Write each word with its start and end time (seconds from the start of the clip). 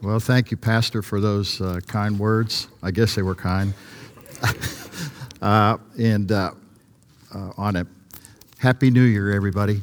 Well, 0.00 0.20
thank 0.20 0.52
you, 0.52 0.56
Pastor, 0.56 1.02
for 1.02 1.20
those 1.20 1.60
uh, 1.60 1.80
kind 1.88 2.20
words. 2.20 2.68
I 2.84 2.92
guess 2.92 3.16
they 3.16 3.22
were 3.22 3.34
kind. 3.34 3.74
uh, 5.42 5.78
and 5.98 6.30
uh, 6.30 6.52
uh, 7.34 7.50
on 7.56 7.74
it, 7.74 7.88
Happy 8.58 8.90
New 8.90 9.02
Year, 9.02 9.32
everybody. 9.32 9.82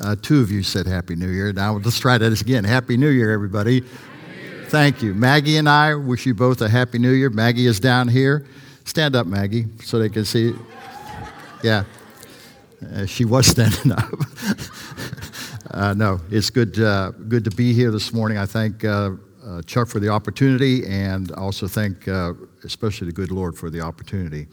Uh, 0.00 0.16
two 0.22 0.40
of 0.40 0.50
you 0.50 0.62
said 0.62 0.86
Happy 0.86 1.16
New 1.16 1.28
Year. 1.28 1.52
Now 1.52 1.74
let's 1.74 1.98
try 1.98 2.16
that 2.16 2.40
again. 2.40 2.64
Happy 2.64 2.96
New 2.96 3.10
Year, 3.10 3.30
everybody. 3.30 3.84
Thank 4.68 5.02
you. 5.02 5.12
Maggie 5.12 5.58
and 5.58 5.68
I 5.68 5.94
wish 5.94 6.24
you 6.24 6.32
both 6.32 6.62
a 6.62 6.68
Happy 6.68 6.98
New 6.98 7.12
Year. 7.12 7.28
Maggie 7.28 7.66
is 7.66 7.78
down 7.78 8.08
here. 8.08 8.46
Stand 8.84 9.16
up, 9.16 9.26
Maggie, 9.26 9.66
so 9.84 9.98
they 9.98 10.08
can 10.08 10.24
see. 10.24 10.54
Yeah. 11.62 11.84
Uh, 12.94 13.04
she 13.04 13.26
was 13.26 13.46
standing 13.48 13.92
up. 13.92 14.08
uh, 15.80 15.94
no, 15.94 16.20
it's 16.30 16.50
good, 16.50 16.78
uh, 16.78 17.10
good 17.28 17.42
to 17.42 17.50
be 17.50 17.72
here 17.72 17.90
this 17.90 18.12
morning. 18.12 18.36
I 18.36 18.44
thank 18.44 18.84
uh, 18.84 19.12
uh, 19.42 19.62
Chuck 19.62 19.88
for 19.88 19.98
the 19.98 20.10
opportunity 20.10 20.86
and 20.86 21.32
also 21.32 21.66
thank 21.66 22.06
uh, 22.06 22.34
especially 22.64 23.06
the 23.06 23.14
good 23.14 23.30
Lord 23.30 23.56
for 23.56 23.70
the 23.70 23.80
opportunity. 23.80 24.46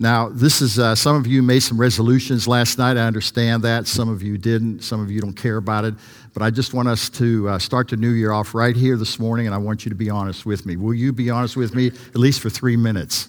Now, 0.00 0.28
this 0.28 0.60
is, 0.60 0.74
some 0.98 1.14
of 1.14 1.28
you 1.28 1.44
made 1.44 1.60
some 1.60 1.78
resolutions 1.78 2.48
last 2.48 2.76
night. 2.76 2.96
I 2.96 3.06
understand 3.06 3.62
that. 3.62 3.86
Some 3.86 4.08
of 4.08 4.20
you 4.20 4.36
didn't. 4.36 4.82
Some 4.82 5.00
of 5.00 5.12
you 5.12 5.20
don't 5.20 5.32
care 5.32 5.58
about 5.58 5.84
it. 5.84 5.94
But 6.34 6.42
I 6.42 6.50
just 6.50 6.74
want 6.74 6.88
us 6.88 7.08
to 7.10 7.56
start 7.60 7.88
the 7.88 7.96
new 7.96 8.10
year 8.10 8.32
off 8.32 8.52
right 8.52 8.74
here 8.74 8.96
this 8.96 9.20
morning, 9.20 9.46
and 9.46 9.54
I 9.54 9.58
want 9.58 9.84
you 9.84 9.90
to 9.90 9.96
be 9.96 10.10
honest 10.10 10.44
with 10.44 10.66
me. 10.66 10.76
Will 10.76 10.94
you 10.94 11.12
be 11.12 11.30
honest 11.30 11.56
with 11.56 11.74
me 11.74 11.88
at 11.88 12.16
least 12.16 12.40
for 12.40 12.50
three 12.50 12.76
minutes? 12.76 13.28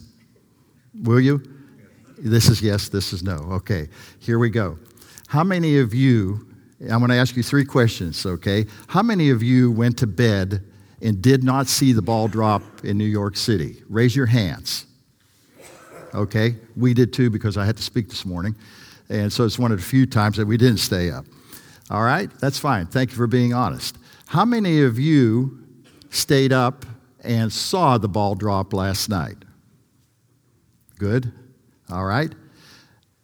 Will 0.94 1.20
you? 1.20 1.44
This 2.20 2.50
is 2.50 2.62
yes, 2.62 2.90
this 2.90 3.14
is 3.14 3.24
no. 3.24 3.38
Okay, 3.52 3.88
here 4.20 4.38
we 4.38 4.52
go. 4.52 4.78
How 5.28 5.44
many 5.44 5.80
of 5.80 5.94
you, 5.94 6.49
I'm 6.82 7.00
going 7.00 7.10
to 7.10 7.16
ask 7.16 7.36
you 7.36 7.44
three 7.44 7.66
questions, 7.66 8.26
okay? 8.26 8.66
How 8.88 9.02
many 9.02 9.30
of 9.32 9.44
you 9.44 9.72
went 9.72 9.98
to 10.00 10.08
bed 10.08 10.64
and 11.02 11.22
did 11.22 11.44
not 11.44 11.68
see 11.68 11.92
the 11.92 12.02
ball 12.02 12.28
drop 12.28 12.62
in 12.86 12.98
New 12.98 13.06
York 13.06 13.36
City? 13.36 13.84
Raise 13.90 14.16
your 14.16 14.28
hands. 14.28 14.86
Okay, 16.14 16.56
we 16.76 16.94
did 16.94 17.14
too 17.14 17.30
because 17.30 17.58
I 17.58 17.66
had 17.66 17.78
to 17.78 17.84
speak 17.84 18.10
this 18.10 18.26
morning. 18.26 18.56
And 19.10 19.32
so 19.32 19.44
it's 19.44 19.60
one 19.60 19.72
of 19.72 19.80
the 19.80 19.84
few 19.84 20.06
times 20.06 20.38
that 20.38 20.46
we 20.46 20.58
didn't 20.58 20.78
stay 20.78 21.12
up. 21.12 21.26
All 21.90 22.04
right, 22.04 22.30
that's 22.40 22.60
fine. 22.60 22.88
Thank 22.88 23.12
you 23.12 23.18
for 23.18 23.28
being 23.28 23.54
honest. 23.54 23.98
How 24.28 24.46
many 24.46 24.82
of 24.84 24.98
you 25.00 25.64
stayed 26.12 26.54
up 26.54 26.86
and 27.24 27.52
saw 27.52 27.98
the 27.98 28.08
ball 28.08 28.36
drop 28.36 28.74
last 28.74 29.10
night? 29.10 29.38
Good. 30.98 31.32
All 31.92 32.06
right? 32.06 32.34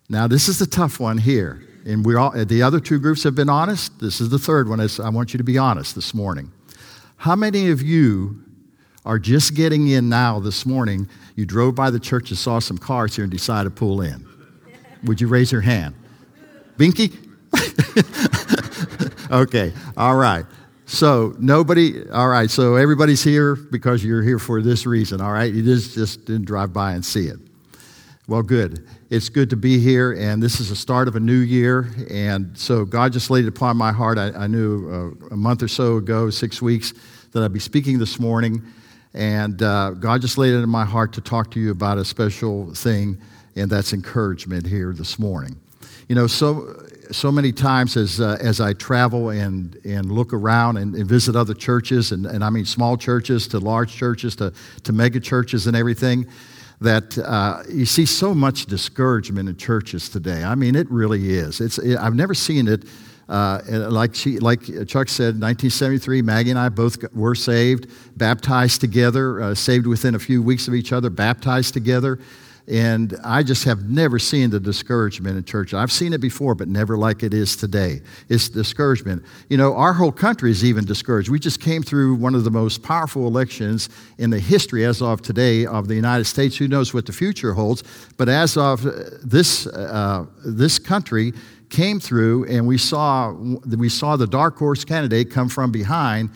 Now, 0.10 0.28
this 0.28 0.48
is 0.48 0.60
the 0.60 0.66
tough 0.66 1.00
one 1.00 1.18
here. 1.18 1.65
And 1.86 2.04
we 2.04 2.16
all, 2.16 2.32
the 2.32 2.64
other 2.64 2.80
two 2.80 3.00
groups 3.00 3.24
have 3.24 3.36
been 3.36 3.50
honest. 3.50 4.00
This 4.00 4.20
is 4.20 4.30
the 4.30 4.40
third 4.40 4.68
one. 4.68 4.80
I 4.80 5.10
want 5.10 5.34
you 5.34 5.38
to 5.38 5.44
be 5.44 5.58
honest 5.58 5.94
this 5.94 6.14
morning. 6.14 6.52
How 7.18 7.36
many 7.36 7.70
of 7.70 7.82
you 7.82 8.44
are 9.06 9.20
just 9.20 9.54
getting 9.54 9.88
in 9.88 10.10
now 10.10 10.40
this 10.40 10.66
morning? 10.66 11.08
You 11.36 11.46
drove 11.46 11.76
by 11.76 11.92
the 11.92 12.00
church 12.00 12.32
and 12.32 12.40
saw 12.40 12.60
some 12.60 12.78
cars 12.78 13.16
here 13.16 13.24
and 13.24 13.32
decided 13.32 13.70
to 13.70 13.76
pull 13.76 14.02
in. 14.02 14.26
Would 15.04 15.22
you 15.22 15.28
raise 15.28 15.52
your 15.52 15.62
hand? 15.62 15.94
Binky? 16.78 17.16
okay, 19.32 19.72
all 19.96 20.16
right. 20.16 20.46
So 20.88 21.36
nobody, 21.40 22.08
all 22.10 22.30
right, 22.30 22.50
so 22.50 22.76
everybody's 22.76 23.24
here 23.24 23.56
because 23.56 24.04
you're 24.04 24.22
here 24.22 24.40
for 24.40 24.62
this 24.62 24.86
reason, 24.86 25.22
all 25.22 25.32
right? 25.32 25.52
You 25.54 25.64
just, 25.64 25.96
just 25.96 26.26
didn't 26.26 26.46
drive 26.46 26.74
by 26.74 26.94
and 26.94 27.06
see 27.06 27.28
it. 27.28 27.38
Well, 28.28 28.42
good. 28.42 28.88
It's 29.12 29.30
good 29.30 29.52
to 29.52 29.56
be 29.56 29.78
here, 29.78 30.14
and 30.14 30.42
this 30.42 30.60
is 30.60 30.70
the 30.70 30.76
start 30.76 31.08
of 31.08 31.16
a 31.16 31.20
new 31.20 31.38
year. 31.38 31.92
And 32.10 32.58
so 32.58 32.86
God 32.86 33.14
just 33.14 33.30
laid 33.30 33.46
it 33.46 33.50
upon 33.50 33.78
my 33.78 33.92
heart. 33.92 34.18
I, 34.18 34.32
I 34.32 34.48
knew 34.48 34.90
uh, 34.90 35.28
a 35.34 35.38
month 35.38 35.62
or 35.62 35.68
so 35.68 35.98
ago, 35.98 36.32
six 36.32 36.60
weeks, 36.60 36.92
that 37.32 37.44
I'd 37.44 37.54
be 37.54 37.60
speaking 37.60 38.00
this 38.00 38.20
morning. 38.20 38.64
And 39.14 39.62
uh, 39.62 39.92
God 39.92 40.22
just 40.22 40.40
laid 40.40 40.54
it 40.54 40.64
in 40.64 40.70
my 40.70 40.86
heart 40.86 41.14
to 41.14 41.22
talk 41.22 41.52
to 41.52 41.60
you 41.60 41.70
about 41.70 42.00
a 42.00 42.06
special 42.06 42.74
thing, 42.74 43.20
and 43.56 43.70
that's 43.70 43.94
encouragement 43.94 44.66
here 44.66 44.92
this 44.92 45.20
morning. 45.20 45.56
You 46.10 46.16
know, 46.16 46.26
so 46.26 46.88
so 47.12 47.32
many 47.32 47.52
times 47.52 47.98
as, 47.98 48.20
uh, 48.20 48.38
as 48.42 48.60
I 48.60 48.74
travel 48.74 49.30
and, 49.30 49.80
and 49.86 50.12
look 50.12 50.34
around 50.34 50.78
and, 50.78 50.96
and 50.96 51.08
visit 51.08 51.36
other 51.36 51.54
churches, 51.54 52.12
and, 52.12 52.26
and 52.26 52.44
I 52.44 52.50
mean 52.50 52.66
small 52.66 52.98
churches 52.98 53.48
to 53.50 53.60
large 53.60 53.96
churches 53.96 54.36
to, 54.38 54.52
to 54.84 54.94
mega 54.94 55.20
churches 55.20 55.68
and 55.68 55.78
everything, 55.78 56.26
that 56.86 57.18
uh, 57.18 57.64
you 57.70 57.86
see 57.86 58.06
so 58.06 58.34
much 58.34 58.66
discouragement 58.68 59.50
in 59.50 59.58
churches 59.58 60.10
today. 60.10 60.44
I 60.44 60.56
mean, 60.56 60.76
it 60.76 60.90
really 60.90 61.32
is. 61.34 61.62
It's, 61.62 61.78
it, 61.78 61.98
I've 61.98 62.16
never 62.16 62.34
seen 62.34 62.68
it. 62.68 62.86
Uh, 63.28 63.60
like, 63.90 64.14
she, 64.14 64.38
like 64.38 64.62
Chuck 64.88 65.10
said, 65.10 65.42
1973, 65.42 66.22
Maggie 66.22 66.52
and 66.52 66.60
I 66.60 66.70
both 66.70 67.12
were 67.14 67.34
saved, 67.34 67.88
baptized 68.18 68.82
together, 68.82 69.42
uh, 69.42 69.56
saved 69.56 69.88
within 69.88 70.14
a 70.14 70.20
few 70.20 70.44
weeks 70.44 70.68
of 70.68 70.76
each 70.76 70.94
other, 70.94 71.10
baptized 71.10 71.74
together. 71.74 72.20
And 72.68 73.16
I 73.24 73.44
just 73.44 73.64
have 73.66 73.88
never 73.90 74.18
seen 74.18 74.50
the 74.50 74.60
discouragement 74.60 75.38
in 75.38 75.44
church. 75.44 75.74
I've 75.76 75.92
seen 75.92 76.14
it 76.14 76.22
before, 76.22 76.56
but 76.56 76.68
never 76.68 76.98
like 76.98 77.22
it 77.22 77.32
is 77.32 77.56
today. 77.56 78.02
It's 78.28 78.50
discouragement. 78.50 79.24
You 79.50 79.58
know, 79.58 79.76
our 79.76 79.94
whole 79.94 80.12
country 80.12 80.50
is 80.50 80.66
even 80.66 80.84
discouraged. 80.84 81.30
We 81.30 81.40
just 81.40 81.62
came 81.62 81.84
through 81.84 82.16
one 82.16 82.34
of 82.34 82.44
the 82.44 82.50
most 82.50 82.82
powerful 82.82 83.28
elections 83.28 83.90
in 84.18 84.32
the 84.32 84.40
history 84.40 84.84
as 84.84 85.00
of 85.02 85.22
today 85.22 85.68
of 85.68 85.88
the 85.88 85.94
United 85.94 86.26
States. 86.26 86.58
Who 86.58 86.68
knows 86.68 86.92
what 86.92 87.06
the 87.06 87.14
future 87.14 87.54
holds? 87.54 87.84
But 88.18 88.30
as 88.30 88.58
of 88.58 88.82
this, 88.82 89.68
uh, 89.68 90.26
this 90.44 90.80
country 90.80 91.34
came 91.70 92.00
through, 92.00 92.46
and 92.46 92.66
we 92.66 92.80
saw, 92.80 93.32
we 93.32 93.90
saw 93.90 94.16
the 94.16 94.28
dark 94.28 94.58
horse 94.58 94.84
candidate 94.84 95.30
come 95.30 95.50
from 95.50 95.72
behind 95.72 96.32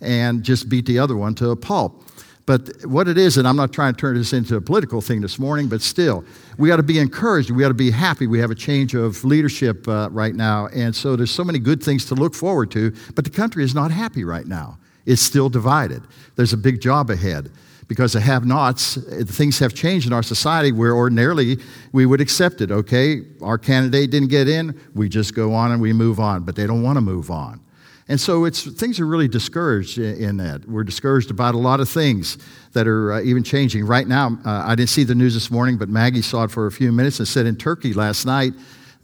and 0.00 0.42
just 0.42 0.68
beat 0.68 0.86
the 0.86 0.98
other 0.98 1.16
one 1.16 1.34
to 1.34 1.50
a 1.50 1.56
pulp. 1.56 2.02
But 2.46 2.84
what 2.84 3.08
it 3.08 3.16
is, 3.16 3.38
and 3.38 3.48
I'm 3.48 3.56
not 3.56 3.72
trying 3.72 3.94
to 3.94 4.00
turn 4.00 4.16
this 4.16 4.34
into 4.34 4.56
a 4.56 4.60
political 4.60 5.00
thing 5.00 5.22
this 5.22 5.38
morning, 5.38 5.66
but 5.66 5.80
still, 5.80 6.24
we 6.58 6.68
got 6.68 6.76
to 6.76 6.82
be 6.82 6.98
encouraged. 6.98 7.50
We 7.50 7.62
got 7.62 7.68
to 7.68 7.74
be 7.74 7.90
happy. 7.90 8.26
We 8.26 8.38
have 8.38 8.50
a 8.50 8.54
change 8.54 8.94
of 8.94 9.24
leadership 9.24 9.88
uh, 9.88 10.10
right 10.10 10.34
now. 10.34 10.66
And 10.66 10.94
so 10.94 11.16
there's 11.16 11.30
so 11.30 11.42
many 11.42 11.58
good 11.58 11.82
things 11.82 12.04
to 12.06 12.14
look 12.14 12.34
forward 12.34 12.70
to, 12.72 12.94
but 13.14 13.24
the 13.24 13.30
country 13.30 13.64
is 13.64 13.74
not 13.74 13.90
happy 13.90 14.24
right 14.24 14.46
now. 14.46 14.78
It's 15.06 15.22
still 15.22 15.48
divided. 15.48 16.02
There's 16.36 16.52
a 16.52 16.58
big 16.58 16.82
job 16.82 17.08
ahead 17.08 17.50
because 17.88 18.12
the 18.12 18.20
have 18.20 18.44
nots, 18.44 18.98
things 19.24 19.58
have 19.58 19.74
changed 19.74 20.06
in 20.06 20.12
our 20.12 20.22
society 20.22 20.72
where 20.72 20.94
ordinarily 20.94 21.58
we 21.92 22.06
would 22.06 22.20
accept 22.20 22.60
it. 22.60 22.70
Okay, 22.70 23.22
our 23.42 23.58
candidate 23.58 24.10
didn't 24.10 24.28
get 24.28 24.48
in, 24.48 24.78
we 24.94 25.08
just 25.08 25.34
go 25.34 25.52
on 25.54 25.72
and 25.72 25.80
we 25.80 25.92
move 25.92 26.20
on, 26.20 26.44
but 26.44 26.56
they 26.56 26.66
don't 26.66 26.82
want 26.82 26.96
to 26.96 27.02
move 27.02 27.30
on. 27.30 27.60
And 28.06 28.20
so 28.20 28.44
it's, 28.44 28.62
things 28.62 29.00
are 29.00 29.06
really 29.06 29.28
discouraged 29.28 29.96
in 29.98 30.36
that. 30.36 30.68
We're 30.68 30.84
discouraged 30.84 31.30
about 31.30 31.54
a 31.54 31.58
lot 31.58 31.80
of 31.80 31.88
things 31.88 32.36
that 32.74 32.86
are 32.86 33.14
uh, 33.14 33.22
even 33.22 33.42
changing. 33.42 33.86
Right 33.86 34.06
now, 34.06 34.38
uh, 34.44 34.64
I 34.66 34.74
didn't 34.74 34.90
see 34.90 35.04
the 35.04 35.14
news 35.14 35.32
this 35.32 35.50
morning, 35.50 35.78
but 35.78 35.88
Maggie 35.88 36.20
saw 36.20 36.44
it 36.44 36.50
for 36.50 36.66
a 36.66 36.72
few 36.72 36.92
minutes 36.92 37.18
and 37.18 37.26
said 37.26 37.46
in 37.46 37.56
Turkey 37.56 37.94
last 37.94 38.26
night 38.26 38.52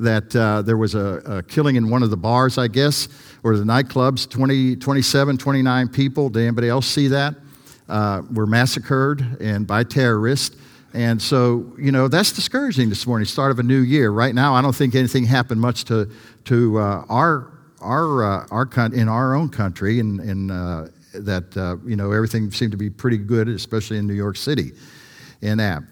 that 0.01 0.35
uh, 0.37 0.61
there 0.63 0.77
was 0.77 0.95
a, 0.95 1.23
a, 1.25 1.43
killing 1.45 1.77
in 1.77 1.89
one 1.89 2.03
of 2.03 2.11
the 2.11 2.17
bars, 2.17 2.59
I 2.59 2.69
guess, 2.69 3.09
or 3.43 3.57
the 3.57 3.65
nightclubs. 3.65 4.29
20, 4.29 4.77
27, 4.77 5.39
29 5.39 5.89
people. 5.89 6.29
Did 6.29 6.43
anybody 6.43 6.69
else 6.69 6.87
see 6.87 7.09
that? 7.09 7.37
Uh, 7.89 8.23
were 8.33 8.47
massacred 8.47 9.39
and 9.41 9.67
by 9.67 9.83
terrorists. 9.83 10.57
And 10.93 11.21
so, 11.21 11.73
you 11.79 11.93
know, 11.93 12.09
that's 12.09 12.33
discouraging 12.33 12.89
this 12.89 13.07
morning, 13.07 13.25
start 13.25 13.51
of 13.51 13.59
a 13.59 13.63
new 13.63 13.81
year. 13.81 14.11
Right 14.11 14.35
now, 14.35 14.55
I 14.55 14.63
don't 14.63 14.75
think 14.75 14.95
anything 14.95 15.25
happened 15.25 15.61
much 15.61 15.85
to, 15.85 16.11
to 16.47 16.79
uh, 16.79 17.05
our 17.09 17.51
our, 17.81 18.25
uh, 18.25 18.47
our 18.51 18.69
in 18.93 19.09
our 19.09 19.35
own 19.35 19.49
country, 19.49 20.01
and, 20.01 20.21
and 20.21 20.51
uh, 20.51 20.87
that 21.15 21.57
uh, 21.57 21.77
you 21.87 21.97
know 21.97 22.13
everything 22.13 22.51
seemed 22.51 22.73
to 22.73 22.79
be 22.79 22.91
pretty 22.91 23.19
good, 23.19 23.49
especially 23.49 23.99
in 23.99 24.07
New 24.07 24.15
York 24.15 24.37
City, 24.37 24.73
in 25.43 25.59
that. 25.59 25.83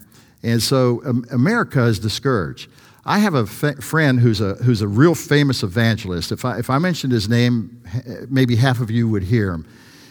And 0.43 0.63
so 0.63 1.03
um, 1.05 1.25
America 1.33 1.83
is 1.85 1.99
discouraged. 1.99 2.71
I 3.05 3.19
have 3.21 3.35
a 3.35 3.49
f- 3.49 3.83
friend 3.83 4.21
who's 4.21 4.41
a, 4.41 4.55
who's 4.57 4.83
a 4.83 4.89
real 4.89 5.15
famous 5.15 5.63
evangelist. 5.63 6.31
If 6.31 6.45
I, 6.45 6.59
if 6.59 6.69
I 6.69 6.79
mentioned 6.79 7.13
his 7.13 7.29
name, 7.29 7.83
maybe 8.29 8.55
half 8.55 8.81
of 8.81 8.91
you 8.91 9.09
would 9.09 9.23
hear 9.23 9.51
him. 9.51 9.67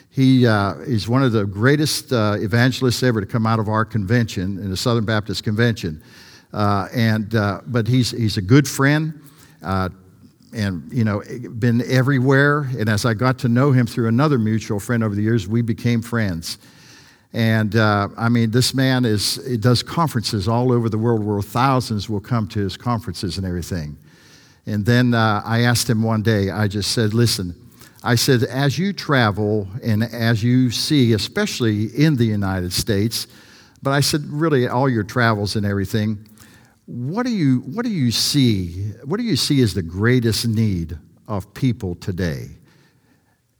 He 0.09 0.47
uh, 0.47 0.73
is 0.79 1.07
one 1.07 1.21
of 1.21 1.31
the 1.31 1.45
greatest 1.45 2.11
uh, 2.11 2.37
evangelists 2.39 3.03
ever 3.03 3.21
to 3.21 3.27
come 3.27 3.45
out 3.45 3.59
of 3.59 3.69
our 3.69 3.85
convention, 3.85 4.57
in 4.57 4.71
the 4.71 4.77
Southern 4.77 5.05
Baptist 5.05 5.43
Convention. 5.43 6.01
Uh, 6.51 6.87
and, 6.91 7.35
uh, 7.35 7.61
but 7.67 7.87
he's, 7.87 8.09
he's 8.09 8.37
a 8.37 8.41
good 8.41 8.67
friend. 8.67 9.21
And 10.57 10.91
you 10.91 11.03
know 11.03 11.21
been 11.59 11.83
everywhere. 11.87 12.67
And 12.79 12.89
as 12.89 13.05
i 13.05 13.13
got 13.13 13.37
to 13.39 13.47
know 13.47 13.71
him 13.71 13.85
through 13.85 14.07
another 14.07 14.39
mutual 14.39 14.79
friend 14.79 15.03
over 15.03 15.13
the 15.13 15.21
years 15.21 15.47
we 15.47 15.61
became 15.61 16.01
friends. 16.01 16.57
And 17.31 17.75
uh, 17.75 18.09
i 18.17 18.27
mean 18.27 18.49
this 18.49 18.73
man 18.73 19.05
is 19.05 19.35
does 19.59 19.83
conferences 19.83 20.47
all 20.47 20.71
over 20.71 20.89
the 20.89 20.97
world 20.97 21.23
where 21.23 21.41
thousands 21.43 22.09
will 22.09 22.19
come 22.19 22.47
to 22.47 22.59
his 22.59 22.75
conferences 22.75 23.37
and 23.37 23.45
everything. 23.45 23.97
And 24.65 24.83
then 24.83 25.13
uh, 25.13 25.43
i 25.45 25.61
asked 25.61 25.87
him 25.87 26.01
one 26.01 26.23
day 26.23 26.49
i 26.49 26.67
just 26.67 26.91
said 26.91 27.13
listen 27.13 27.53
i 28.03 28.15
said 28.15 28.41
as 28.43 28.79
you 28.79 28.93
travel 28.93 29.67
and 29.83 30.03
as 30.03 30.43
you 30.43 30.71
see 30.71 31.13
especially 31.13 31.85
in 31.95 32.15
the 32.15 32.25
united 32.25 32.73
states 32.73 33.27
but 33.83 33.91
i 33.91 33.99
said 33.99 34.21
really 34.25 34.67
all 34.67 34.89
your 34.89 35.03
travels 35.03 35.55
and 35.55 35.67
everything 35.67 36.27
what 36.87 37.25
do 37.25 37.31
you, 37.31 37.59
what 37.59 37.83
do 37.83 37.91
you 37.91 38.11
see? 38.11 38.91
What 39.03 39.17
do 39.17 39.23
you 39.23 39.35
see 39.35 39.61
as 39.61 39.73
the 39.73 39.83
greatest 39.83 40.47
need 40.47 40.97
of 41.27 41.53
people 41.53 41.95
today? 41.95 42.47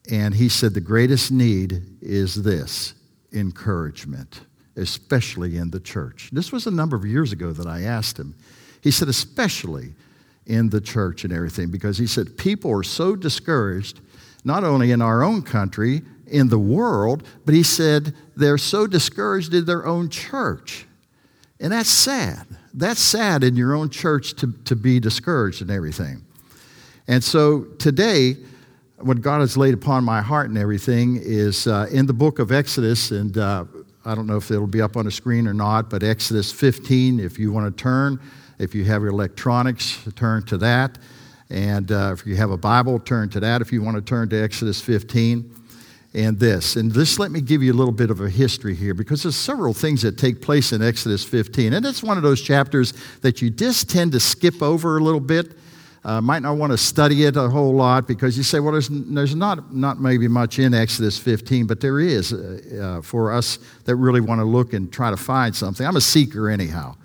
And 0.10 0.34
he 0.34 0.48
said 0.48 0.74
the 0.74 0.80
greatest 0.80 1.30
need 1.30 1.84
is 2.02 2.42
this 2.42 2.94
encouragement, 3.34 4.40
especially 4.78 5.58
in 5.58 5.72
the 5.72 5.82
church. 5.82 6.30
This 6.32 6.54
was 6.54 6.68
a 6.68 6.72
number 6.72 6.96
of 6.96 7.06
years 7.06 7.34
ago 7.34 7.52
that 7.52 7.68
I 7.68 7.82
asked 7.82 8.18
him. 8.18 8.34
He 8.82 8.92
said, 8.92 9.10
especially 9.10 9.94
in 10.46 10.70
the 10.70 10.80
church 10.80 11.26
and 11.26 11.34
everything, 11.34 11.70
because 11.70 11.98
he 11.98 12.08
said 12.08 12.38
people 12.38 12.72
are 12.72 12.84
so 12.84 13.18
discouraged, 13.18 14.00
not 14.46 14.64
only 14.64 14.92
in 14.92 15.02
our 15.02 15.22
own 15.22 15.42
country, 15.42 16.02
in 16.28 16.48
the 16.48 16.60
world, 16.60 17.28
but 17.46 17.54
he 17.54 17.64
said 17.64 18.16
they're 18.38 18.58
so 18.58 18.88
discouraged 18.88 19.54
in 19.54 19.66
their 19.66 19.86
own 19.86 20.08
church. 20.08 20.86
And 21.60 21.74
that's 21.74 21.90
sad. 21.90 22.48
That's 22.78 23.02
sad 23.02 23.44
in 23.44 23.56
your 23.56 23.74
own 23.74 23.90
church 23.90 24.36
to, 24.36 24.54
to 24.66 24.76
be 24.76 25.00
discouraged 25.00 25.64
and 25.64 25.72
everything. 25.72 26.24
And 27.08 27.24
so 27.24 27.62
today, 27.80 28.38
what 29.00 29.20
God 29.22 29.40
has 29.40 29.58
laid 29.58 29.74
upon 29.74 30.04
my 30.04 30.22
heart 30.22 30.50
and 30.50 30.60
everything 30.60 31.20
is 31.20 31.66
uh, 31.66 31.88
in 31.92 32.06
the 32.06 32.14
book 32.14 32.38
of 32.38 32.52
Exodus, 32.52 33.10
and 33.10 33.36
uh, 33.36 33.66
I 34.06 34.14
don't 34.14 34.28
know 34.28 34.38
if 34.38 34.52
it'll 34.52 34.68
be 34.68 34.82
up 34.82 34.96
on 34.96 35.06
the 35.06 35.12
screen 35.12 35.48
or 35.48 35.56
not, 35.56 35.90
but 35.90 36.04
Exodus 36.04 36.52
15, 36.52 37.20
if 37.20 37.40
you 37.40 37.52
want 37.52 37.76
to 37.76 37.84
turn, 37.84 38.20
if 38.60 38.76
you 38.76 38.84
have 38.84 39.02
your 39.02 39.10
electronics, 39.10 39.98
turn 40.16 40.46
to 40.46 40.58
that. 40.60 41.00
And 41.50 41.92
uh, 41.92 42.12
if 42.14 42.28
you 42.28 42.36
have 42.36 42.52
a 42.52 42.58
Bible, 42.58 43.00
turn 43.00 43.30
to 43.30 43.40
that. 43.40 43.62
If 43.62 43.72
you 43.72 43.82
want 43.82 43.96
to 43.96 44.04
turn 44.04 44.30
to 44.30 44.36
Exodus 44.36 44.80
15 44.82 45.57
and 46.18 46.40
this. 46.40 46.76
And 46.76 46.92
this, 46.92 47.20
let 47.20 47.32
me 47.32 47.42
give 47.42 47.62
you 47.62 47.72
a 47.72 47.76
little 47.76 47.94
bit 47.94 48.10
of 48.10 48.22
a 48.22 48.30
history 48.30 48.74
here 48.74 48.96
because 48.96 49.22
there's 49.24 49.36
several 49.36 49.74
things 49.74 50.02
that 50.02 50.18
take 50.18 50.42
place 50.42 50.74
in 50.74 50.82
Exodus 50.82 51.24
15. 51.24 51.74
And 51.74 51.86
it's 51.86 52.02
one 52.02 52.18
of 52.18 52.24
those 52.24 52.42
chapters 52.42 52.94
that 53.22 53.42
you 53.42 53.52
just 53.52 53.90
tend 53.90 54.12
to 54.14 54.20
skip 54.20 54.62
over 54.64 54.98
a 54.98 55.00
little 55.02 55.20
bit. 55.20 55.54
Uh, 56.04 56.22
might 56.22 56.42
not 56.42 56.58
want 56.58 56.72
to 56.72 56.78
study 56.78 57.26
it 57.26 57.36
a 57.36 57.50
whole 57.50 57.74
lot 57.74 58.08
because 58.08 58.38
you 58.38 58.44
say, 58.44 58.60
well, 58.60 58.72
there's, 58.72 58.88
there's 58.90 59.36
not, 59.36 59.76
not 59.76 60.00
maybe 60.00 60.28
much 60.28 60.58
in 60.58 60.74
Exodus 60.74 61.20
15, 61.20 61.68
but 61.68 61.82
there 61.82 62.00
is 62.00 62.34
uh, 62.34 62.98
uh, 63.00 63.02
for 63.02 63.32
us 63.32 63.60
that 63.86 63.96
really 63.98 64.22
want 64.22 64.40
to 64.40 64.46
look 64.46 64.74
and 64.74 64.92
try 64.92 65.12
to 65.12 65.18
find 65.18 65.56
something. 65.56 65.86
I'm 65.86 65.98
a 65.98 66.02
seeker, 66.02 66.50
anyhow. 66.50 66.96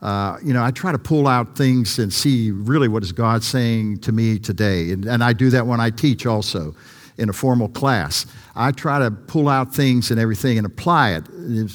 Uh, 0.00 0.38
you 0.42 0.54
know, 0.54 0.64
I 0.64 0.70
try 0.70 0.90
to 0.90 0.98
pull 0.98 1.28
out 1.28 1.56
things 1.56 1.98
and 1.98 2.12
see 2.12 2.50
really 2.50 2.88
what 2.88 3.02
is 3.02 3.12
God 3.12 3.44
saying 3.44 3.98
to 4.00 4.12
me 4.12 4.38
today. 4.38 4.90
And, 4.90 5.04
and 5.04 5.22
I 5.22 5.32
do 5.34 5.50
that 5.50 5.66
when 5.66 5.80
I 5.80 5.90
teach 5.90 6.24
also 6.26 6.74
in 7.18 7.28
a 7.28 7.32
formal 7.32 7.68
class. 7.68 8.26
I 8.56 8.72
try 8.72 8.98
to 8.98 9.10
pull 9.10 9.48
out 9.48 9.74
things 9.74 10.10
and 10.10 10.18
everything 10.18 10.58
and 10.58 10.66
apply 10.66 11.12
it. 11.12 11.24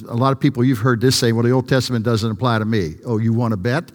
A 0.08 0.16
lot 0.16 0.32
of 0.32 0.40
people, 0.40 0.64
you've 0.64 0.80
heard 0.80 1.02
this 1.02 1.16
say, 1.16 1.32
well, 1.32 1.44
the 1.44 1.52
Old 1.52 1.70
Testament 1.70 2.04
doesn't 2.06 2.30
apply 2.30 2.60
to 2.60 2.66
me. 2.66 2.96
Oh, 3.06 3.18
you 3.18 3.34
want 3.34 3.52
to 3.52 3.58
bet? 3.58 3.92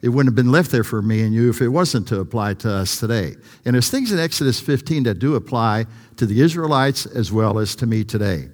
It 0.00 0.10
wouldn't 0.10 0.28
have 0.28 0.36
been 0.36 0.52
left 0.52 0.70
there 0.70 0.84
for 0.84 1.02
me 1.02 1.22
and 1.22 1.34
you 1.34 1.50
if 1.50 1.60
it 1.60 1.68
wasn't 1.68 2.06
to 2.08 2.20
apply 2.20 2.54
to 2.54 2.70
us 2.70 3.00
today. 3.00 3.34
And 3.64 3.74
there's 3.74 3.90
things 3.90 4.12
in 4.12 4.18
Exodus 4.18 4.60
15 4.60 5.04
that 5.04 5.18
do 5.18 5.34
apply 5.34 5.86
to 6.16 6.26
the 6.26 6.40
Israelites 6.40 7.06
as 7.06 7.32
well 7.32 7.58
as 7.58 7.74
to 7.76 7.86
me 7.86 8.04
today 8.04 8.48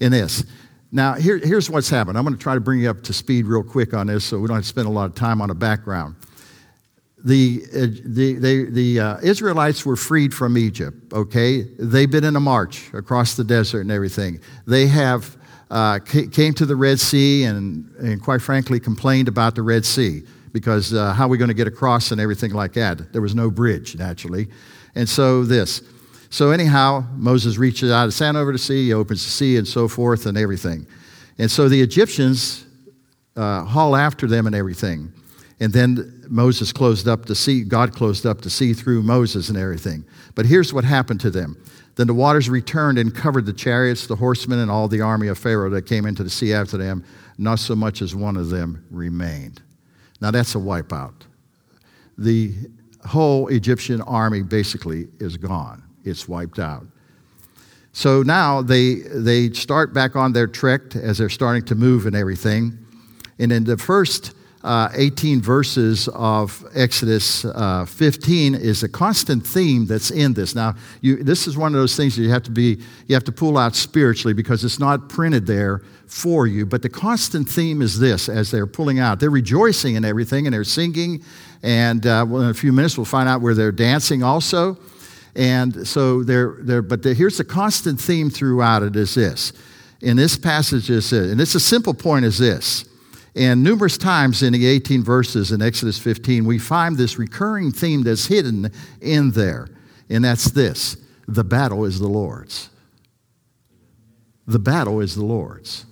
in 0.00 0.10
this. 0.12 0.44
Now, 0.90 1.14
here, 1.14 1.38
here's 1.38 1.70
what's 1.70 1.88
happened. 1.88 2.18
I'm 2.18 2.24
going 2.24 2.36
to 2.36 2.42
try 2.42 2.54
to 2.54 2.60
bring 2.60 2.80
you 2.80 2.90
up 2.90 3.02
to 3.02 3.12
speed 3.12 3.46
real 3.46 3.64
quick 3.64 3.94
on 3.94 4.08
this 4.08 4.24
so 4.24 4.38
we 4.38 4.46
don't 4.46 4.56
have 4.56 4.64
to 4.64 4.68
spend 4.68 4.86
a 4.86 4.90
lot 4.90 5.06
of 5.06 5.14
time 5.14 5.40
on 5.40 5.48
the 5.48 5.54
background. 5.54 6.16
The, 7.24 7.62
uh, 7.74 7.86
the, 8.04 8.68
the 8.70 9.00
uh, 9.00 9.16
Israelites 9.22 9.86
were 9.86 9.96
freed 9.96 10.34
from 10.34 10.58
Egypt, 10.58 11.12
okay? 11.12 11.62
They've 11.78 12.10
been 12.10 12.24
in 12.24 12.36
a 12.36 12.40
march 12.40 12.92
across 12.92 13.34
the 13.34 13.44
desert 13.44 13.80
and 13.80 13.90
everything. 13.90 14.40
They 14.66 14.86
have 14.88 15.36
uh, 15.70 15.98
came 16.00 16.52
to 16.54 16.66
the 16.66 16.76
Red 16.76 17.00
Sea 17.00 17.44
and, 17.44 17.90
and, 17.96 18.22
quite 18.22 18.42
frankly, 18.42 18.78
complained 18.78 19.28
about 19.28 19.54
the 19.54 19.62
Red 19.62 19.86
Sea 19.86 20.22
because 20.52 20.92
uh, 20.92 21.14
how 21.14 21.24
are 21.24 21.28
we 21.28 21.38
going 21.38 21.48
to 21.48 21.54
get 21.54 21.66
across 21.66 22.12
and 22.12 22.20
everything 22.20 22.52
like 22.52 22.74
that? 22.74 23.12
There 23.12 23.22
was 23.22 23.34
no 23.34 23.50
bridge, 23.50 23.96
naturally. 23.96 24.48
And 24.94 25.08
so, 25.08 25.44
this. 25.44 25.82
So, 26.30 26.50
anyhow, 26.50 27.04
Moses 27.16 27.56
reaches 27.56 27.90
out 27.90 28.06
of 28.06 28.14
sand 28.14 28.36
over 28.36 28.52
the 28.52 28.58
sea, 28.58 28.86
he 28.86 28.92
opens 28.92 29.24
the 29.24 29.30
sea, 29.30 29.56
and 29.56 29.66
so 29.66 29.88
forth, 29.88 30.26
and 30.26 30.36
everything. 30.36 30.86
And 31.38 31.50
so 31.50 31.68
the 31.68 31.80
Egyptians 31.80 32.64
uh, 33.36 33.64
haul 33.64 33.96
after 33.96 34.26
them 34.26 34.46
and 34.46 34.54
everything. 34.54 35.12
And 35.60 35.72
then 35.72 36.13
Moses 36.28 36.72
closed 36.72 37.08
up 37.08 37.26
to 37.26 37.34
see, 37.34 37.62
God 37.62 37.92
closed 37.92 38.26
up 38.26 38.40
to 38.42 38.50
see 38.50 38.72
through 38.72 39.02
Moses 39.02 39.48
and 39.48 39.58
everything. 39.58 40.04
But 40.34 40.46
here's 40.46 40.72
what 40.72 40.84
happened 40.84 41.20
to 41.20 41.30
them. 41.30 41.56
Then 41.96 42.06
the 42.06 42.14
waters 42.14 42.48
returned 42.48 42.98
and 42.98 43.14
covered 43.14 43.46
the 43.46 43.52
chariots, 43.52 44.06
the 44.06 44.16
horsemen, 44.16 44.58
and 44.58 44.70
all 44.70 44.88
the 44.88 45.00
army 45.00 45.28
of 45.28 45.38
Pharaoh 45.38 45.70
that 45.70 45.86
came 45.86 46.06
into 46.06 46.24
the 46.24 46.30
sea 46.30 46.52
after 46.52 46.76
them. 46.76 47.04
Not 47.38 47.58
so 47.58 47.74
much 47.76 48.02
as 48.02 48.14
one 48.14 48.36
of 48.36 48.50
them 48.50 48.84
remained. 48.90 49.62
Now 50.20 50.30
that's 50.30 50.54
a 50.54 50.58
wipeout. 50.58 51.14
The 52.18 52.54
whole 53.04 53.48
Egyptian 53.48 54.00
army 54.02 54.42
basically 54.42 55.08
is 55.20 55.36
gone 55.36 55.84
it's 56.04 56.28
wiped 56.28 56.58
out. 56.58 56.86
So 57.92 58.22
now 58.22 58.62
they, 58.62 58.96
they 58.96 59.50
start 59.50 59.92
back 59.92 60.16
on 60.16 60.32
their 60.32 60.46
trek 60.46 60.96
as 60.96 61.18
they're 61.18 61.28
starting 61.28 61.64
to 61.66 61.74
move 61.74 62.06
and 62.06 62.14
everything. 62.14 62.78
And 63.38 63.52
in 63.52 63.64
the 63.64 63.78
first 63.78 64.34
uh, 64.64 64.88
18 64.94 65.42
verses 65.42 66.08
of 66.14 66.64
Exodus 66.74 67.44
uh, 67.44 67.84
15 67.84 68.54
is 68.54 68.82
a 68.82 68.88
constant 68.88 69.46
theme 69.46 69.84
that's 69.84 70.10
in 70.10 70.32
this. 70.32 70.54
Now, 70.54 70.74
you, 71.02 71.22
this 71.22 71.46
is 71.46 71.54
one 71.54 71.74
of 71.74 71.80
those 71.80 71.96
things 71.96 72.16
that 72.16 72.22
you 72.22 72.30
have 72.30 72.44
to 72.44 72.50
be, 72.50 72.80
you 73.06 73.14
have 73.14 73.24
to 73.24 73.32
pull 73.32 73.58
out 73.58 73.76
spiritually 73.76 74.32
because 74.32 74.64
it's 74.64 74.78
not 74.78 75.10
printed 75.10 75.46
there 75.46 75.82
for 76.06 76.46
you. 76.46 76.64
But 76.64 76.80
the 76.80 76.88
constant 76.88 77.46
theme 77.46 77.82
is 77.82 78.00
this 78.00 78.30
as 78.30 78.50
they're 78.50 78.66
pulling 78.66 78.98
out. 78.98 79.20
They're 79.20 79.28
rejoicing 79.28 79.98
and 79.98 80.06
everything, 80.06 80.46
and 80.46 80.54
they're 80.54 80.64
singing. 80.64 81.22
And 81.62 82.06
uh, 82.06 82.24
well, 82.26 82.42
in 82.42 82.48
a 82.48 82.54
few 82.54 82.72
minutes, 82.72 82.96
we'll 82.96 83.04
find 83.04 83.28
out 83.28 83.42
where 83.42 83.54
they're 83.54 83.70
dancing 83.70 84.22
also. 84.22 84.78
And 85.36 85.86
so 85.86 86.22
there, 86.22 86.56
there 86.60 86.80
but 86.80 87.02
the, 87.02 87.12
here's 87.12 87.36
the 87.36 87.44
constant 87.44 88.00
theme 88.00 88.30
throughout 88.30 88.82
it 88.82 88.96
is 88.96 89.14
this. 89.14 89.52
In 90.00 90.16
this 90.16 90.38
passage 90.38 90.88
is 90.88 91.10
this, 91.10 91.30
and 91.30 91.38
it's 91.38 91.54
a 91.54 91.60
simple 91.60 91.92
point 91.92 92.24
is 92.24 92.38
this. 92.38 92.86
And 93.36 93.64
numerous 93.64 93.98
times 93.98 94.42
in 94.42 94.52
the 94.52 94.66
18 94.66 95.02
verses 95.02 95.50
in 95.50 95.60
Exodus 95.60 95.98
15, 95.98 96.44
we 96.44 96.58
find 96.58 96.96
this 96.96 97.18
recurring 97.18 97.72
theme 97.72 98.02
that's 98.02 98.26
hidden 98.26 98.70
in 99.00 99.32
there. 99.32 99.68
And 100.08 100.24
that's 100.24 100.50
this 100.50 100.96
the 101.26 101.44
battle 101.44 101.84
is 101.84 101.98
the 101.98 102.08
Lord's. 102.08 102.70
The 104.46 104.58
battle 104.58 105.00
is 105.00 105.14
the 105.14 105.24
Lord's. 105.24 105.86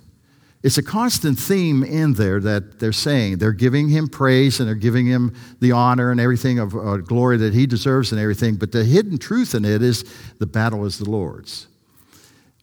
It's 0.62 0.78
a 0.78 0.82
constant 0.82 1.38
theme 1.38 1.82
in 1.82 2.12
there 2.12 2.38
that 2.38 2.78
they're 2.78 2.92
saying. 2.92 3.38
They're 3.38 3.52
giving 3.52 3.88
him 3.88 4.08
praise 4.08 4.60
and 4.60 4.68
they're 4.68 4.76
giving 4.76 5.06
him 5.06 5.34
the 5.58 5.72
honor 5.72 6.12
and 6.12 6.20
everything 6.20 6.60
of 6.60 6.76
uh, 6.76 6.98
glory 6.98 7.36
that 7.38 7.54
he 7.54 7.66
deserves 7.66 8.12
and 8.12 8.20
everything. 8.20 8.56
But 8.56 8.70
the 8.70 8.84
hidden 8.84 9.18
truth 9.18 9.56
in 9.56 9.64
it 9.64 9.82
is 9.82 10.04
the 10.38 10.46
battle 10.46 10.84
is 10.84 10.98
the 10.98 11.10
Lord's. 11.10 11.66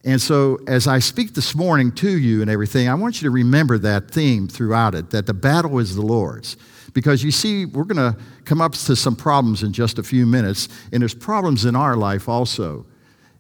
And 0.09 0.19
so, 0.19 0.57
as 0.65 0.87
I 0.87 0.97
speak 0.97 1.35
this 1.35 1.53
morning 1.53 1.91
to 1.91 2.09
you 2.09 2.41
and 2.41 2.49
everything, 2.49 2.89
I 2.89 2.95
want 2.95 3.21
you 3.21 3.27
to 3.27 3.31
remember 3.31 3.77
that 3.77 4.09
theme 4.09 4.47
throughout 4.47 4.95
it 4.95 5.11
that 5.11 5.27
the 5.27 5.35
battle 5.35 5.77
is 5.77 5.95
the 5.95 6.01
Lord's. 6.01 6.57
Because 6.93 7.23
you 7.23 7.29
see, 7.29 7.65
we're 7.65 7.83
going 7.83 8.13
to 8.13 8.19
come 8.43 8.59
up 8.59 8.71
to 8.71 8.95
some 8.95 9.15
problems 9.15 9.61
in 9.61 9.71
just 9.71 9.99
a 9.99 10.03
few 10.03 10.25
minutes, 10.25 10.67
and 10.91 11.03
there's 11.03 11.13
problems 11.13 11.63
in 11.63 11.75
our 11.75 11.95
life 11.95 12.27
also. 12.27 12.87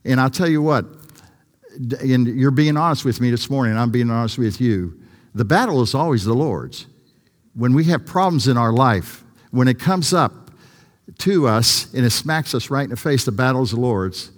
And 0.05 0.21
I'll 0.21 0.29
tell 0.29 0.47
you 0.47 0.61
what, 0.61 0.85
and 2.01 2.27
you're 2.27 2.51
being 2.51 2.77
honest 2.77 3.03
with 3.03 3.19
me 3.19 3.31
this 3.31 3.49
morning, 3.49 3.75
I'm 3.75 3.89
being 3.89 4.11
honest 4.11 4.37
with 4.37 4.61
you. 4.61 4.93
The 5.33 5.45
battle 5.45 5.81
is 5.81 5.95
always 5.95 6.23
the 6.23 6.35
Lord's. 6.35 6.85
When 7.55 7.73
we 7.73 7.85
have 7.85 8.05
problems 8.05 8.47
in 8.47 8.57
our 8.57 8.71
life, 8.71 9.23
when 9.49 9.67
it 9.67 9.79
comes 9.79 10.13
up 10.13 10.51
to 11.17 11.47
us 11.47 11.91
and 11.95 12.05
it 12.05 12.11
smacks 12.11 12.53
us 12.53 12.69
right 12.69 12.83
in 12.83 12.91
the 12.91 12.95
face, 12.95 13.25
the 13.25 13.31
battle 13.31 13.63
is 13.63 13.71
the 13.71 13.79
Lord's. 13.79 14.29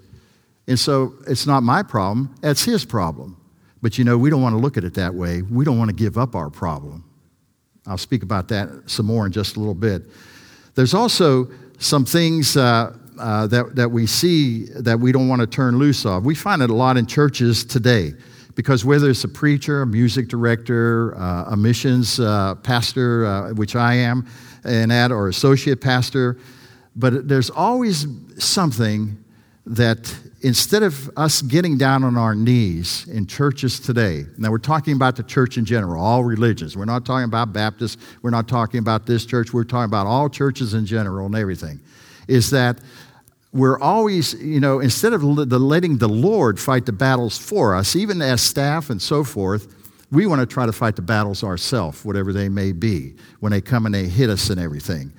And 0.72 0.80
so 0.80 1.16
it's 1.28 1.46
not 1.46 1.64
my 1.64 1.84
problem, 1.84 2.34
that's 2.40 2.64
His 2.64 2.86
problem. 2.86 3.36
But 3.82 3.98
you 3.98 4.06
know, 4.06 4.18
we 4.18 4.30
don't 4.30 4.42
want 4.42 4.54
to 4.54 4.58
look 4.58 4.78
at 4.78 4.86
it 4.86 4.94
that 4.94 5.14
way. 5.14 5.42
We 5.42 5.66
don't 5.66 5.78
want 5.78 5.90
to 5.90 5.96
give 5.96 6.18
up 6.18 6.34
our 6.34 6.50
problem. 6.50 7.04
I'll 7.86 7.98
speak 7.98 8.24
about 8.24 8.48
that 8.48 8.70
some 8.86 9.06
more 9.06 9.26
in 9.26 9.34
just 9.34 9.58
a 9.58 9.60
little 9.60 9.76
bit. 9.76 10.04
There's 10.76 10.94
also 10.94 11.50
some 11.78 12.06
things 12.06 12.56
uh, 12.56 12.96
uh, 13.20 13.48
that, 13.48 13.76
that 13.76 13.92
we 13.92 14.08
see 14.08 14.68
that 14.68 14.98
we 14.98 15.12
don't 15.12 15.28
want 15.28 15.42
to 15.42 15.48
turn 15.48 15.78
loose 15.78 16.06
of. 16.06 16.24
We 16.24 16.36
find 16.36 16.62
it 16.62 16.70
a 16.70 16.74
lot 16.74 16.96
in 16.96 17.06
churches 17.06 17.66
today 17.66 18.14
because 18.56 18.86
whether 18.86 19.10
it's 19.10 19.26
a 19.26 19.28
preacher, 19.28 19.82
a 19.82 19.86
music 19.86 20.30
director, 20.30 21.18
uh, 21.18 21.50
a 21.50 21.58
missions 21.58 22.18
uh, 22.18 22.56
pastor, 22.56 23.26
uh, 23.26 23.54
which 23.56 23.76
I 23.76 23.96
am, 23.96 24.26
and 24.64 24.90
that, 24.90 25.12
or 25.12 25.28
associate 25.28 25.82
pastor, 25.82 26.38
but 26.96 27.28
there's 27.28 27.50
always 27.50 28.08
something 28.38 29.21
that 29.66 30.14
instead 30.42 30.82
of 30.82 31.10
us 31.16 31.42
getting 31.42 31.78
down 31.78 32.04
on 32.04 32.18
our 32.18 32.34
knees 32.34 33.08
in 33.08 33.28
churches 33.28 33.80
today, 33.80 34.26
now 34.38 34.50
we're 34.50 34.58
talking 34.58 34.96
about 34.96 35.16
the 35.16 35.24
church 35.24 35.58
in 35.58 35.66
general, 35.66 36.04
all 36.04 36.24
religions. 36.24 36.76
We're 36.76 36.86
not 36.86 37.06
talking 37.06 37.26
about 37.26 37.54
Baptists, 37.54 37.98
we're 38.22 38.32
not 38.32 38.48
talking 38.48 38.80
about 38.80 39.06
this 39.06 39.26
church, 39.26 39.54
we're 39.54 39.64
talking 39.64 39.86
about 39.86 40.08
all 40.08 40.30
churches 40.30 40.74
in 40.74 40.86
general 40.86 41.28
and 41.28 41.36
everything, 41.36 41.80
is 42.28 42.50
that 42.50 42.80
we're 43.54 43.80
always, 43.80 44.34
you 44.36 44.60
know, 44.60 44.80
instead 44.80 45.14
of 45.14 45.24
letting 45.24 45.98
the 45.98 46.08
Lord 46.08 46.60
fight 46.60 46.86
the 46.86 46.94
battles 46.94 47.38
for 47.38 47.76
us, 47.76 47.96
even 47.96 48.22
as 48.22 48.42
staff 48.42 48.90
and 48.90 49.02
so 49.02 49.24
forth, 49.24 49.76
we 50.10 50.26
want 50.26 50.40
to 50.42 50.46
try 50.46 50.66
to 50.66 50.72
fight 50.72 50.96
the 50.96 51.02
battles 51.02 51.44
ourselves, 51.44 52.04
whatever 52.04 52.34
they 52.34 52.50
may 52.50 52.72
be, 52.72 53.14
when 53.42 53.52
they 53.52 53.62
come 53.62 53.86
and 53.86 53.94
they 53.94 54.08
hit 54.08 54.30
us 54.30 54.50
and 54.50 54.60
everything. 54.60 55.12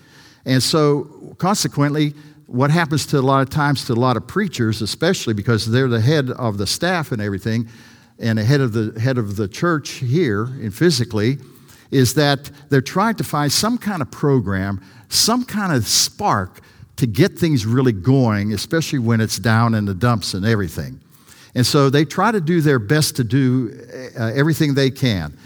And 0.45 0.63
so, 0.63 1.35
consequently, 1.39 2.15
what 2.52 2.71
happens 2.71 3.06
to 3.06 3.18
a 3.18 3.23
lot 3.23 3.40
of 3.40 3.49
times 3.49 3.87
to 3.87 3.94
a 3.94 3.94
lot 3.94 4.18
of 4.18 4.26
preachers, 4.26 4.82
especially 4.82 5.32
because 5.32 5.71
they're 5.71 5.88
the 5.88 6.02
head 6.02 6.30
of 6.30 6.59
the 6.59 6.66
staff 6.66 7.11
and 7.11 7.23
everything, 7.23 7.66
and 8.18 8.38
the 8.38 8.44
head 8.44 8.61
of 8.61 8.75
the 8.75 9.00
head 9.00 9.16
of 9.16 9.37
the 9.37 9.49
church 9.49 9.92
here 9.92 10.44
and 10.44 10.75
physically, 10.75 11.38
is 11.90 12.12
that 12.14 12.50
they're 12.68 12.82
trying 12.82 13.14
to 13.14 13.25
find 13.25 13.50
some 13.50 13.78
kind 13.78 14.02
of 14.02 14.11
program, 14.11 14.82
some 15.09 15.47
kind 15.47 15.73
of 15.73 15.87
spark 15.87 16.61
to 16.97 17.06
get 17.06 17.38
things 17.38 17.64
really 17.64 17.92
going, 17.92 18.52
especially 18.52 18.99
when 18.99 19.23
it's 19.23 19.38
down 19.38 19.75
in 19.75 19.87
the 19.87 19.94
dumps 19.94 20.35
and 20.35 20.44
everything. 20.44 21.00
And 21.54 21.66
so 21.66 21.88
they 21.88 22.04
try 22.04 22.32
to 22.32 22.40
do 22.40 22.61
their 22.61 22.78
best 22.78 23.16
to 23.16 23.25
do 23.25 23.73
uh, 24.18 24.25
everything 24.35 24.75
they 24.75 24.90
can. 24.90 25.38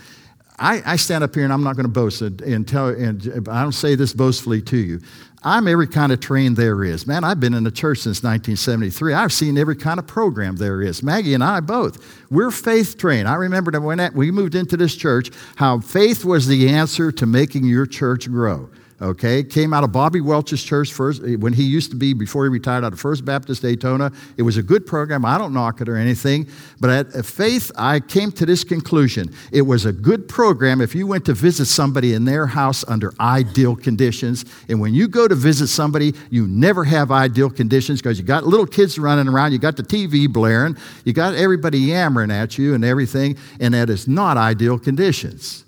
I, 0.58 0.82
I, 0.92 0.96
stand 0.96 1.22
up 1.22 1.34
here 1.34 1.44
and 1.44 1.52
I'm 1.52 1.62
not 1.62 1.76
going 1.76 1.84
to 1.84 1.92
boast 1.92 2.22
and, 2.22 2.40
and 2.40 2.66
tell, 2.66 2.88
and 2.88 3.46
I 3.48 3.62
don't 3.62 3.72
say 3.72 3.94
this 3.94 4.12
boastfully 4.12 4.62
to 4.62 4.76
you. 4.76 5.00
I'm 5.42 5.68
every 5.68 5.86
kind 5.86 6.12
of 6.12 6.20
trained 6.20 6.56
there 6.56 6.82
is. 6.82 7.06
Man, 7.06 7.22
I've 7.22 7.38
been 7.38 7.54
in 7.54 7.62
the 7.62 7.70
church 7.70 7.98
since 7.98 8.22
1973. 8.22 9.14
I've 9.14 9.32
seen 9.32 9.58
every 9.58 9.76
kind 9.76 9.98
of 9.98 10.06
program 10.06 10.56
there 10.56 10.82
is. 10.82 11.02
Maggie 11.02 11.34
and 11.34 11.44
I 11.44 11.60
both. 11.60 12.04
We're 12.30 12.50
faith 12.50 12.98
trained. 12.98 13.28
I 13.28 13.34
remember 13.34 13.78
when 13.80 14.00
we 14.14 14.30
moved 14.30 14.54
into 14.54 14.76
this 14.76 14.96
church, 14.96 15.30
how 15.56 15.80
faith 15.80 16.24
was 16.24 16.46
the 16.46 16.68
answer 16.68 17.12
to 17.12 17.26
making 17.26 17.64
your 17.64 17.86
church 17.86 18.28
grow 18.28 18.70
okay? 19.00 19.42
Came 19.42 19.72
out 19.72 19.84
of 19.84 19.92
Bobby 19.92 20.20
Welch's 20.20 20.62
church 20.62 20.92
first, 20.92 21.22
eh, 21.22 21.36
when 21.36 21.52
he 21.52 21.62
used 21.62 21.90
to 21.90 21.96
be, 21.96 22.14
before 22.14 22.44
he 22.44 22.48
retired 22.48 22.84
out 22.84 22.92
of 22.92 23.00
First 23.00 23.24
Baptist 23.24 23.62
Daytona. 23.62 24.12
It 24.36 24.42
was 24.42 24.56
a 24.56 24.62
good 24.62 24.86
program. 24.86 25.24
I 25.24 25.38
don't 25.38 25.52
knock 25.52 25.80
it 25.80 25.88
or 25.88 25.96
anything. 25.96 26.48
But 26.80 27.14
at 27.14 27.26
faith, 27.26 27.70
I 27.76 28.00
came 28.00 28.32
to 28.32 28.46
this 28.46 28.64
conclusion. 28.64 29.34
It 29.52 29.62
was 29.62 29.84
a 29.84 29.92
good 29.92 30.28
program 30.28 30.80
if 30.80 30.94
you 30.94 31.06
went 31.06 31.24
to 31.26 31.34
visit 31.34 31.66
somebody 31.66 32.14
in 32.14 32.24
their 32.24 32.46
house 32.46 32.84
under 32.88 33.12
ideal 33.20 33.76
conditions. 33.76 34.44
And 34.68 34.80
when 34.80 34.94
you 34.94 35.08
go 35.08 35.28
to 35.28 35.34
visit 35.34 35.68
somebody, 35.68 36.14
you 36.30 36.46
never 36.46 36.84
have 36.84 37.10
ideal 37.10 37.50
conditions 37.50 38.00
because 38.00 38.18
you 38.18 38.24
got 38.24 38.46
little 38.46 38.66
kids 38.66 38.98
running 38.98 39.28
around, 39.28 39.52
you 39.52 39.58
got 39.58 39.76
the 39.76 39.82
TV 39.82 40.30
blaring, 40.30 40.76
you 41.04 41.12
got 41.12 41.34
everybody 41.34 41.78
yammering 41.78 42.30
at 42.30 42.58
you 42.58 42.74
and 42.74 42.84
everything, 42.84 43.36
and 43.60 43.74
that 43.74 43.90
is 43.90 44.08
not 44.08 44.36
ideal 44.36 44.78
conditions. 44.78 45.64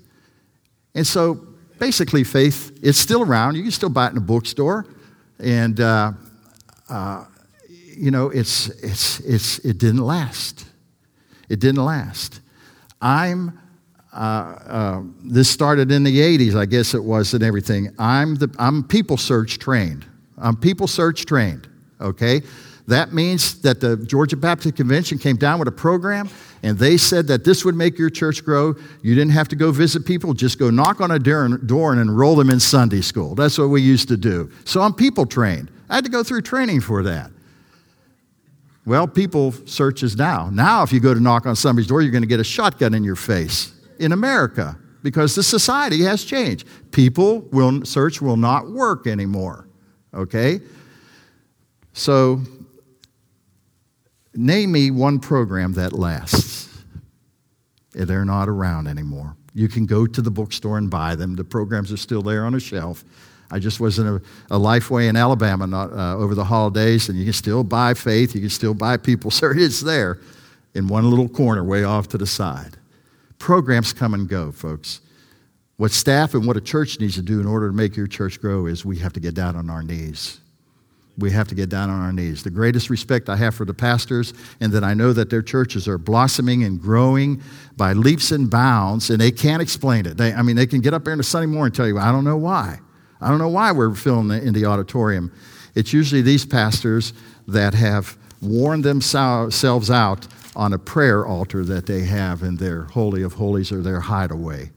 And 0.94 1.06
so 1.06 1.46
basically 1.78 2.24
faith 2.24 2.78
it's 2.82 2.98
still 2.98 3.22
around. 3.22 3.56
You 3.56 3.62
can 3.62 3.70
still 3.70 3.88
buy 3.88 4.06
it 4.06 4.12
in 4.12 4.18
a 4.18 4.20
bookstore. 4.20 4.86
And 5.38 5.80
uh, 5.80 6.12
uh, 6.88 7.24
you 7.68 8.10
know 8.10 8.30
it's, 8.30 8.68
it's, 8.82 9.20
it's, 9.20 9.58
it 9.60 9.78
didn't 9.78 10.04
last. 10.04 10.66
It 11.48 11.60
didn't 11.60 11.84
last. 11.84 12.40
I'm 13.00 13.58
uh, 14.12 14.16
uh 14.16 15.02
this 15.22 15.50
started 15.50 15.92
in 15.92 16.02
the 16.02 16.18
80s 16.18 16.56
i 16.56 16.64
guess 16.64 16.94
it 16.94 17.04
was 17.04 17.34
and 17.34 17.44
everything. 17.44 17.94
I'm, 17.98 18.36
the, 18.36 18.54
I'm 18.58 18.82
people 18.82 19.16
search 19.16 19.58
trained. 19.58 20.06
I'm 20.38 20.56
people 20.56 20.86
search 20.86 21.26
trained 21.26 21.68
okay 22.00 22.42
that 22.88 23.12
means 23.12 23.60
that 23.60 23.80
the 23.80 23.98
Georgia 23.98 24.36
Baptist 24.36 24.76
Convention 24.76 25.18
came 25.18 25.36
down 25.36 25.58
with 25.58 25.68
a 25.68 25.72
program 25.72 26.30
and 26.62 26.78
they 26.78 26.96
said 26.96 27.26
that 27.26 27.44
this 27.44 27.62
would 27.62 27.74
make 27.74 27.98
your 27.98 28.08
church 28.08 28.42
grow. 28.42 28.74
You 29.02 29.14
didn't 29.14 29.32
have 29.32 29.46
to 29.48 29.56
go 29.56 29.70
visit 29.70 30.06
people, 30.06 30.32
just 30.32 30.58
go 30.58 30.70
knock 30.70 31.02
on 31.02 31.10
a 31.10 31.18
door 31.18 31.44
and 31.92 32.00
enroll 32.00 32.34
them 32.34 32.48
in 32.48 32.58
Sunday 32.58 33.02
school. 33.02 33.34
That's 33.34 33.58
what 33.58 33.68
we 33.68 33.82
used 33.82 34.08
to 34.08 34.16
do. 34.16 34.50
So 34.64 34.80
I'm 34.80 34.94
people 34.94 35.26
trained. 35.26 35.70
I 35.90 35.96
had 35.96 36.04
to 36.04 36.10
go 36.10 36.22
through 36.22 36.40
training 36.42 36.80
for 36.80 37.02
that. 37.02 37.30
Well, 38.86 39.06
people 39.06 39.52
searches 39.66 40.16
now. 40.16 40.48
Now, 40.50 40.82
if 40.82 40.90
you 40.90 40.98
go 40.98 41.12
to 41.12 41.20
knock 41.20 41.44
on 41.44 41.56
somebody's 41.56 41.88
door, 41.88 42.00
you're 42.00 42.10
going 42.10 42.22
to 42.22 42.28
get 42.28 42.40
a 42.40 42.44
shotgun 42.44 42.94
in 42.94 43.04
your 43.04 43.16
face 43.16 43.70
in 43.98 44.12
America 44.12 44.78
because 45.02 45.34
the 45.34 45.42
society 45.42 46.04
has 46.04 46.24
changed. 46.24 46.66
People 46.90 47.40
will 47.52 47.84
search 47.84 48.22
will 48.22 48.38
not 48.38 48.70
work 48.70 49.06
anymore. 49.06 49.68
Okay? 50.14 50.60
So 51.92 52.40
Name 54.40 54.70
me 54.70 54.92
one 54.92 55.18
program 55.18 55.72
that 55.72 55.92
lasts. 55.92 56.68
They're 57.92 58.24
not 58.24 58.48
around 58.48 58.86
anymore. 58.86 59.36
You 59.52 59.66
can 59.66 59.84
go 59.84 60.06
to 60.06 60.22
the 60.22 60.30
bookstore 60.30 60.78
and 60.78 60.88
buy 60.88 61.16
them. 61.16 61.34
The 61.34 61.42
programs 61.42 61.90
are 61.90 61.96
still 61.96 62.22
there 62.22 62.44
on 62.44 62.54
a 62.54 62.60
shelf. 62.60 63.02
I 63.50 63.58
just 63.58 63.80
was 63.80 63.98
in 63.98 64.06
a, 64.06 64.14
a 64.48 64.56
Lifeway 64.56 65.08
in 65.08 65.16
Alabama 65.16 65.66
not, 65.66 65.92
uh, 65.92 66.16
over 66.16 66.36
the 66.36 66.44
holidays, 66.44 67.08
and 67.08 67.18
you 67.18 67.24
can 67.24 67.32
still 67.32 67.64
buy 67.64 67.94
faith. 67.94 68.32
You 68.36 68.40
can 68.40 68.50
still 68.50 68.74
buy 68.74 68.96
people. 68.96 69.30
Sir, 69.32 69.58
it's 69.58 69.80
there 69.80 70.20
in 70.72 70.86
one 70.86 71.10
little 71.10 71.28
corner 71.28 71.64
way 71.64 71.82
off 71.82 72.06
to 72.10 72.18
the 72.18 72.26
side. 72.26 72.76
Programs 73.38 73.92
come 73.92 74.14
and 74.14 74.28
go, 74.28 74.52
folks. 74.52 75.00
What 75.78 75.90
staff 75.90 76.34
and 76.34 76.46
what 76.46 76.56
a 76.56 76.60
church 76.60 77.00
needs 77.00 77.16
to 77.16 77.22
do 77.22 77.40
in 77.40 77.46
order 77.48 77.66
to 77.66 77.74
make 77.74 77.96
your 77.96 78.06
church 78.06 78.40
grow 78.40 78.66
is 78.66 78.84
we 78.84 78.98
have 78.98 79.14
to 79.14 79.20
get 79.20 79.34
down 79.34 79.56
on 79.56 79.68
our 79.68 79.82
knees 79.82 80.38
we 81.18 81.32
have 81.32 81.48
to 81.48 81.54
get 81.54 81.68
down 81.68 81.90
on 81.90 82.00
our 82.00 82.12
knees. 82.12 82.42
The 82.44 82.50
greatest 82.50 82.88
respect 82.90 83.28
I 83.28 83.36
have 83.36 83.54
for 83.54 83.64
the 83.64 83.74
pastors, 83.74 84.32
and 84.60 84.72
that 84.72 84.84
I 84.84 84.94
know 84.94 85.12
that 85.12 85.30
their 85.30 85.42
churches 85.42 85.88
are 85.88 85.98
blossoming 85.98 86.62
and 86.62 86.80
growing 86.80 87.42
by 87.76 87.92
leaps 87.92 88.30
and 88.30 88.48
bounds, 88.48 89.10
and 89.10 89.20
they 89.20 89.32
can't 89.32 89.60
explain 89.60 90.06
it. 90.06 90.16
They, 90.16 90.32
I 90.32 90.42
mean, 90.42 90.56
they 90.56 90.66
can 90.66 90.80
get 90.80 90.94
up 90.94 91.04
there 91.04 91.12
on 91.12 91.20
a 91.20 91.24
Sunday 91.24 91.46
morning 91.46 91.66
and 91.66 91.74
tell 91.74 91.88
you, 91.88 91.98
I 91.98 92.12
don't 92.12 92.24
know 92.24 92.36
why. 92.36 92.78
I 93.20 93.28
don't 93.28 93.38
know 93.38 93.48
why 93.48 93.72
we're 93.72 93.94
filling 93.94 94.30
in 94.30 94.54
the 94.54 94.64
auditorium. 94.66 95.32
It's 95.74 95.92
usually 95.92 96.22
these 96.22 96.46
pastors 96.46 97.12
that 97.48 97.74
have 97.74 98.16
worn 98.40 98.82
themselves 98.82 99.90
out 99.90 100.28
on 100.54 100.72
a 100.72 100.78
prayer 100.78 101.26
altar 101.26 101.64
that 101.64 101.86
they 101.86 102.02
have 102.02 102.42
in 102.42 102.56
their 102.56 102.84
Holy 102.84 103.22
of 103.22 103.34
Holies 103.34 103.72
or 103.72 103.82
their 103.82 104.00
hideaway. 104.00 104.70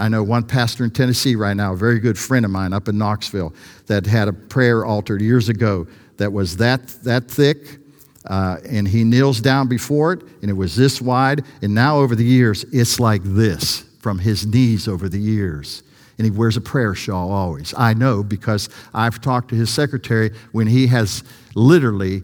I 0.00 0.08
know 0.08 0.22
one 0.22 0.44
pastor 0.44 0.82
in 0.82 0.90
Tennessee 0.90 1.36
right 1.36 1.54
now, 1.54 1.74
a 1.74 1.76
very 1.76 2.00
good 2.00 2.18
friend 2.18 2.46
of 2.46 2.50
mine 2.50 2.72
up 2.72 2.88
in 2.88 2.96
Knoxville, 2.96 3.52
that 3.86 4.06
had 4.06 4.28
a 4.28 4.32
prayer 4.32 4.86
altar 4.86 5.18
years 5.18 5.50
ago 5.50 5.86
that 6.16 6.32
was 6.32 6.56
that, 6.56 6.86
that 7.04 7.30
thick, 7.30 7.78
uh, 8.24 8.56
and 8.68 8.88
he 8.88 9.04
kneels 9.04 9.42
down 9.42 9.68
before 9.68 10.14
it, 10.14 10.22
and 10.40 10.50
it 10.50 10.54
was 10.54 10.74
this 10.74 11.02
wide, 11.02 11.44
and 11.60 11.74
now 11.74 11.98
over 11.98 12.16
the 12.16 12.24
years, 12.24 12.64
it's 12.72 12.98
like 12.98 13.22
this 13.24 13.84
from 14.00 14.18
his 14.18 14.46
knees 14.46 14.88
over 14.88 15.06
the 15.08 15.20
years. 15.20 15.82
And 16.16 16.24
he 16.24 16.30
wears 16.30 16.56
a 16.56 16.60
prayer 16.62 16.94
shawl 16.94 17.30
always. 17.30 17.74
I 17.76 17.94
know 17.94 18.22
because 18.22 18.70
I've 18.94 19.20
talked 19.20 19.50
to 19.50 19.54
his 19.54 19.70
secretary 19.70 20.30
when 20.52 20.66
he 20.66 20.86
has 20.88 21.24
literally 21.54 22.22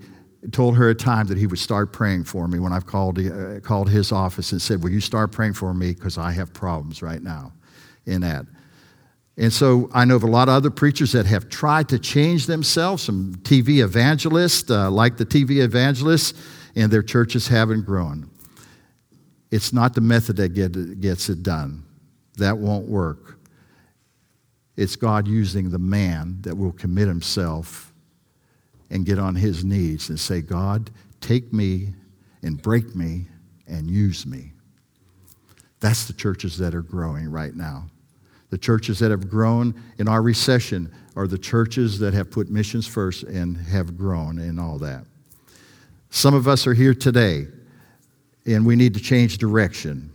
told 0.52 0.76
her 0.76 0.90
a 0.90 0.94
time 0.94 1.26
that 1.26 1.38
he 1.38 1.46
would 1.46 1.58
start 1.58 1.92
praying 1.92 2.24
for 2.24 2.46
me 2.46 2.58
when 2.58 2.72
I've 2.72 2.86
called, 2.86 3.18
uh, 3.18 3.60
called 3.60 3.90
his 3.90 4.12
office 4.12 4.52
and 4.52 4.60
said, 4.60 4.82
Will 4.82 4.90
you 4.90 5.00
start 5.00 5.32
praying 5.32 5.54
for 5.54 5.72
me? 5.74 5.92
Because 5.92 6.18
I 6.18 6.30
have 6.32 6.52
problems 6.52 7.02
right 7.02 7.22
now 7.22 7.52
in 8.06 8.22
that. 8.22 8.46
And 9.38 9.52
so 9.52 9.90
I 9.92 10.04
know 10.06 10.16
of 10.16 10.22
a 10.22 10.28
lot 10.28 10.48
of 10.48 10.54
other 10.54 10.70
preachers 10.70 11.12
that 11.12 11.26
have 11.26 11.48
tried 11.50 11.90
to 11.90 11.98
change 11.98 12.46
themselves, 12.46 13.02
some 13.02 13.34
TV 13.42 13.84
evangelists, 13.84 14.70
uh, 14.70 14.90
like 14.90 15.18
the 15.18 15.26
TV 15.26 15.62
evangelists, 15.62 16.32
and 16.74 16.90
their 16.90 17.02
churches 17.02 17.46
haven't 17.46 17.84
grown. 17.84 18.30
It's 19.50 19.72
not 19.72 19.94
the 19.94 20.00
method 20.00 20.36
that 20.36 20.50
get, 20.50 21.00
gets 21.00 21.28
it 21.28 21.42
done. 21.42 21.84
That 22.38 22.56
won't 22.56 22.88
work. 22.88 23.38
It's 24.76 24.96
God 24.96 25.26
using 25.26 25.70
the 25.70 25.78
man 25.78 26.38
that 26.42 26.56
will 26.56 26.72
commit 26.72 27.08
himself 27.08 27.92
and 28.90 29.04
get 29.04 29.18
on 29.18 29.34
his 29.34 29.64
knees 29.64 30.08
and 30.08 30.18
say, 30.18 30.40
God, 30.40 30.90
take 31.20 31.52
me 31.52 31.94
and 32.42 32.60
break 32.60 32.94
me 32.94 33.26
and 33.66 33.90
use 33.90 34.26
me. 34.26 34.52
That's 35.80 36.06
the 36.06 36.12
churches 36.12 36.58
that 36.58 36.74
are 36.74 36.82
growing 36.82 37.30
right 37.30 37.54
now. 37.54 37.88
The 38.50 38.58
churches 38.58 38.98
that 39.00 39.10
have 39.10 39.28
grown 39.28 39.74
in 39.98 40.08
our 40.08 40.22
recession 40.22 40.92
are 41.16 41.26
the 41.26 41.38
churches 41.38 41.98
that 41.98 42.14
have 42.14 42.30
put 42.30 42.48
missions 42.48 42.86
first 42.86 43.24
and 43.24 43.56
have 43.56 43.96
grown 43.96 44.38
and 44.38 44.60
all 44.60 44.78
that. 44.78 45.04
Some 46.10 46.34
of 46.34 46.46
us 46.46 46.66
are 46.66 46.74
here 46.74 46.94
today 46.94 47.46
and 48.46 48.64
we 48.64 48.76
need 48.76 48.94
to 48.94 49.00
change 49.00 49.38
direction. 49.38 50.12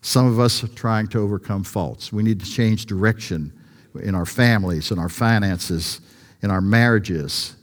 Some 0.00 0.26
of 0.26 0.38
us 0.38 0.62
are 0.62 0.68
trying 0.68 1.08
to 1.08 1.18
overcome 1.18 1.64
faults. 1.64 2.12
We 2.12 2.22
need 2.22 2.38
to 2.40 2.46
change 2.46 2.86
direction 2.86 3.52
in 4.00 4.14
our 4.14 4.26
families, 4.26 4.90
in 4.90 4.98
our 4.98 5.08
finances, 5.08 6.00
in 6.42 6.50
our 6.50 6.60
marriages, 6.60 7.56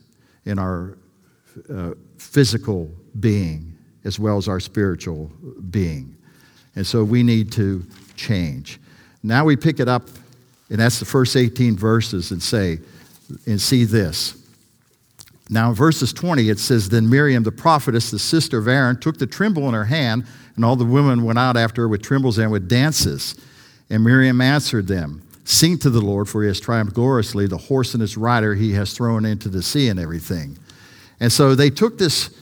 in 0.45 0.59
our 0.59 0.97
uh, 1.73 1.91
physical 2.17 2.91
being, 3.19 3.77
as 4.03 4.19
well 4.19 4.37
as 4.37 4.47
our 4.47 4.59
spiritual 4.59 5.31
being. 5.69 6.17
And 6.75 6.85
so 6.85 7.03
we 7.03 7.23
need 7.23 7.51
to 7.53 7.85
change. 8.15 8.79
Now 9.23 9.45
we 9.45 9.55
pick 9.55 9.79
it 9.79 9.87
up, 9.87 10.09
and 10.69 10.79
that's 10.79 10.99
the 10.99 11.05
first 11.05 11.35
18 11.35 11.77
verses, 11.77 12.31
and 12.31 12.43
say, 12.43 12.79
and 13.47 13.59
see 13.59 13.85
this. 13.85 14.37
Now, 15.49 15.69
in 15.69 15.75
verses 15.75 16.13
20, 16.13 16.49
it 16.49 16.59
says, 16.59 16.89
Then 16.89 17.09
Miriam, 17.09 17.43
the 17.43 17.51
prophetess, 17.51 18.11
the 18.11 18.19
sister 18.19 18.57
of 18.57 18.67
Aaron, 18.67 18.99
took 18.99 19.17
the 19.17 19.27
timbrel 19.27 19.67
in 19.67 19.73
her 19.73 19.85
hand, 19.85 20.25
and 20.55 20.63
all 20.63 20.75
the 20.75 20.85
women 20.85 21.23
went 21.23 21.39
out 21.39 21.57
after 21.57 21.83
her 21.83 21.87
with 21.87 22.01
timbrels 22.01 22.37
and 22.37 22.51
with 22.51 22.69
dances. 22.69 23.35
And 23.89 24.03
Miriam 24.03 24.41
answered 24.41 24.87
them, 24.87 25.21
Sing 25.45 25.77
to 25.79 25.89
the 25.89 25.99
Lord, 25.99 26.29
for 26.29 26.41
he 26.41 26.47
has 26.47 26.59
triumphed 26.59 26.93
gloriously. 26.93 27.47
The 27.47 27.57
horse 27.57 27.93
and 27.93 28.01
its 28.01 28.15
rider 28.15 28.55
he 28.55 28.71
has 28.73 28.93
thrown 28.93 29.25
into 29.25 29.49
the 29.49 29.61
sea 29.61 29.89
and 29.89 29.99
everything. 29.99 30.57
And 31.19 31.31
so 31.31 31.53
they 31.53 31.69
took 31.69 31.97
this 31.97 32.33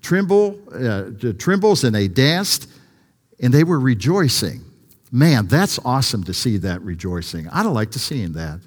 timbrel, 0.00 0.58
uh, 0.72 1.10
the 1.10 1.36
timbrels, 1.38 1.84
and 1.84 1.94
they 1.94 2.08
danced, 2.08 2.68
and 3.40 3.52
they 3.52 3.64
were 3.64 3.78
rejoicing. 3.78 4.64
Man, 5.12 5.46
that's 5.46 5.78
awesome 5.84 6.24
to 6.24 6.32
see 6.32 6.56
that 6.58 6.80
rejoicing. 6.80 7.46
I'd 7.50 7.66
like 7.66 7.90
to 7.92 7.98
see 7.98 8.24
that. 8.26 8.60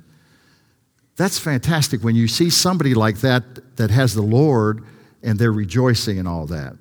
That's 1.17 1.39
fantastic 1.39 2.03
when 2.03 2.15
you 2.15 2.27
see 2.27 2.49
somebody 2.51 2.93
like 2.93 3.19
that 3.21 3.77
that 3.77 3.89
has 3.89 4.13
the 4.13 4.21
Lord 4.21 4.85
and 5.23 5.39
they're 5.39 5.51
rejoicing 5.51 6.19
and 6.19 6.27
all 6.27 6.45
that. 6.47 6.75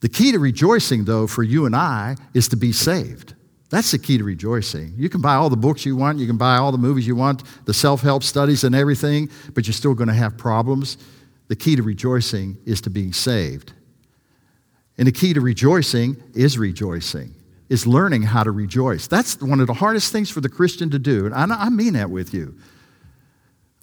The 0.00 0.08
key 0.08 0.32
to 0.32 0.38
rejoicing, 0.38 1.04
though, 1.04 1.26
for 1.26 1.42
you 1.42 1.66
and 1.66 1.74
I, 1.74 2.16
is 2.34 2.46
to 2.48 2.56
be 2.56 2.72
saved. 2.72 3.34
That's 3.70 3.90
the 3.90 3.98
key 3.98 4.18
to 4.18 4.24
rejoicing. 4.24 4.92
You 4.96 5.08
can 5.08 5.20
buy 5.20 5.34
all 5.34 5.50
the 5.50 5.56
books 5.56 5.84
you 5.84 5.96
want, 5.96 6.18
you 6.18 6.26
can 6.26 6.36
buy 6.36 6.58
all 6.58 6.70
the 6.70 6.78
movies 6.78 7.06
you 7.06 7.16
want, 7.16 7.42
the 7.64 7.74
self 7.74 8.02
help 8.02 8.22
studies 8.22 8.62
and 8.62 8.74
everything, 8.74 9.30
but 9.54 9.66
you're 9.66 9.74
still 9.74 9.94
going 9.94 10.08
to 10.08 10.14
have 10.14 10.36
problems. 10.36 10.98
The 11.48 11.56
key 11.56 11.74
to 11.76 11.82
rejoicing 11.82 12.58
is 12.64 12.80
to 12.82 12.90
being 12.90 13.12
saved. 13.12 13.72
And 14.96 15.08
the 15.08 15.12
key 15.12 15.32
to 15.32 15.40
rejoicing 15.40 16.22
is 16.34 16.56
rejoicing, 16.56 17.34
is 17.74 17.88
learning 17.88 18.22
how 18.22 18.44
to 18.44 18.52
rejoice. 18.52 19.08
That's 19.08 19.42
one 19.42 19.58
of 19.58 19.66
the 19.66 19.74
hardest 19.74 20.12
things 20.12 20.30
for 20.30 20.40
the 20.40 20.48
Christian 20.48 20.90
to 20.90 20.98
do. 21.00 21.26
And 21.26 21.52
I 21.52 21.68
mean 21.70 21.94
that 21.94 22.08
with 22.08 22.32
you. 22.32 22.56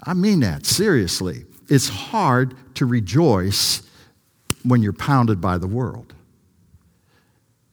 I 0.02 0.14
mean 0.14 0.40
that, 0.40 0.66
seriously. 0.66 1.44
It's 1.68 1.90
hard 1.90 2.56
to 2.76 2.86
rejoice 2.86 3.84
when 4.64 4.82
you're 4.82 4.94
pounded 4.94 5.42
by 5.42 5.58
the 5.58 5.68
world. 5.68 6.14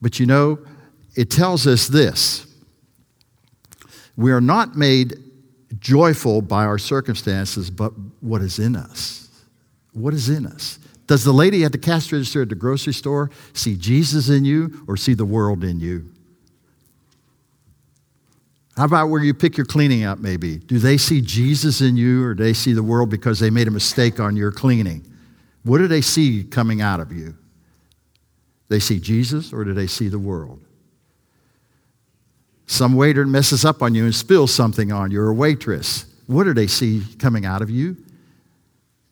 But 0.03 0.19
you 0.19 0.27
know, 0.27 0.59
it 1.15 1.31
tells 1.31 1.69
us 1.69 1.87
this 1.87 2.47
we 4.17 4.33
are 4.33 4.41
not 4.41 4.75
made 4.75 5.23
joyful 5.79 6.43
by 6.43 6.65
our 6.65 6.79
circumstances, 6.79 7.71
but 7.71 7.93
what 8.21 8.43
is 8.43 8.59
in 8.59 8.75
us. 8.75 9.29
What 9.93 10.15
is 10.15 10.29
in 10.29 10.47
us? 10.47 10.81
Does 11.09 11.25
the 11.25 11.33
lady 11.33 11.65
at 11.65 11.73
the 11.73 11.79
cash 11.79 12.13
register 12.13 12.43
at 12.43 12.51
the 12.51 12.55
grocery 12.55 12.93
store 12.93 13.31
see 13.55 13.77
Jesus 13.77 14.29
in 14.29 14.45
you 14.45 14.85
or 14.87 14.97
see 14.97 15.15
the 15.15 15.25
world 15.25 15.65
in 15.65 15.81
you? 15.81 16.13
How 18.77 18.85
about 18.85 19.09
where 19.09 19.25
you 19.25 19.35
pick 19.35 19.57
your 19.57 19.67
cleaning 19.67 20.05
up, 20.05 20.19
maybe? 20.21 20.59
Do 20.59 20.79
they 20.79 20.99
see 20.99 21.21
Jesus 21.23 21.81
in 21.81 21.97
you 21.97 22.25
or 22.25 22.35
do 22.35 22.45
they 22.45 22.53
see 22.53 22.75
the 22.75 22.83
world 22.83 23.11
because 23.11 23.41
they 23.41 23.51
made 23.51 23.67
a 23.67 23.73
mistake 23.73 24.21
on 24.21 24.37
your 24.37 24.53
cleaning? 24.53 25.05
What 25.65 25.79
do 25.79 25.89
they 25.89 26.03
see 26.03 26.45
coming 26.45 26.83
out 26.83 27.01
of 27.01 27.11
you? 27.11 27.35
They 28.69 28.79
see 28.79 29.01
Jesus 29.01 29.53
or 29.53 29.65
do 29.65 29.73
they 29.73 29.87
see 29.87 30.09
the 30.09 30.19
world? 30.19 30.61
Some 32.67 32.95
waiter 32.95 33.27
messes 33.27 33.65
up 33.65 33.83
on 33.83 33.95
you 33.95 34.05
and 34.05 34.15
spills 34.15 34.53
something 34.53 34.93
on 34.93 35.11
you, 35.11 35.23
or 35.23 35.31
a 35.31 35.35
waitress. 35.35 36.05
What 36.27 36.45
do 36.45 36.53
they 36.53 36.67
see 36.67 37.03
coming 37.19 37.47
out 37.47 37.63
of 37.63 37.71
you? 37.71 37.97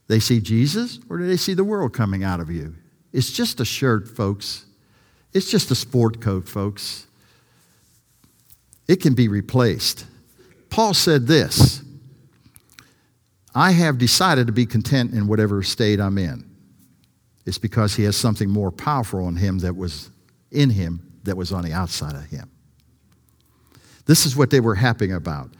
They 0.08 0.20
see 0.20 0.40
Jesus 0.40 1.00
or 1.08 1.18
do 1.18 1.26
they 1.26 1.36
see 1.36 1.54
the 1.54 1.64
world 1.64 1.92
coming 1.92 2.22
out 2.22 2.40
of 2.40 2.50
you? 2.50 2.74
It's 3.12 3.32
just 3.32 3.60
a 3.60 3.64
shirt, 3.64 4.08
folks. 4.08 4.66
It's 5.32 5.50
just 5.50 5.70
a 5.70 5.74
sport 5.74 6.20
coat, 6.20 6.48
folks. 6.48 7.06
It 8.88 8.96
can 8.96 9.14
be 9.14 9.28
replaced. 9.28 10.06
Paul 10.70 10.94
said 10.94 11.26
this 11.26 11.82
I 13.54 13.72
have 13.72 13.98
decided 13.98 14.46
to 14.48 14.52
be 14.52 14.66
content 14.66 15.12
in 15.12 15.26
whatever 15.26 15.62
state 15.62 15.98
I'm 15.98 16.18
in. 16.18 16.44
It's 17.46 17.58
because 17.58 17.94
he 17.94 18.04
has 18.04 18.16
something 18.16 18.50
more 18.50 18.70
powerful 18.70 19.26
in 19.28 19.36
him 19.36 19.60
that 19.60 19.74
was 19.74 20.10
in 20.50 20.70
him 20.70 21.20
that 21.22 21.36
was 21.36 21.52
on 21.52 21.64
the 21.64 21.72
outside 21.72 22.14
of 22.14 22.24
him. 22.24 22.50
This 24.04 24.26
is 24.26 24.36
what 24.36 24.50
they 24.50 24.60
were 24.60 24.74
happy 24.74 25.10
about. 25.10 25.50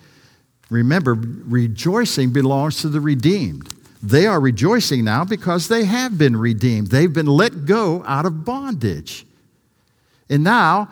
Remember, 0.69 1.15
rejoicing 1.15 2.33
belongs 2.33 2.81
to 2.83 2.89
the 2.89 3.01
redeemed. 3.01 3.73
They 4.03 4.27
are 4.27 4.41
rejoicing 4.41 5.05
now 5.05 5.25
because 5.25 5.69
they 5.69 5.85
have 5.85 6.19
been 6.19 6.37
redeemed. 6.37 6.89
They've 6.89 7.13
been 7.13 7.27
let 7.27 7.65
go 7.65 8.05
out 8.07 8.27
of 8.27 8.45
bondage. 8.45 9.27
And 10.29 10.45
now 10.45 10.89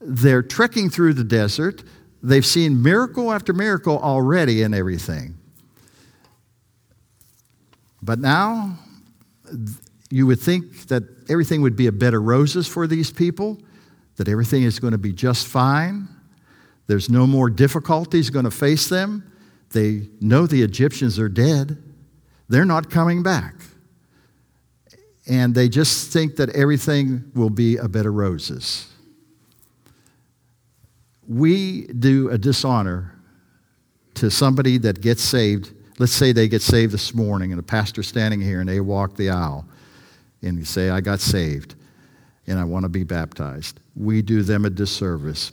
they're 0.00 0.42
trekking 0.42 0.90
through 0.90 1.14
the 1.14 1.24
desert. 1.24 1.82
They've 2.22 2.46
seen 2.46 2.82
miracle 2.82 3.32
after 3.32 3.52
miracle 3.52 3.98
already 3.98 4.62
and 4.62 4.74
everything. 4.74 5.36
But 8.02 8.18
now 8.18 8.78
you 10.10 10.26
would 10.26 10.40
think 10.40 10.86
that 10.86 11.02
everything 11.28 11.62
would 11.62 11.76
be 11.76 11.86
a 11.86 11.92
bed 11.92 12.14
of 12.14 12.22
roses 12.22 12.66
for 12.66 12.86
these 12.86 13.10
people, 13.10 13.58
that 14.16 14.28
everything 14.28 14.62
is 14.62 14.78
going 14.78 14.92
to 14.92 14.98
be 14.98 15.12
just 15.12 15.46
fine. 15.46 16.08
There's 16.86 17.10
no 17.10 17.26
more 17.26 17.50
difficulties 17.50 18.30
going 18.30 18.44
to 18.44 18.50
face 18.50 18.88
them. 18.88 19.30
They 19.70 20.08
know 20.20 20.46
the 20.46 20.62
Egyptians 20.62 21.18
are 21.18 21.28
dead. 21.28 21.82
They're 22.48 22.64
not 22.64 22.90
coming 22.90 23.22
back. 23.22 23.54
And 25.28 25.54
they 25.54 25.68
just 25.68 26.10
think 26.12 26.36
that 26.36 26.48
everything 26.50 27.30
will 27.34 27.50
be 27.50 27.76
a 27.76 27.88
bed 27.88 28.06
of 28.06 28.14
roses. 28.14 28.90
We 31.28 31.86
do 31.86 32.30
a 32.30 32.38
dishonor 32.38 33.14
to 34.14 34.30
somebody 34.30 34.78
that 34.78 35.02
gets 35.02 35.22
saved. 35.22 35.74
Let's 35.98 36.12
say 36.12 36.32
they 36.32 36.48
get 36.48 36.62
saved 36.62 36.92
this 36.92 37.14
morning, 37.14 37.52
and 37.52 37.60
a 37.60 37.62
pastor 37.62 38.02
standing 38.02 38.40
here, 38.40 38.60
and 38.60 38.68
they 38.68 38.80
walk 38.80 39.16
the 39.16 39.28
aisle, 39.28 39.66
and 40.40 40.58
you 40.58 40.64
say, 40.64 40.88
I 40.88 41.02
got 41.02 41.20
saved, 41.20 41.74
and 42.46 42.58
I 42.58 42.64
want 42.64 42.84
to 42.84 42.88
be 42.88 43.04
baptized. 43.04 43.80
We 43.94 44.22
do 44.22 44.42
them 44.42 44.64
a 44.64 44.70
disservice 44.70 45.52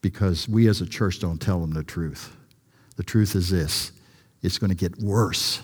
because 0.00 0.48
we 0.48 0.68
as 0.68 0.80
a 0.80 0.86
church 0.86 1.20
don't 1.20 1.40
tell 1.40 1.60
them 1.60 1.72
the 1.72 1.84
truth. 1.84 2.34
The 2.96 3.02
truth 3.02 3.34
is 3.34 3.50
this 3.50 3.92
it's 4.42 4.56
going 4.56 4.70
to 4.70 4.76
get 4.76 4.98
worse 4.98 5.60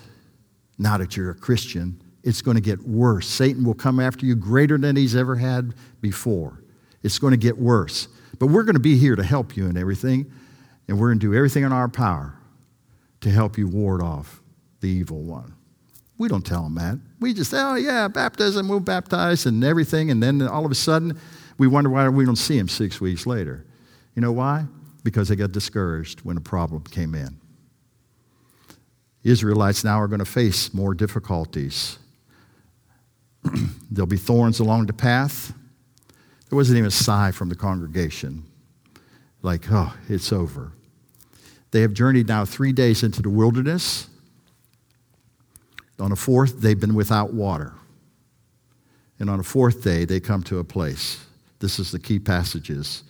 now 0.77 0.97
that 0.97 1.15
you're 1.15 1.31
a 1.31 1.35
Christian, 1.35 2.01
it's 2.23 2.41
going 2.41 2.55
to 2.55 2.61
get 2.61 2.81
worse. 2.87 3.27
Satan 3.27 3.63
will 3.63 3.75
come 3.75 3.99
after 3.99 4.25
you 4.25 4.35
greater 4.35 4.77
than 4.77 4.95
he's 4.95 5.15
ever 5.15 5.35
had 5.35 5.73
before. 6.01 6.63
It's 7.03 7.19
going 7.19 7.31
to 7.31 7.37
get 7.37 7.57
worse. 7.57 8.07
But 8.39 8.47
we're 8.47 8.63
going 8.63 8.75
to 8.75 8.81
be 8.81 8.97
here 8.97 9.15
to 9.15 9.23
help 9.23 9.55
you 9.55 9.67
in 9.67 9.77
everything, 9.77 10.31
and 10.87 10.99
we're 10.99 11.09
going 11.09 11.19
to 11.19 11.27
do 11.27 11.35
everything 11.35 11.63
in 11.63 11.71
our 11.71 11.87
power 11.87 12.33
to 13.21 13.29
help 13.29 13.57
you 13.57 13.67
ward 13.67 14.01
off 14.01 14.41
the 14.81 14.89
evil 14.89 15.21
one. 15.21 15.53
We 16.17 16.27
don't 16.27 16.45
tell 16.45 16.63
them 16.63 16.75
that. 16.75 16.99
We 17.19 17.33
just 17.33 17.51
say, 17.51 17.59
oh, 17.59 17.75
yeah, 17.75 18.07
baptism, 18.07 18.67
we'll 18.67 18.79
baptize 18.79 19.45
and 19.45 19.63
everything, 19.63 20.11
and 20.11 20.21
then 20.21 20.41
all 20.41 20.65
of 20.65 20.71
a 20.71 20.75
sudden, 20.75 21.19
we 21.57 21.67
wonder 21.67 21.89
why 21.89 22.09
we 22.09 22.25
don't 22.25 22.35
see 22.35 22.57
him 22.57 22.67
six 22.67 22.99
weeks 22.99 23.25
later. 23.25 23.65
You 24.15 24.21
know 24.21 24.31
why? 24.31 24.65
Because 25.03 25.29
they 25.29 25.35
got 25.35 25.51
discouraged 25.51 26.21
when 26.21 26.37
a 26.37 26.41
problem 26.41 26.83
came 26.83 27.15
in. 27.15 27.39
Israelites 29.25 29.83
now 29.83 29.99
are 29.99 30.07
going 30.07 30.19
to 30.19 30.25
face 30.25 30.71
more 30.71 30.93
difficulties. 30.93 31.97
There'll 33.91 34.05
be 34.05 34.17
thorns 34.17 34.59
along 34.59 34.85
the 34.85 34.93
path. 34.93 35.51
There 36.47 36.55
wasn't 36.55 36.77
even 36.77 36.89
a 36.89 36.91
sigh 36.91 37.31
from 37.31 37.49
the 37.49 37.55
congregation, 37.55 38.43
like, 39.41 39.65
oh, 39.71 39.93
it's 40.07 40.31
over. 40.31 40.71
They 41.71 41.81
have 41.81 41.93
journeyed 41.93 42.27
now 42.27 42.45
three 42.45 42.71
days 42.71 43.01
into 43.01 43.23
the 43.23 43.31
wilderness. 43.31 44.07
On 45.99 46.11
the 46.11 46.15
fourth, 46.15 46.61
they've 46.61 46.79
been 46.79 46.93
without 46.93 47.33
water. 47.33 47.73
And 49.19 49.27
on 49.27 49.39
the 49.39 49.43
fourth 49.43 49.83
day, 49.83 50.05
they 50.05 50.19
come 50.19 50.43
to 50.43 50.59
a 50.59 50.63
place. 50.63 51.25
This 51.59 51.79
is 51.79 51.91
the 51.91 51.99
key 51.99 52.19
passages. 52.19 53.03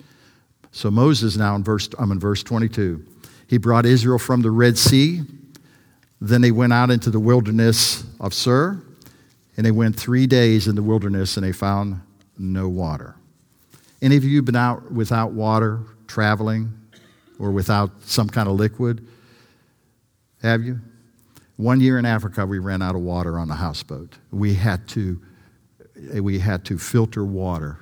So 0.71 0.89
Moses 0.89 1.36
now 1.36 1.56
in 1.56 1.63
verse 1.63 1.89
I'm 1.99 2.12
in 2.12 2.19
verse 2.19 2.41
22. 2.41 3.06
He 3.47 3.58
brought 3.58 3.86
Israel 3.86 4.19
from 4.19 4.41
the 4.41 4.51
Red 4.51 4.78
Sea 4.78 5.23
then 6.27 6.41
they 6.41 6.51
went 6.51 6.73
out 6.73 6.91
into 6.91 7.09
the 7.09 7.19
wilderness 7.19 8.03
of 8.19 8.33
Shur, 8.33 8.81
and 9.57 9.65
they 9.65 9.71
went 9.71 9.95
three 9.95 10.27
days 10.27 10.67
in 10.67 10.75
the 10.75 10.83
wilderness 10.83 11.38
and 11.38 11.45
they 11.45 11.51
found 11.51 12.01
no 12.38 12.67
water. 12.67 13.15
Any 14.01 14.17
of 14.17 14.23
you 14.23 14.41
been 14.41 14.55
out 14.55 14.91
without 14.91 15.31
water, 15.31 15.81
traveling, 16.07 16.73
or 17.39 17.51
without 17.51 17.91
some 18.03 18.29
kind 18.29 18.47
of 18.47 18.55
liquid? 18.55 19.07
Have 20.41 20.63
you? 20.63 20.79
One 21.57 21.79
year 21.79 21.97
in 21.97 22.05
Africa, 22.05 22.45
we 22.45 22.59
ran 22.59 22.81
out 22.81 22.95
of 22.95 23.01
water 23.01 23.39
on 23.39 23.47
the 23.47 23.55
houseboat. 23.55 24.15
We 24.31 24.53
had 24.53 24.88
to, 24.89 25.21
we 26.13 26.39
had 26.39 26.65
to 26.65 26.77
filter 26.77 27.23
water. 27.23 27.79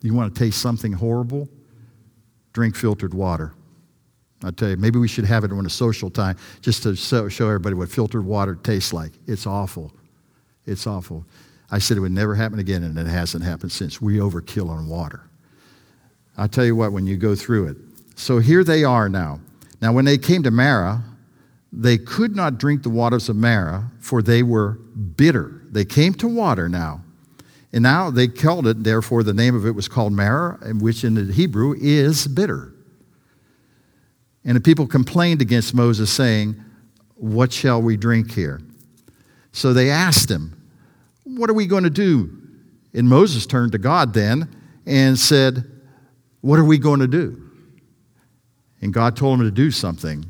You 0.00 0.14
want 0.14 0.34
to 0.34 0.38
taste 0.38 0.60
something 0.62 0.92
horrible? 0.92 1.48
Drink 2.52 2.76
filtered 2.76 3.12
water. 3.12 3.52
I 4.42 4.50
tell 4.50 4.70
you, 4.70 4.76
maybe 4.76 4.98
we 4.98 5.08
should 5.08 5.26
have 5.26 5.44
it 5.44 5.52
on 5.52 5.66
a 5.66 5.70
social 5.70 6.10
time 6.10 6.36
just 6.62 6.82
to 6.84 6.96
show, 6.96 7.26
everybody 7.26 7.74
what 7.74 7.90
filtered 7.90 8.24
water 8.24 8.54
tastes 8.54 8.92
like. 8.92 9.12
It's 9.26 9.46
awful. 9.46 9.92
It's 10.66 10.86
awful. 10.86 11.26
I 11.70 11.78
said 11.78 11.96
it 11.96 12.00
would 12.00 12.12
never 12.12 12.34
happen 12.34 12.58
again, 12.58 12.82
and 12.82 12.98
it 12.98 13.06
hasn't 13.06 13.44
happened 13.44 13.70
since. 13.70 14.00
We 14.00 14.16
overkill 14.16 14.70
on 14.70 14.88
water. 14.88 15.22
I'll 16.38 16.48
tell 16.48 16.64
you 16.64 16.74
what, 16.74 16.92
when 16.92 17.06
you 17.06 17.16
go 17.16 17.34
through 17.34 17.68
it. 17.68 17.76
So 18.16 18.38
here 18.38 18.64
they 18.64 18.82
are 18.82 19.08
now. 19.08 19.40
Now, 19.82 19.92
when 19.92 20.04
they 20.04 20.18
came 20.18 20.42
to 20.42 20.50
Marah, 20.50 21.02
they 21.72 21.98
could 21.98 22.34
not 22.34 22.58
drink 22.58 22.82
the 22.82 22.90
waters 22.90 23.28
of 23.28 23.36
Marah, 23.36 23.90
for 24.00 24.22
they 24.22 24.42
were 24.42 24.72
bitter. 25.16 25.62
They 25.70 25.84
came 25.84 26.14
to 26.14 26.26
water 26.26 26.68
now. 26.68 27.02
And 27.72 27.82
now 27.82 28.10
they 28.10 28.26
called 28.26 28.66
it, 28.66 28.82
therefore, 28.82 29.22
the 29.22 29.34
name 29.34 29.54
of 29.54 29.64
it 29.66 29.74
was 29.74 29.86
called 29.86 30.12
Marah, 30.12 30.58
which 30.80 31.04
in 31.04 31.14
the 31.14 31.32
Hebrew 31.32 31.74
is 31.78 32.26
bitter. 32.26 32.74
And 34.44 34.56
the 34.56 34.60
people 34.60 34.86
complained 34.86 35.42
against 35.42 35.74
Moses, 35.74 36.10
saying, 36.10 36.62
What 37.16 37.52
shall 37.52 37.82
we 37.82 37.96
drink 37.96 38.32
here? 38.32 38.60
So 39.52 39.72
they 39.72 39.90
asked 39.90 40.30
him, 40.30 40.60
What 41.24 41.50
are 41.50 41.54
we 41.54 41.66
going 41.66 41.84
to 41.84 41.90
do? 41.90 42.36
And 42.94 43.08
Moses 43.08 43.46
turned 43.46 43.72
to 43.72 43.78
God 43.78 44.14
then 44.14 44.48
and 44.86 45.18
said, 45.18 45.64
What 46.40 46.58
are 46.58 46.64
we 46.64 46.78
going 46.78 47.00
to 47.00 47.08
do? 47.08 47.50
And 48.80 48.94
God 48.94 49.16
told 49.16 49.38
him 49.38 49.46
to 49.46 49.50
do 49.50 49.70
something. 49.70 50.24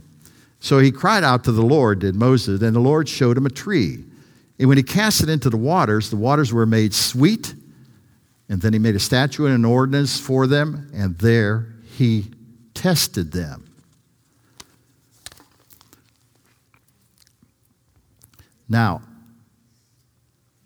So 0.58 0.78
he 0.78 0.90
cried 0.90 1.24
out 1.24 1.44
to 1.44 1.52
the 1.52 1.62
Lord, 1.62 2.00
did 2.00 2.14
Moses, 2.14 2.60
and 2.60 2.74
the 2.74 2.80
Lord 2.80 3.08
showed 3.08 3.36
him 3.36 3.46
a 3.46 3.50
tree. 3.50 4.04
And 4.58 4.68
when 4.68 4.76
he 4.76 4.82
cast 4.82 5.22
it 5.22 5.30
into 5.30 5.48
the 5.48 5.56
waters, 5.56 6.10
the 6.10 6.16
waters 6.16 6.52
were 6.52 6.66
made 6.66 6.92
sweet. 6.92 7.54
And 8.50 8.60
then 8.60 8.72
he 8.72 8.78
made 8.78 8.96
a 8.96 9.00
statute 9.00 9.46
and 9.46 9.54
an 9.54 9.64
ordinance 9.64 10.18
for 10.18 10.46
them, 10.46 10.90
and 10.92 11.16
there 11.18 11.72
he 11.96 12.26
tested 12.74 13.32
them. 13.32 13.69
Now, 18.70 19.02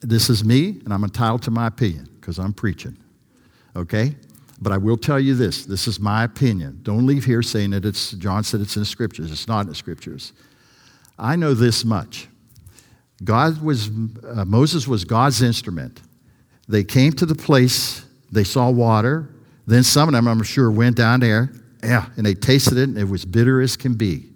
this 0.00 0.28
is 0.28 0.44
me, 0.44 0.80
and 0.84 0.92
I'm 0.92 1.02
entitled 1.02 1.42
to 1.44 1.50
my 1.50 1.66
opinion 1.66 2.06
because 2.20 2.38
I'm 2.38 2.52
preaching. 2.52 2.96
Okay? 3.74 4.14
But 4.60 4.72
I 4.72 4.76
will 4.76 4.98
tell 4.98 5.18
you 5.18 5.34
this 5.34 5.64
this 5.64 5.88
is 5.88 5.98
my 5.98 6.22
opinion. 6.22 6.80
Don't 6.82 7.06
leave 7.06 7.24
here 7.24 7.42
saying 7.42 7.70
that 7.70 7.84
it's, 7.84 8.12
John 8.12 8.44
said 8.44 8.60
it's 8.60 8.76
in 8.76 8.82
the 8.82 8.86
scriptures. 8.86 9.32
It's 9.32 9.48
not 9.48 9.62
in 9.62 9.68
the 9.68 9.74
scriptures. 9.74 10.34
I 11.18 11.34
know 11.34 11.54
this 11.54 11.84
much. 11.84 12.28
God 13.22 13.62
was, 13.62 13.88
uh, 13.88 14.44
Moses 14.44 14.86
was 14.86 15.04
God's 15.04 15.40
instrument. 15.40 16.02
They 16.68 16.84
came 16.84 17.12
to 17.14 17.26
the 17.26 17.34
place, 17.34 18.04
they 18.30 18.44
saw 18.44 18.70
water. 18.70 19.30
Then 19.66 19.82
some 19.82 20.08
of 20.08 20.12
them, 20.12 20.28
I'm 20.28 20.42
sure, 20.42 20.70
went 20.70 20.96
down 20.96 21.20
there, 21.20 21.50
yeah, 21.82 22.06
and 22.16 22.26
they 22.26 22.34
tasted 22.34 22.76
it, 22.76 22.88
and 22.88 22.98
it 22.98 23.08
was 23.08 23.24
bitter 23.24 23.62
as 23.62 23.78
can 23.78 23.94
be. 23.94 24.33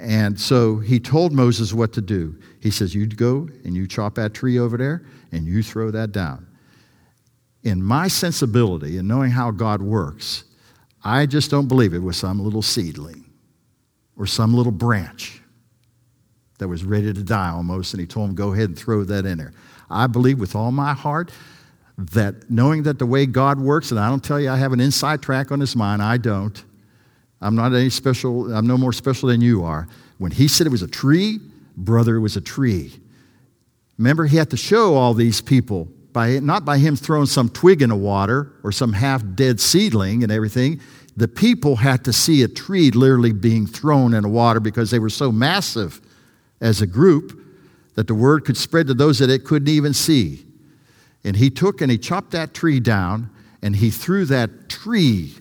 And 0.00 0.38
so 0.38 0.78
he 0.78 1.00
told 1.00 1.32
Moses 1.32 1.72
what 1.72 1.92
to 1.94 2.00
do. 2.00 2.38
He 2.60 2.70
says, 2.70 2.94
You 2.94 3.06
go 3.06 3.48
and 3.64 3.74
you 3.74 3.86
chop 3.86 4.14
that 4.14 4.34
tree 4.34 4.58
over 4.58 4.76
there, 4.76 5.04
and 5.32 5.46
you 5.46 5.62
throw 5.62 5.90
that 5.90 6.12
down 6.12 6.48
in 7.62 7.82
my 7.82 8.08
sensibility 8.08 8.98
and 8.98 9.08
knowing 9.08 9.30
how 9.30 9.50
God 9.50 9.82
works, 9.82 10.44
I 11.04 11.26
just 11.26 11.50
don't 11.50 11.68
believe 11.68 11.94
it 11.94 12.02
was 12.02 12.16
some 12.16 12.40
little 12.40 12.62
seedling 12.62 13.24
or 14.16 14.26
some 14.26 14.54
little 14.54 14.72
branch 14.72 15.40
that 16.58 16.68
was 16.68 16.84
ready 16.84 17.12
to 17.12 17.22
die 17.22 17.50
almost, 17.50 17.94
and 17.94 18.00
he 18.00 18.06
told 18.06 18.30
him, 18.30 18.34
Go 18.34 18.52
ahead 18.52 18.70
and 18.70 18.78
throw 18.78 19.04
that 19.04 19.24
in 19.24 19.38
there. 19.38 19.52
I 19.90 20.06
believe 20.06 20.40
with 20.40 20.56
all 20.56 20.72
my 20.72 20.92
heart 20.92 21.30
that 21.96 22.50
knowing 22.50 22.82
that 22.84 22.98
the 22.98 23.06
way 23.06 23.26
God 23.26 23.60
works, 23.60 23.90
and 23.90 24.00
I 24.00 24.08
don't 24.08 24.22
tell 24.22 24.40
you 24.40 24.50
I 24.50 24.56
have 24.56 24.72
an 24.72 24.80
inside 24.80 25.22
track 25.22 25.52
on 25.52 25.60
his 25.60 25.76
mind, 25.76 26.02
I 26.02 26.16
don't. 26.16 26.62
I'm 27.40 27.54
not 27.54 27.72
any 27.72 27.90
special, 27.90 28.52
I'm 28.52 28.66
no 28.66 28.76
more 28.76 28.92
special 28.92 29.28
than 29.28 29.40
you 29.40 29.64
are. 29.64 29.88
When 30.18 30.32
he 30.32 30.48
said 30.48 30.66
it 30.66 30.70
was 30.70 30.82
a 30.82 30.88
tree, 30.88 31.38
brother, 31.76 32.16
it 32.16 32.20
was 32.20 32.36
a 32.36 32.40
tree. 32.40 32.92
Remember, 33.96 34.26
he 34.26 34.36
had 34.36 34.50
to 34.50 34.56
show 34.56 34.94
all 34.94 35.14
these 35.14 35.40
people 35.40 35.88
by, 36.12 36.38
not 36.40 36.64
by 36.64 36.78
him 36.78 36.96
throwing 36.96 37.26
some 37.26 37.48
twig 37.48 37.82
in 37.82 37.90
the 37.90 37.96
water 37.96 38.52
or 38.64 38.72
some 38.72 38.92
half 38.92 39.22
dead 39.34 39.60
seedling 39.60 40.22
and 40.22 40.32
everything. 40.32 40.80
The 41.16 41.28
people 41.28 41.76
had 41.76 42.04
to 42.04 42.12
see 42.12 42.42
a 42.42 42.48
tree 42.48 42.90
literally 42.90 43.32
being 43.32 43.66
thrown 43.66 44.14
in 44.14 44.22
the 44.22 44.28
water 44.28 44.60
because 44.60 44.90
they 44.90 44.98
were 44.98 45.10
so 45.10 45.30
massive 45.32 46.00
as 46.60 46.80
a 46.80 46.86
group 46.86 47.40
that 47.94 48.06
the 48.06 48.14
word 48.14 48.44
could 48.44 48.56
spread 48.56 48.86
to 48.86 48.94
those 48.94 49.18
that 49.18 49.30
it 49.30 49.44
couldn't 49.44 49.68
even 49.68 49.92
see. 49.92 50.44
And 51.24 51.36
he 51.36 51.50
took 51.50 51.80
and 51.80 51.90
he 51.90 51.98
chopped 51.98 52.30
that 52.30 52.54
tree 52.54 52.80
down 52.80 53.30
and 53.62 53.74
he 53.74 53.90
threw 53.90 54.24
that 54.26 54.68
tree. 54.68 55.34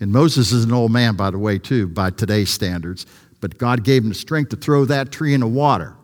And 0.00 0.12
Moses 0.12 0.52
is 0.52 0.64
an 0.64 0.72
old 0.72 0.92
man, 0.92 1.16
by 1.16 1.30
the 1.30 1.38
way, 1.38 1.58
too, 1.58 1.88
by 1.88 2.10
today's 2.10 2.50
standards. 2.50 3.06
But 3.40 3.58
God 3.58 3.84
gave 3.84 4.02
him 4.02 4.10
the 4.10 4.14
strength 4.14 4.50
to 4.50 4.56
throw 4.56 4.84
that 4.86 5.10
tree 5.10 5.34
in 5.34 5.40
the 5.40 5.46
water 5.46 5.96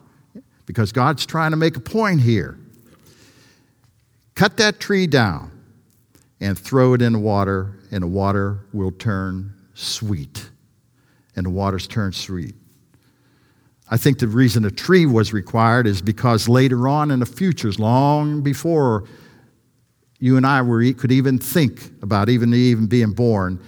because 0.66 0.92
God's 0.92 1.26
trying 1.26 1.50
to 1.50 1.56
make 1.56 1.76
a 1.76 1.80
point 1.80 2.20
here. 2.20 2.58
Cut 4.34 4.56
that 4.56 4.80
tree 4.80 5.06
down 5.06 5.50
and 6.40 6.58
throw 6.58 6.94
it 6.94 7.02
in 7.02 7.12
the 7.12 7.18
water, 7.18 7.78
and 7.90 8.02
the 8.02 8.08
water 8.08 8.60
will 8.72 8.90
turn 8.90 9.52
sweet. 9.74 10.48
And 11.36 11.46
the 11.46 11.50
waters 11.50 11.86
turn 11.86 12.12
sweet. 12.12 12.54
I 13.90 13.96
think 13.96 14.18
the 14.18 14.28
reason 14.28 14.64
a 14.64 14.70
tree 14.70 15.04
was 15.04 15.32
required 15.32 15.86
is 15.86 16.00
because 16.00 16.48
later 16.48 16.88
on 16.88 17.10
in 17.10 17.20
the 17.20 17.26
futures, 17.26 17.78
long 17.78 18.40
before 18.40 19.04
you 20.18 20.36
and 20.36 20.46
I 20.46 20.62
were, 20.62 20.92
could 20.94 21.12
even 21.12 21.38
think 21.38 21.90
about 22.02 22.28
even, 22.28 22.54
even 22.54 22.86
being 22.86 23.12
born, 23.12 23.60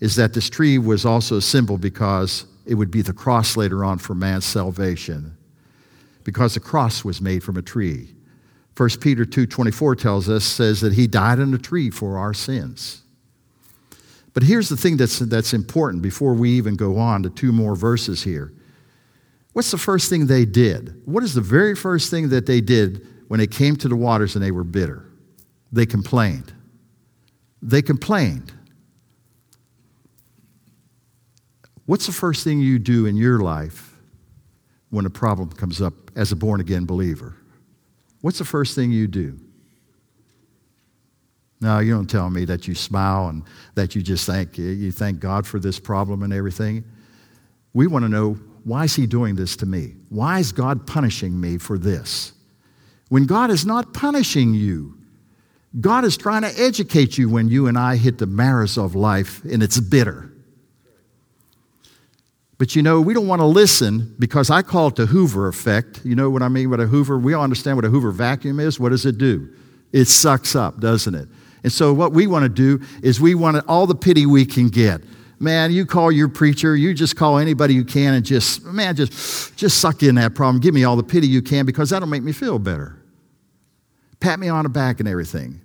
is 0.00 0.16
that 0.16 0.32
this 0.32 0.48
tree 0.48 0.78
was 0.78 1.04
also 1.04 1.36
a 1.36 1.42
symbol 1.42 1.78
because 1.78 2.46
it 2.66 2.74
would 2.74 2.90
be 2.90 3.02
the 3.02 3.12
cross 3.12 3.56
later 3.56 3.84
on 3.84 3.98
for 3.98 4.14
man's 4.14 4.44
salvation. 4.44 5.36
Because 6.24 6.54
the 6.54 6.60
cross 6.60 7.04
was 7.04 7.20
made 7.20 7.42
from 7.42 7.56
a 7.56 7.62
tree. 7.62 8.14
1 8.76 9.00
Peter 9.00 9.24
2:24 9.24 9.94
tells 9.96 10.28
us 10.28 10.44
says 10.44 10.80
that 10.80 10.94
he 10.94 11.06
died 11.06 11.38
on 11.38 11.52
a 11.52 11.58
tree 11.58 11.90
for 11.90 12.16
our 12.16 12.32
sins. 12.32 13.02
But 14.32 14.44
here's 14.44 14.68
the 14.68 14.76
thing 14.76 14.96
that's, 14.96 15.18
that's 15.18 15.52
important 15.52 16.02
before 16.02 16.34
we 16.34 16.50
even 16.50 16.76
go 16.76 16.98
on 16.98 17.22
to 17.24 17.30
two 17.30 17.52
more 17.52 17.74
verses 17.74 18.22
here. 18.22 18.52
What's 19.52 19.72
the 19.72 19.78
first 19.78 20.08
thing 20.08 20.26
they 20.26 20.44
did? 20.44 21.02
What 21.04 21.24
is 21.24 21.34
the 21.34 21.40
very 21.40 21.74
first 21.74 22.10
thing 22.10 22.28
that 22.28 22.46
they 22.46 22.60
did 22.60 23.06
when 23.28 23.40
they 23.40 23.48
came 23.48 23.74
to 23.76 23.88
the 23.88 23.96
waters 23.96 24.36
and 24.36 24.44
they 24.44 24.52
were 24.52 24.64
bitter? 24.64 25.04
They 25.72 25.86
complained. 25.86 26.52
They 27.60 27.82
complained. 27.82 28.52
What's 31.90 32.06
the 32.06 32.12
first 32.12 32.44
thing 32.44 32.60
you 32.60 32.78
do 32.78 33.06
in 33.06 33.16
your 33.16 33.40
life 33.40 33.96
when 34.90 35.06
a 35.06 35.10
problem 35.10 35.50
comes 35.50 35.82
up 35.82 35.92
as 36.14 36.30
a 36.30 36.36
born 36.36 36.60
again 36.60 36.86
believer? 36.86 37.34
What's 38.20 38.38
the 38.38 38.44
first 38.44 38.76
thing 38.76 38.92
you 38.92 39.08
do? 39.08 39.36
No, 41.60 41.80
you 41.80 41.92
don't 41.92 42.08
tell 42.08 42.30
me 42.30 42.44
that 42.44 42.68
you 42.68 42.76
smile 42.76 43.28
and 43.28 43.42
that 43.74 43.96
you 43.96 44.02
just 44.02 44.24
thank 44.24 44.56
you 44.56 44.92
thank 44.92 45.18
God 45.18 45.48
for 45.48 45.58
this 45.58 45.80
problem 45.80 46.22
and 46.22 46.32
everything. 46.32 46.84
We 47.74 47.88
want 47.88 48.04
to 48.04 48.08
know 48.08 48.34
why 48.62 48.84
is 48.84 48.94
he 48.94 49.08
doing 49.08 49.34
this 49.34 49.56
to 49.56 49.66
me? 49.66 49.96
Why 50.10 50.38
is 50.38 50.52
God 50.52 50.86
punishing 50.86 51.40
me 51.40 51.58
for 51.58 51.76
this? 51.76 52.34
When 53.08 53.26
God 53.26 53.50
is 53.50 53.66
not 53.66 53.94
punishing 53.94 54.54
you, 54.54 54.96
God 55.80 56.04
is 56.04 56.16
trying 56.16 56.42
to 56.42 56.52
educate 56.56 57.18
you 57.18 57.28
when 57.28 57.48
you 57.48 57.66
and 57.66 57.76
I 57.76 57.96
hit 57.96 58.18
the 58.18 58.26
Marahs 58.26 58.78
of 58.78 58.94
life 58.94 59.42
and 59.42 59.60
it's 59.60 59.80
bitter. 59.80 60.30
But 62.60 62.76
you 62.76 62.82
know, 62.82 63.00
we 63.00 63.14
don't 63.14 63.26
want 63.26 63.40
to 63.40 63.46
listen 63.46 64.14
because 64.18 64.50
I 64.50 64.60
call 64.60 64.88
it 64.88 64.96
the 64.96 65.06
Hoover 65.06 65.48
effect. 65.48 66.04
You 66.04 66.14
know 66.14 66.28
what 66.28 66.42
I 66.42 66.48
mean 66.48 66.68
by 66.68 66.76
a 66.76 66.86
Hoover? 66.86 67.18
We 67.18 67.32
all 67.32 67.42
understand 67.42 67.78
what 67.78 67.86
a 67.86 67.88
Hoover 67.88 68.10
vacuum 68.10 68.60
is. 68.60 68.78
What 68.78 68.90
does 68.90 69.06
it 69.06 69.16
do? 69.16 69.48
It 69.92 70.04
sucks 70.08 70.54
up, 70.54 70.78
doesn't 70.78 71.14
it? 71.14 71.26
And 71.62 71.72
so 71.72 71.94
what 71.94 72.12
we 72.12 72.26
want 72.26 72.42
to 72.42 72.50
do 72.50 72.84
is 73.02 73.18
we 73.18 73.34
want 73.34 73.64
all 73.66 73.86
the 73.86 73.94
pity 73.94 74.26
we 74.26 74.44
can 74.44 74.68
get. 74.68 75.00
Man, 75.38 75.72
you 75.72 75.86
call 75.86 76.12
your 76.12 76.28
preacher, 76.28 76.76
you 76.76 76.92
just 76.92 77.16
call 77.16 77.38
anybody 77.38 77.72
you 77.72 77.82
can 77.82 78.12
and 78.12 78.26
just, 78.26 78.62
man, 78.62 78.94
just, 78.94 79.56
just 79.56 79.78
suck 79.78 80.02
in 80.02 80.16
that 80.16 80.34
problem. 80.34 80.60
Give 80.60 80.74
me 80.74 80.84
all 80.84 80.96
the 80.96 81.02
pity 81.02 81.28
you 81.28 81.40
can 81.40 81.64
because 81.64 81.88
that'll 81.88 82.08
make 82.08 82.22
me 82.22 82.32
feel 82.32 82.58
better. 82.58 83.02
Pat 84.20 84.38
me 84.38 84.48
on 84.48 84.64
the 84.64 84.68
back 84.68 85.00
and 85.00 85.08
everything. 85.08 85.62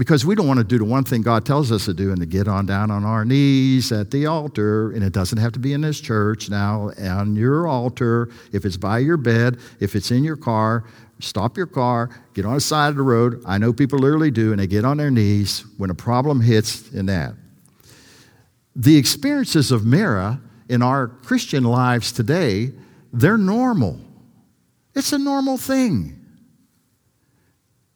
Because 0.00 0.24
we 0.24 0.34
don't 0.34 0.46
want 0.46 0.56
to 0.56 0.64
do 0.64 0.78
the 0.78 0.84
one 0.86 1.04
thing 1.04 1.20
God 1.20 1.44
tells 1.44 1.70
us 1.70 1.84
to 1.84 1.92
do 1.92 2.10
and 2.10 2.18
to 2.20 2.26
get 2.26 2.48
on 2.48 2.64
down 2.64 2.90
on 2.90 3.04
our 3.04 3.22
knees 3.22 3.92
at 3.92 4.10
the 4.10 4.24
altar. 4.24 4.92
And 4.92 5.04
it 5.04 5.12
doesn't 5.12 5.36
have 5.36 5.52
to 5.52 5.58
be 5.58 5.74
in 5.74 5.82
this 5.82 6.00
church 6.00 6.48
now, 6.48 6.90
on 6.98 7.36
your 7.36 7.68
altar. 7.68 8.30
If 8.50 8.64
it's 8.64 8.78
by 8.78 9.00
your 9.00 9.18
bed, 9.18 9.58
if 9.78 9.94
it's 9.94 10.10
in 10.10 10.24
your 10.24 10.38
car, 10.38 10.84
stop 11.18 11.58
your 11.58 11.66
car, 11.66 12.08
get 12.32 12.46
on 12.46 12.54
the 12.54 12.62
side 12.62 12.88
of 12.88 12.96
the 12.96 13.02
road. 13.02 13.42
I 13.44 13.58
know 13.58 13.74
people 13.74 13.98
literally 13.98 14.30
do, 14.30 14.52
and 14.52 14.58
they 14.58 14.66
get 14.66 14.86
on 14.86 14.96
their 14.96 15.10
knees 15.10 15.66
when 15.76 15.90
a 15.90 15.94
problem 15.94 16.40
hits 16.40 16.90
in 16.92 17.04
that. 17.04 17.34
The 18.74 18.96
experiences 18.96 19.70
of 19.70 19.84
Marah 19.84 20.40
in 20.70 20.80
our 20.80 21.08
Christian 21.08 21.62
lives 21.62 22.10
today, 22.10 22.72
they're 23.12 23.36
normal. 23.36 24.00
It's 24.94 25.12
a 25.12 25.18
normal 25.18 25.58
thing 25.58 26.19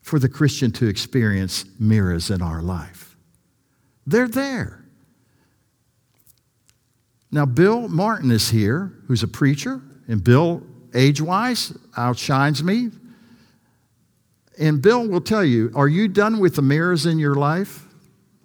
for 0.05 0.19
the 0.19 0.29
Christian 0.29 0.71
to 0.71 0.87
experience 0.87 1.65
Marahs 1.81 2.33
in 2.33 2.43
our 2.43 2.61
life. 2.61 3.17
They're 4.07 4.29
there. 4.29 4.85
Now, 7.33 7.47
Bill 7.47 7.89
Martin 7.89 8.31
is 8.31 8.51
here, 8.51 8.93
who's 9.09 9.23
a 9.23 9.29
preacher, 9.29 9.81
and 10.07 10.23
Bill, 10.23 10.63
age 10.95 11.23
wise, 11.23 11.77
outshines 11.97 12.63
me. 12.63 12.91
And 14.59 14.83
Bill 14.83 15.09
will 15.09 15.23
tell 15.23 15.43
you 15.43 15.73
are 15.75 15.89
you 15.89 16.07
done 16.07 16.39
with 16.39 16.55
the 16.57 16.63
Marahs 16.63 17.11
in 17.11 17.19
your 17.19 17.35
life, 17.35 17.89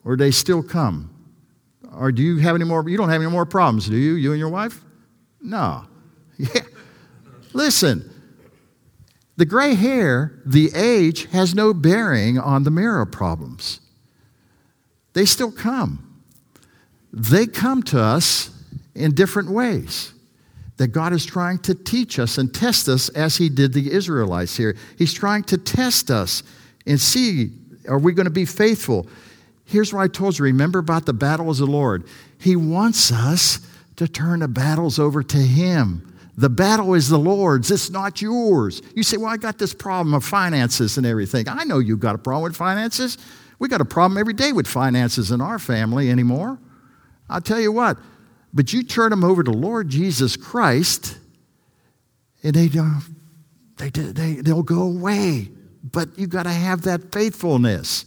or 0.06 0.16
they 0.16 0.32
still 0.32 0.64
come? 0.64 1.14
Or 1.94 2.14
do 2.14 2.24
you 2.24 2.38
have 2.38 2.56
any 2.56 2.64
more? 2.64 2.88
You 2.90 2.96
don't 2.96 3.10
have 3.10 3.22
any 3.22 3.30
more 3.30 3.46
problems, 3.46 3.90
do 3.90 3.98
you, 3.98 4.14
you 4.14 4.32
and 4.32 4.40
your 4.40 4.50
wife? 4.50 4.82
No. 5.42 5.86
Yeah. 6.38 6.62
Listen, 7.52 8.10
the 9.40 9.46
gray 9.46 9.74
hair, 9.74 10.34
the 10.46 10.70
age, 10.76 11.28
has 11.28 11.56
no 11.56 11.74
bearing 11.74 12.38
on 12.38 12.64
the 12.64 12.70
Marah 12.70 13.08
problems. 13.08 13.80
They 15.14 15.24
still 15.24 15.50
come. 15.50 16.22
They 17.14 17.48
come 17.48 17.82
to 17.84 18.02
us 18.02 18.50
in 18.94 19.16
different 19.16 19.50
ways 19.50 20.14
that 20.76 20.90
God 20.90 21.14
is 21.14 21.26
trying 21.26 21.60
to 21.60 21.74
teach 21.74 22.20
us 22.20 22.38
and 22.38 22.54
test 22.54 22.90
us 22.90 23.08
as 23.08 23.38
He 23.38 23.48
did 23.48 23.72
the 23.72 23.94
Israelites 23.94 24.58
here. 24.58 24.76
He's 24.98 25.14
trying 25.14 25.44
to 25.44 25.58
test 25.58 26.12
us 26.12 26.44
and 26.86 27.00
see 27.00 27.52
are 27.88 27.98
we 27.98 28.12
going 28.12 28.26
to 28.26 28.32
be 28.32 28.46
faithful? 28.46 29.08
Here's 29.64 29.94
what 29.94 30.02
I 30.02 30.10
told 30.10 30.38
you 30.38 30.44
remember 30.44 30.80
about 30.80 31.06
the 31.06 31.14
battle 31.14 31.50
of 31.50 31.56
the 31.56 31.66
Lord. 31.66 32.04
He 32.38 32.58
wants 32.58 33.10
us 33.10 33.66
to 33.96 34.06
turn 34.06 34.42
the 34.42 34.50
battles 34.50 35.00
over 35.00 35.24
to 35.24 35.38
Him. 35.38 36.09
The 36.40 36.50
battle 36.50 36.94
is 36.94 37.10
the 37.10 37.20
Lord's, 37.20 37.70
it's 37.70 37.90
not 37.90 38.22
yours. 38.22 38.82
You 38.96 39.04
say, 39.04 39.18
Well, 39.18 39.28
I 39.28 39.36
got 39.36 39.58
this 39.58 39.74
problem 39.74 40.14
of 40.14 40.24
finances 40.24 40.96
and 40.96 41.06
everything. 41.06 41.50
I 41.50 41.66
know 41.66 41.80
you've 41.80 42.00
got 42.00 42.16
a 42.16 42.18
problem 42.18 42.44
with 42.44 42.56
finances. 42.56 43.18
We 43.60 43.68
got 43.68 43.82
a 43.82 43.86
problem 43.86 44.18
every 44.18 44.34
day 44.34 44.54
with 44.54 44.66
finances 44.66 45.32
in 45.32 45.42
our 45.42 45.60
family 45.60 46.10
anymore. 46.10 46.58
I'll 47.30 47.42
tell 47.42 47.60
you 47.60 47.74
what, 47.74 47.98
but 48.54 48.72
you 48.72 48.84
turn 48.84 49.10
them 49.10 49.26
over 49.26 49.44
to 49.44 49.52
Lord 49.52 49.90
Jesus 49.90 50.38
Christ, 50.38 51.18
and 52.42 52.54
they, 52.54 52.68
they, 52.70 53.90
they, 53.90 54.34
they'll 54.36 54.64
go 54.64 54.84
away. 54.84 55.50
But 55.84 56.18
you've 56.18 56.30
got 56.30 56.44
to 56.44 56.54
have 56.54 56.84
that 56.84 57.12
faithfulness. 57.12 58.06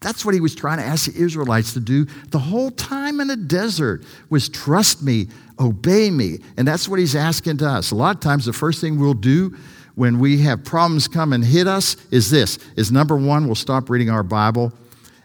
That's 0.00 0.24
what 0.24 0.32
he 0.32 0.40
was 0.40 0.54
trying 0.54 0.78
to 0.78 0.84
ask 0.84 1.12
the 1.12 1.22
Israelites 1.22 1.74
to 1.74 1.80
do 1.80 2.06
the 2.30 2.38
whole 2.38 2.70
time 2.70 3.20
in 3.20 3.28
the 3.28 3.36
desert 3.36 4.02
was 4.30 4.48
trust 4.48 5.02
me, 5.02 5.28
obey 5.60 6.10
me. 6.10 6.38
And 6.56 6.66
that's 6.66 6.88
what 6.88 6.98
he's 6.98 7.14
asking 7.14 7.58
to 7.58 7.68
us. 7.68 7.90
A 7.90 7.94
lot 7.94 8.16
of 8.16 8.20
times 8.20 8.46
the 8.46 8.52
first 8.52 8.80
thing 8.80 8.98
we'll 8.98 9.14
do 9.14 9.56
when 9.94 10.18
we 10.18 10.38
have 10.38 10.64
problems 10.64 11.06
come 11.06 11.32
and 11.32 11.44
hit 11.44 11.66
us 11.66 11.96
is 12.10 12.30
this 12.30 12.58
is 12.76 12.90
number 12.90 13.16
1 13.16 13.46
we'll 13.46 13.54
stop 13.54 13.90
reading 13.90 14.08
our 14.08 14.22
Bible 14.22 14.72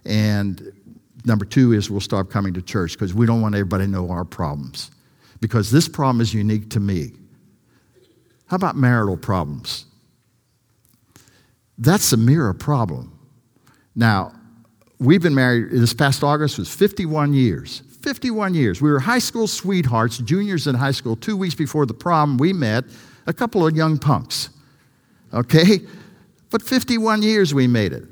and 0.06 0.74
number 1.26 1.45
2 1.45 1.74
is 1.74 1.89
we'll 1.89 2.02
stop 2.02 2.30
coming 2.30 2.54
to 2.54 2.62
church 2.62 2.93
because 2.93 3.13
we 3.13 3.26
don't 3.26 3.41
want 3.41 3.56
everybody 3.56 3.86
to 3.86 3.89
know 3.89 4.10
our 4.10 4.26
problems. 4.26 4.91
Because 5.41 5.71
this 5.71 5.88
problem 5.88 6.21
is 6.21 6.34
unique 6.34 6.69
to 6.71 6.80
me. 6.80 7.13
How 8.48 8.56
about 8.56 8.76
marital 8.76 9.17
problems? 9.17 9.86
That's 11.78 12.12
a 12.13 12.17
Marah 12.17 12.54
problem. 12.54 13.12
Now, 13.95 14.34
we've 15.00 15.21
been 15.21 15.36
married, 15.36 15.71
this 15.71 15.93
past 15.93 16.24
August 16.24 16.58
was 16.58 16.74
51 16.74 17.34
years. 17.34 17.82
51 18.06 18.54
years. 18.54 18.84
We 18.84 18.91
were 18.91 19.00
high 19.00 19.18
school 19.18 19.48
sweethearts, 19.48 20.20
juniors 20.20 20.68
in 20.68 20.76
high 20.76 20.91
school. 20.91 21.15
Two 21.15 21.36
weeks 21.36 21.56
before 21.56 21.88
the 21.88 21.94
prom, 21.96 22.38
we 22.38 22.54
met 22.54 22.84
a 23.26 23.34
couple 23.34 23.65
of 23.65 23.76
young 23.76 23.98
punks. 23.98 24.52
Okay? 25.34 25.80
But 26.52 26.62
51 26.62 27.24
years 27.24 27.52
we 27.52 27.65
made 27.65 27.94
it. 27.94 28.04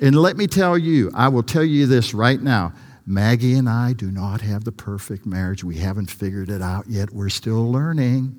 And 0.00 0.16
let 0.16 0.36
me 0.36 0.48
tell 0.48 0.76
you, 0.76 1.12
I 1.14 1.28
will 1.28 1.44
tell 1.44 1.62
you 1.62 1.86
this 1.86 2.12
right 2.12 2.42
now. 2.42 2.72
Maggie 3.06 3.54
and 3.54 3.68
I 3.68 3.92
do 3.92 4.10
not 4.10 4.40
have 4.40 4.64
the 4.64 4.72
perfect 4.72 5.26
marriage. 5.26 5.62
We 5.62 5.76
haven't 5.76 6.10
figured 6.10 6.50
it 6.50 6.60
out 6.60 6.88
yet. 6.88 7.12
We're 7.12 7.28
still 7.28 7.70
learning. 7.70 8.34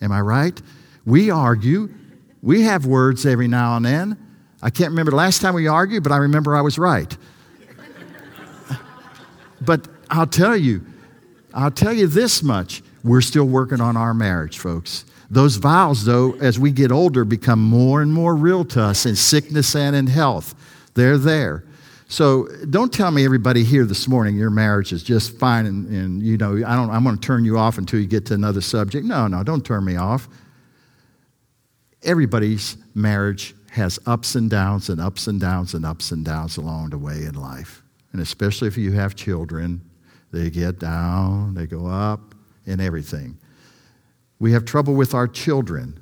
Am 0.00 0.12
I 0.12 0.22
right? 0.22 0.62
We 1.04 1.30
argue. 1.30 1.92
We 2.40 2.62
have 2.62 2.86
words 2.86 3.26
every 3.26 3.48
now 3.48 3.76
and 3.76 3.84
then. 3.84 4.16
I 4.62 4.70
can't 4.70 4.92
remember 4.92 5.10
the 5.10 5.18
last 5.18 5.42
time 5.42 5.52
we 5.52 5.66
argued, 5.66 6.02
but 6.02 6.12
I 6.12 6.16
remember 6.16 6.56
I 6.56 6.62
was 6.62 6.78
right. 6.78 7.14
But 9.60 9.88
I'll 10.10 10.26
tell 10.26 10.56
you, 10.56 10.84
I'll 11.54 11.70
tell 11.70 11.92
you 11.92 12.06
this 12.06 12.42
much. 12.42 12.82
We're 13.02 13.20
still 13.20 13.46
working 13.46 13.80
on 13.80 13.96
our 13.96 14.12
marriage, 14.14 14.58
folks. 14.58 15.04
Those 15.30 15.56
vows, 15.56 16.04
though, 16.04 16.32
as 16.40 16.58
we 16.58 16.72
get 16.72 16.90
older, 16.90 17.24
become 17.24 17.62
more 17.62 18.02
and 18.02 18.12
more 18.12 18.34
real 18.34 18.64
to 18.66 18.82
us 18.82 19.06
in 19.06 19.16
sickness 19.16 19.76
and 19.76 19.94
in 19.94 20.08
health. 20.08 20.54
They're 20.94 21.18
there. 21.18 21.64
So 22.08 22.48
don't 22.68 22.92
tell 22.92 23.12
me 23.12 23.24
everybody 23.24 23.62
here 23.62 23.84
this 23.84 24.08
morning 24.08 24.34
your 24.34 24.50
marriage 24.50 24.92
is 24.92 25.04
just 25.04 25.38
fine 25.38 25.66
and, 25.66 25.88
and 25.88 26.20
you 26.20 26.36
know, 26.36 26.56
I 26.56 26.74
don't, 26.74 26.90
I'm 26.90 27.04
going 27.04 27.14
to 27.14 27.20
turn 27.20 27.44
you 27.44 27.56
off 27.56 27.78
until 27.78 28.00
you 28.00 28.06
get 28.08 28.26
to 28.26 28.34
another 28.34 28.60
subject. 28.60 29.06
No, 29.06 29.28
no, 29.28 29.44
don't 29.44 29.64
turn 29.64 29.84
me 29.84 29.94
off. 29.94 30.28
Everybody's 32.02 32.76
marriage 32.96 33.54
has 33.70 34.00
ups 34.06 34.34
and 34.34 34.50
downs 34.50 34.88
and 34.88 35.00
ups 35.00 35.28
and 35.28 35.40
downs 35.40 35.72
and 35.74 35.86
ups 35.86 36.10
and 36.10 36.24
downs 36.24 36.56
along 36.56 36.90
the 36.90 36.98
way 36.98 37.24
in 37.24 37.34
life. 37.34 37.79
And 38.12 38.20
especially 38.20 38.68
if 38.68 38.76
you 38.76 38.92
have 38.92 39.14
children, 39.14 39.80
they 40.32 40.50
get 40.50 40.78
down, 40.78 41.54
they 41.54 41.66
go 41.66 41.86
up, 41.86 42.34
and 42.66 42.80
everything. 42.80 43.38
We 44.38 44.52
have 44.52 44.64
trouble 44.64 44.94
with 44.94 45.14
our 45.14 45.28
children. 45.28 45.98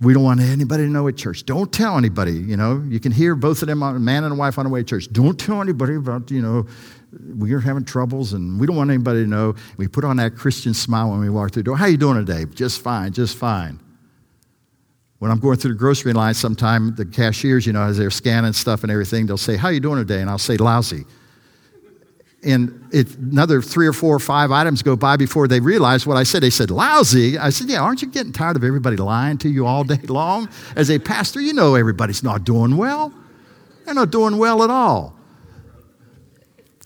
We 0.00 0.12
don't 0.12 0.24
want 0.24 0.40
anybody 0.40 0.84
to 0.84 0.90
know 0.90 1.06
at 1.06 1.16
church. 1.16 1.46
Don't 1.46 1.72
tell 1.72 1.96
anybody, 1.96 2.32
you 2.32 2.56
know. 2.56 2.84
You 2.88 2.98
can 2.98 3.12
hear 3.12 3.36
both 3.36 3.62
of 3.62 3.68
them, 3.68 3.82
a 3.82 3.98
man 3.98 4.24
and 4.24 4.32
a 4.32 4.36
wife 4.36 4.58
on 4.58 4.64
the 4.64 4.70
way 4.70 4.80
to 4.80 4.84
church. 4.84 5.08
Don't 5.12 5.38
tell 5.38 5.60
anybody 5.62 5.94
about, 5.94 6.30
you 6.30 6.42
know, 6.42 6.66
we're 7.36 7.60
having 7.60 7.84
troubles 7.84 8.32
and 8.32 8.58
we 8.58 8.66
don't 8.66 8.76
want 8.76 8.90
anybody 8.90 9.22
to 9.22 9.28
know. 9.28 9.54
We 9.76 9.86
put 9.86 10.04
on 10.04 10.16
that 10.16 10.34
Christian 10.34 10.74
smile 10.74 11.10
when 11.10 11.20
we 11.20 11.30
walk 11.30 11.52
through 11.52 11.62
the 11.62 11.66
door. 11.66 11.76
How 11.76 11.86
you 11.86 11.96
doing 11.96 12.24
today? 12.24 12.46
Just 12.52 12.80
fine, 12.80 13.12
just 13.12 13.36
fine. 13.36 13.78
When 15.22 15.30
I'm 15.30 15.38
going 15.38 15.56
through 15.56 15.74
the 15.74 15.78
grocery 15.78 16.12
line, 16.12 16.34
sometime 16.34 16.96
the 16.96 17.04
cashiers, 17.04 17.64
you 17.64 17.72
know, 17.72 17.82
as 17.82 17.96
they're 17.96 18.10
scanning 18.10 18.52
stuff 18.52 18.82
and 18.82 18.90
everything, 18.90 19.26
they'll 19.26 19.38
say, 19.38 19.56
How 19.56 19.68
you 19.68 19.78
doing 19.78 19.98
today? 19.98 20.20
And 20.20 20.28
I'll 20.28 20.36
say, 20.36 20.56
Lousy. 20.56 21.04
And 22.42 22.88
it, 22.92 23.14
another 23.18 23.62
three 23.62 23.86
or 23.86 23.92
four 23.92 24.16
or 24.16 24.18
five 24.18 24.50
items 24.50 24.82
go 24.82 24.96
by 24.96 25.16
before 25.16 25.46
they 25.46 25.60
realize 25.60 26.08
what 26.08 26.16
I 26.16 26.24
said. 26.24 26.42
They 26.42 26.50
said, 26.50 26.72
Lousy. 26.72 27.38
I 27.38 27.50
said, 27.50 27.68
Yeah, 27.68 27.82
aren't 27.82 28.02
you 28.02 28.08
getting 28.08 28.32
tired 28.32 28.56
of 28.56 28.64
everybody 28.64 28.96
lying 28.96 29.38
to 29.38 29.48
you 29.48 29.64
all 29.64 29.84
day 29.84 30.00
long? 30.08 30.48
As 30.74 30.90
a 30.90 30.98
pastor, 30.98 31.40
you 31.40 31.52
know 31.52 31.76
everybody's 31.76 32.24
not 32.24 32.42
doing 32.42 32.76
well. 32.76 33.14
They're 33.84 33.94
not 33.94 34.10
doing 34.10 34.38
well 34.38 34.64
at 34.64 34.70
all. 34.70 35.16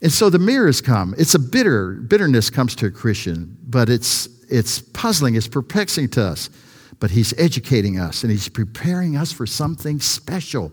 And 0.02 0.12
so 0.12 0.28
the 0.28 0.36
Marahs 0.36 0.84
come. 0.84 1.14
It's 1.16 1.34
a 1.34 1.38
bitter, 1.38 1.92
bitterness 1.92 2.50
comes 2.50 2.76
to 2.76 2.86
a 2.88 2.90
Christian, 2.90 3.56
but 3.66 3.88
it's, 3.88 4.28
it's 4.50 4.80
puzzling, 4.80 5.36
it's 5.36 5.48
perplexing 5.48 6.10
to 6.10 6.22
us 6.22 6.50
but 7.00 7.10
He's 7.10 7.32
educating 7.38 7.98
us 7.98 8.22
and 8.22 8.30
He's 8.30 8.48
preparing 8.48 9.16
us 9.16 9.32
for 9.32 9.46
something 9.46 10.00
special. 10.00 10.72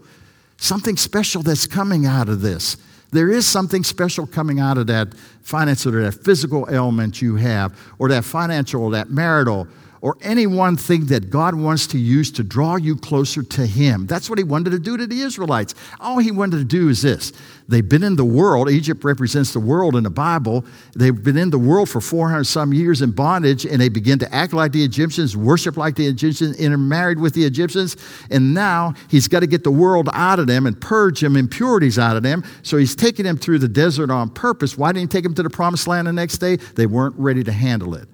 Something 0.57 0.97
special 0.97 1.41
that's 1.41 1.67
coming 1.67 2.05
out 2.05 2.29
of 2.29 2.41
this. 2.41 2.77
There 3.11 3.29
is 3.29 3.45
something 3.45 3.83
special 3.83 4.25
coming 4.25 4.59
out 4.59 4.77
of 4.77 4.87
that 4.87 5.13
financial 5.41 5.95
or 5.95 6.01
that 6.03 6.13
physical 6.13 6.67
ailment 6.71 7.21
you 7.21 7.35
have, 7.35 7.77
or 7.99 8.09
that 8.09 8.23
financial, 8.23 8.83
or 8.83 8.91
that 8.91 9.09
marital, 9.11 9.67
or 10.03 10.17
any 10.21 10.45
one 10.45 10.75
thing 10.75 11.05
that 11.05 11.29
God 11.29 11.55
wants 11.55 11.87
to 11.87 11.97
use 11.97 12.29
to 12.31 12.43
draw 12.43 12.75
you 12.75 12.97
closer 12.97 13.41
to 13.41 13.65
Him. 13.65 14.05
That's 14.05 14.29
what 14.29 14.37
He 14.37 14.43
wanted 14.43 14.71
to 14.71 14.79
do 14.79 14.97
to 14.97 15.07
the 15.07 15.21
Israelites. 15.21 15.73
All 16.01 16.19
He 16.19 16.29
wanted 16.29 16.57
to 16.57 16.65
do 16.65 16.89
is 16.89 17.01
this 17.01 17.31
they've 17.69 17.87
been 17.87 18.03
in 18.03 18.17
the 18.17 18.25
world. 18.25 18.69
Egypt 18.69 19.05
represents 19.05 19.53
the 19.53 19.61
world 19.61 19.95
in 19.95 20.03
the 20.03 20.09
Bible. 20.09 20.65
They've 20.93 21.23
been 21.23 21.37
in 21.37 21.51
the 21.51 21.57
world 21.57 21.89
for 21.89 22.01
400 22.01 22.43
some 22.43 22.73
years 22.73 23.01
in 23.01 23.11
bondage, 23.11 23.65
and 23.65 23.79
they 23.79 23.87
begin 23.87 24.19
to 24.19 24.35
act 24.35 24.51
like 24.51 24.73
the 24.73 24.83
Egyptians, 24.83 25.37
worship 25.37 25.77
like 25.77 25.95
the 25.95 26.05
Egyptians, 26.05 26.57
intermarried 26.57 27.17
with 27.17 27.33
the 27.33 27.45
Egyptians. 27.45 27.95
And 28.29 28.53
now 28.53 28.95
He's 29.07 29.29
got 29.29 29.39
to 29.39 29.47
get 29.47 29.63
the 29.63 29.71
world 29.71 30.09
out 30.11 30.37
of 30.37 30.47
them 30.47 30.65
and 30.65 30.79
purge 30.79 31.21
them 31.21 31.37
impurities 31.37 31.97
out 31.97 32.17
of 32.17 32.23
them. 32.23 32.43
So 32.61 32.75
He's 32.75 32.93
taking 32.93 33.23
them 33.23 33.37
through 33.37 33.59
the 33.59 33.69
desert 33.69 34.11
on 34.11 34.31
purpose. 34.31 34.77
Why 34.77 34.91
didn't 34.91 35.13
He 35.13 35.17
take 35.17 35.23
them 35.23 35.33
to 35.35 35.43
the 35.43 35.49
promised 35.49 35.87
land 35.87 36.07
the 36.07 36.13
next 36.13 36.39
day? 36.39 36.57
They 36.57 36.87
weren't 36.87 37.15
ready 37.17 37.45
to 37.45 37.53
handle 37.53 37.95
it. 37.95 38.09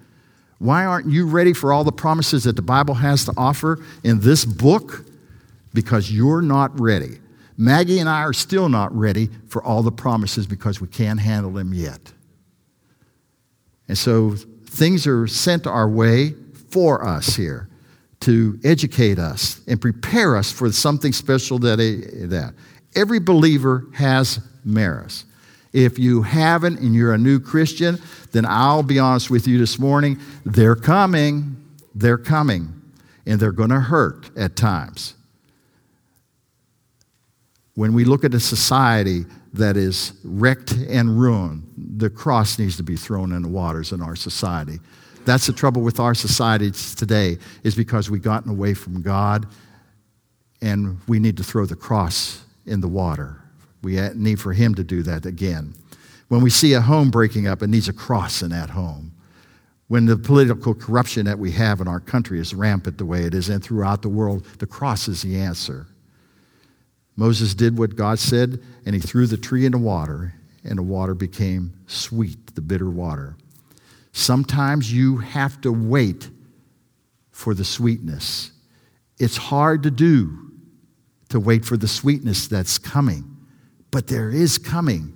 Why 0.60 0.84
aren't 0.84 1.08
you 1.08 1.26
ready 1.26 1.54
for 1.54 1.72
all 1.72 1.84
the 1.84 1.90
promises 1.90 2.44
that 2.44 2.54
the 2.54 2.62
Bible 2.62 2.94
has 2.94 3.24
to 3.24 3.32
offer 3.34 3.82
in 4.04 4.20
this 4.20 4.44
book? 4.44 5.06
Because 5.72 6.12
you're 6.12 6.42
not 6.42 6.78
ready. 6.78 7.18
Maggie 7.56 7.98
and 7.98 8.08
I 8.08 8.20
are 8.20 8.34
still 8.34 8.68
not 8.68 8.94
ready 8.94 9.30
for 9.48 9.64
all 9.64 9.82
the 9.82 9.90
promises 9.90 10.46
because 10.46 10.78
we 10.78 10.86
can't 10.86 11.18
handle 11.18 11.50
them 11.50 11.72
yet. 11.72 12.12
And 13.88 13.96
so 13.96 14.32
things 14.66 15.06
are 15.06 15.26
sent 15.26 15.66
our 15.66 15.88
way 15.88 16.34
for 16.68 17.06
us 17.06 17.36
here 17.36 17.70
to 18.20 18.60
educate 18.62 19.18
us 19.18 19.62
and 19.66 19.80
prepare 19.80 20.36
us 20.36 20.52
for 20.52 20.70
something 20.72 21.12
special 21.12 21.58
that, 21.60 21.78
that. 22.28 22.52
every 22.94 23.18
believer 23.18 23.86
has 23.94 24.40
merits. 24.62 25.24
If 25.72 25.98
you 25.98 26.22
haven't 26.22 26.80
and 26.80 26.94
you're 26.94 27.12
a 27.12 27.18
new 27.18 27.38
Christian, 27.38 28.00
then 28.32 28.44
I'll 28.46 28.82
be 28.82 28.98
honest 28.98 29.30
with 29.30 29.46
you 29.46 29.58
this 29.58 29.78
morning. 29.78 30.18
They're 30.44 30.76
coming. 30.76 31.56
They're 31.94 32.18
coming. 32.18 32.74
And 33.26 33.38
they're 33.38 33.52
going 33.52 33.70
to 33.70 33.80
hurt 33.80 34.36
at 34.36 34.56
times. 34.56 35.14
When 37.74 37.94
we 37.94 38.04
look 38.04 38.24
at 38.24 38.34
a 38.34 38.40
society 38.40 39.24
that 39.52 39.76
is 39.76 40.12
wrecked 40.24 40.72
and 40.72 41.20
ruined, 41.20 41.66
the 41.76 42.10
cross 42.10 42.58
needs 42.58 42.76
to 42.76 42.82
be 42.82 42.96
thrown 42.96 43.32
in 43.32 43.42
the 43.42 43.48
waters 43.48 43.92
in 43.92 44.02
our 44.02 44.16
society. 44.16 44.80
That's 45.24 45.46
the 45.46 45.52
trouble 45.52 45.82
with 45.82 46.00
our 46.00 46.14
society 46.14 46.70
today, 46.70 47.38
is 47.62 47.74
because 47.74 48.10
we've 48.10 48.22
gotten 48.22 48.50
away 48.50 48.74
from 48.74 49.02
God 49.02 49.46
and 50.62 50.98
we 51.06 51.18
need 51.18 51.36
to 51.36 51.44
throw 51.44 51.66
the 51.66 51.76
cross 51.76 52.42
in 52.66 52.80
the 52.80 52.88
water. 52.88 53.39
We 53.82 54.00
need 54.14 54.40
for 54.40 54.52
Him 54.52 54.74
to 54.74 54.84
do 54.84 55.02
that 55.02 55.26
again. 55.26 55.74
When 56.28 56.42
we 56.42 56.50
see 56.50 56.74
a 56.74 56.80
home 56.80 57.10
breaking 57.10 57.46
up, 57.46 57.62
it 57.62 57.68
needs 57.68 57.88
a 57.88 57.92
cross 57.92 58.42
in 58.42 58.50
that 58.50 58.70
home. 58.70 59.12
When 59.88 60.06
the 60.06 60.16
political 60.16 60.74
corruption 60.74 61.26
that 61.26 61.40
we 61.40 61.50
have 61.52 61.80
in 61.80 61.88
our 61.88 61.98
country 61.98 62.38
is 62.38 62.54
rampant 62.54 62.98
the 62.98 63.04
way 63.04 63.24
it 63.24 63.34
is 63.34 63.48
and 63.48 63.62
throughout 63.62 64.02
the 64.02 64.08
world, 64.08 64.46
the 64.58 64.66
cross 64.66 65.08
is 65.08 65.22
the 65.22 65.36
answer. 65.36 65.88
Moses 67.16 67.54
did 67.54 67.76
what 67.76 67.96
God 67.96 68.20
said, 68.20 68.62
and 68.86 68.94
he 68.94 69.00
threw 69.00 69.26
the 69.26 69.36
tree 69.36 69.66
in 69.66 69.72
the 69.72 69.78
water, 69.78 70.34
and 70.62 70.78
the 70.78 70.82
water 70.82 71.14
became 71.14 71.74
sweet, 71.88 72.54
the 72.54 72.60
bitter 72.60 72.88
water. 72.88 73.36
Sometimes 74.12 74.92
you 74.92 75.18
have 75.18 75.60
to 75.62 75.72
wait 75.72 76.30
for 77.32 77.54
the 77.54 77.64
sweetness. 77.64 78.52
It's 79.18 79.36
hard 79.36 79.82
to 79.82 79.90
do 79.90 80.52
to 81.30 81.40
wait 81.40 81.64
for 81.64 81.76
the 81.76 81.88
sweetness 81.88 82.46
that's 82.46 82.78
coming 82.78 83.29
but 83.90 84.06
there 84.06 84.30
is 84.30 84.58
coming. 84.58 85.12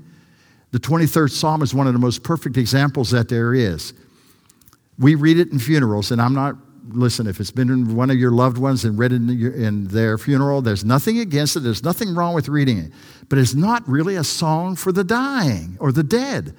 The 0.73 0.81
23rd 0.81 1.31
Psalm 1.31 1.63
is 1.63 1.73
one 1.75 1.87
of 1.87 1.93
the 1.93 1.99
most 1.99 2.23
perfect 2.23 2.57
examples 2.57 3.11
that 3.11 3.29
there 3.29 3.55
is. 3.55 3.95
We 4.99 5.15
read 5.15 5.39
it 5.39 5.53
in 5.53 5.59
funerals, 5.59 6.11
and 6.11 6.21
I'm 6.21 6.35
not, 6.35 6.57
listen, 6.89 7.27
if 7.27 7.41
it's 7.41 7.51
been 7.51 7.71
in 7.71 7.95
one 7.95 8.11
of 8.11 8.17
your 8.17 8.33
loved 8.33 8.59
ones 8.59 8.85
and 8.85 8.99
read 8.99 9.13
in, 9.13 9.29
your, 9.29 9.53
in 9.53 9.87
their 9.87 10.19
funeral, 10.19 10.63
there's 10.63 10.85
nothing 10.85 11.19
against 11.19 11.57
it. 11.57 11.61
There's 11.61 11.85
nothing 11.85 12.15
wrong 12.15 12.35
with 12.35 12.49
reading 12.49 12.79
it. 12.79 12.93
But 13.29 13.39
it's 13.39 13.55
not 13.55 13.89
really 13.89 14.17
a 14.17 14.25
song 14.25 14.77
for 14.77 14.93
the 14.93 15.05
dying 15.05 15.77
or 15.81 15.93
the 15.93 16.03
dead. 16.03 16.55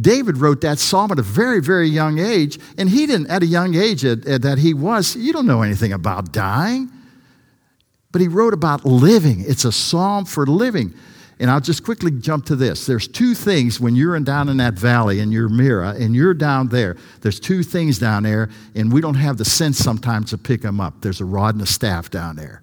David 0.00 0.38
wrote 0.38 0.60
that 0.62 0.80
psalm 0.80 1.12
at 1.12 1.20
a 1.20 1.22
very, 1.22 1.60
very 1.60 1.88
young 1.88 2.18
age, 2.18 2.58
and 2.76 2.88
he 2.88 3.06
didn't, 3.06 3.28
at 3.28 3.44
a 3.44 3.46
young 3.46 3.76
age 3.76 4.04
at, 4.04 4.26
at 4.26 4.42
that 4.42 4.58
he 4.58 4.74
was, 4.74 5.14
you 5.14 5.32
don't 5.32 5.46
know 5.46 5.62
anything 5.62 5.92
about 5.92 6.32
dying. 6.32 6.90
But 8.10 8.20
he 8.20 8.28
wrote 8.28 8.54
about 8.54 8.84
living. 8.84 9.44
It's 9.46 9.64
a 9.64 9.72
psalm 9.72 10.24
for 10.24 10.46
living. 10.46 10.94
And 11.44 11.50
I'll 11.50 11.60
just 11.60 11.84
quickly 11.84 12.10
jump 12.10 12.46
to 12.46 12.56
this. 12.56 12.86
There's 12.86 13.06
two 13.06 13.34
things 13.34 13.78
when 13.78 13.94
you're 13.94 14.16
in, 14.16 14.24
down 14.24 14.48
in 14.48 14.56
that 14.56 14.72
valley 14.72 15.20
in 15.20 15.30
your 15.30 15.50
Marah 15.50 15.90
and 15.90 16.16
you're 16.16 16.32
down 16.32 16.68
there. 16.68 16.96
There's 17.20 17.38
two 17.38 17.62
things 17.62 17.98
down 17.98 18.22
there, 18.22 18.48
and 18.74 18.90
we 18.90 19.02
don't 19.02 19.16
have 19.16 19.36
the 19.36 19.44
sense 19.44 19.76
sometimes 19.76 20.30
to 20.30 20.38
pick 20.38 20.62
them 20.62 20.80
up. 20.80 21.02
There's 21.02 21.20
a 21.20 21.26
rod 21.26 21.54
and 21.54 21.62
a 21.62 21.66
staff 21.66 22.08
down 22.08 22.36
there. 22.36 22.62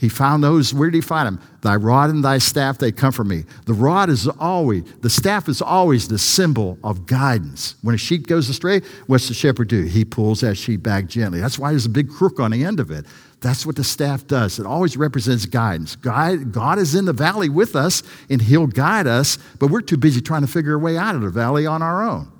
He 0.00 0.08
found 0.08 0.42
those. 0.42 0.72
Where 0.72 0.90
did 0.90 0.96
he 0.96 1.02
find 1.02 1.26
them? 1.26 1.46
Thy 1.60 1.76
rod 1.76 2.08
and 2.08 2.24
thy 2.24 2.38
staff, 2.38 2.78
they 2.78 2.90
comfort 2.90 3.24
me. 3.24 3.44
The 3.66 3.74
rod 3.74 4.08
is 4.08 4.26
always, 4.26 4.84
the 5.02 5.10
staff 5.10 5.46
is 5.46 5.60
always 5.60 6.08
the 6.08 6.18
symbol 6.18 6.78
of 6.82 7.04
guidance. 7.04 7.74
When 7.82 7.94
a 7.94 7.98
sheep 7.98 8.26
goes 8.26 8.48
astray, 8.48 8.80
what's 9.08 9.28
the 9.28 9.34
shepherd 9.34 9.68
do? 9.68 9.82
He 9.82 10.06
pulls 10.06 10.40
that 10.40 10.54
sheep 10.54 10.82
back 10.82 11.06
gently. 11.06 11.38
That's 11.38 11.58
why 11.58 11.68
there's 11.68 11.84
a 11.84 11.90
big 11.90 12.08
crook 12.08 12.40
on 12.40 12.50
the 12.50 12.64
end 12.64 12.80
of 12.80 12.90
it. 12.90 13.04
That's 13.42 13.66
what 13.66 13.76
the 13.76 13.84
staff 13.84 14.26
does. 14.26 14.58
It 14.58 14.64
always 14.64 14.96
represents 14.96 15.44
guidance. 15.44 15.96
God, 15.96 16.78
is 16.78 16.94
in 16.94 17.04
the 17.04 17.12
valley 17.12 17.50
with 17.50 17.76
us, 17.76 18.02
and 18.30 18.40
He'll 18.40 18.66
guide 18.66 19.06
us, 19.06 19.36
but 19.58 19.70
we're 19.70 19.82
too 19.82 19.98
busy 19.98 20.22
trying 20.22 20.42
to 20.42 20.48
figure 20.48 20.72
a 20.74 20.78
way 20.78 20.96
out 20.96 21.14
of 21.14 21.20
the 21.20 21.28
valley 21.28 21.66
on 21.66 21.82
our 21.82 22.02
own. 22.02 22.32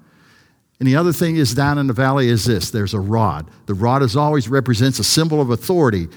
And 0.78 0.88
the 0.88 0.96
other 0.96 1.12
thing 1.12 1.36
is 1.36 1.54
down 1.54 1.76
in 1.76 1.88
the 1.88 1.92
valley 1.92 2.28
is 2.28 2.46
this 2.46 2.70
there's 2.70 2.94
a 2.94 3.00
rod. 3.00 3.50
The 3.66 3.74
rod 3.74 4.02
is 4.02 4.16
always 4.16 4.48
represents 4.48 4.98
a 4.98 5.04
symbol 5.04 5.42
of 5.42 5.50
authority 5.50 6.08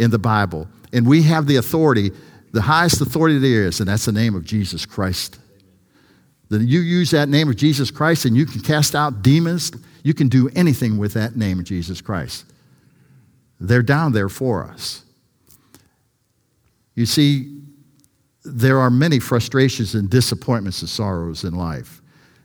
in 0.00 0.10
the 0.10 0.18
Bible. 0.18 0.66
And 0.92 1.06
we 1.06 1.22
have 1.22 1.46
the 1.46 1.56
authority, 1.56 2.10
the 2.52 2.62
highest 2.62 3.00
authority 3.00 3.38
there 3.38 3.66
is, 3.66 3.80
and 3.80 3.88
that's 3.88 4.06
the 4.06 4.12
name 4.12 4.34
of 4.34 4.44
Jesus 4.44 4.86
Christ. 4.86 5.38
Then 6.48 6.66
you 6.66 6.80
use 6.80 7.12
that 7.12 7.28
name 7.28 7.48
of 7.48 7.56
Jesus 7.56 7.90
Christ 7.92 8.24
and 8.24 8.36
you 8.36 8.46
can 8.46 8.60
cast 8.60 8.96
out 8.96 9.22
demons. 9.22 9.70
You 10.02 10.14
can 10.14 10.28
do 10.28 10.48
anything 10.56 10.98
with 10.98 11.12
that 11.12 11.36
name 11.36 11.60
of 11.60 11.64
Jesus 11.64 12.00
Christ. 12.00 12.44
They're 13.60 13.82
down 13.82 14.12
there 14.12 14.30
for 14.30 14.64
us. 14.64 15.04
You 16.96 17.06
see, 17.06 17.60
there 18.42 18.80
are 18.80 18.90
many 18.90 19.20
frustrations 19.20 19.94
and 19.94 20.10
disappointments 20.10 20.80
and 20.80 20.88
sorrows 20.88 21.44
in 21.44 21.54
life. 21.54 22.00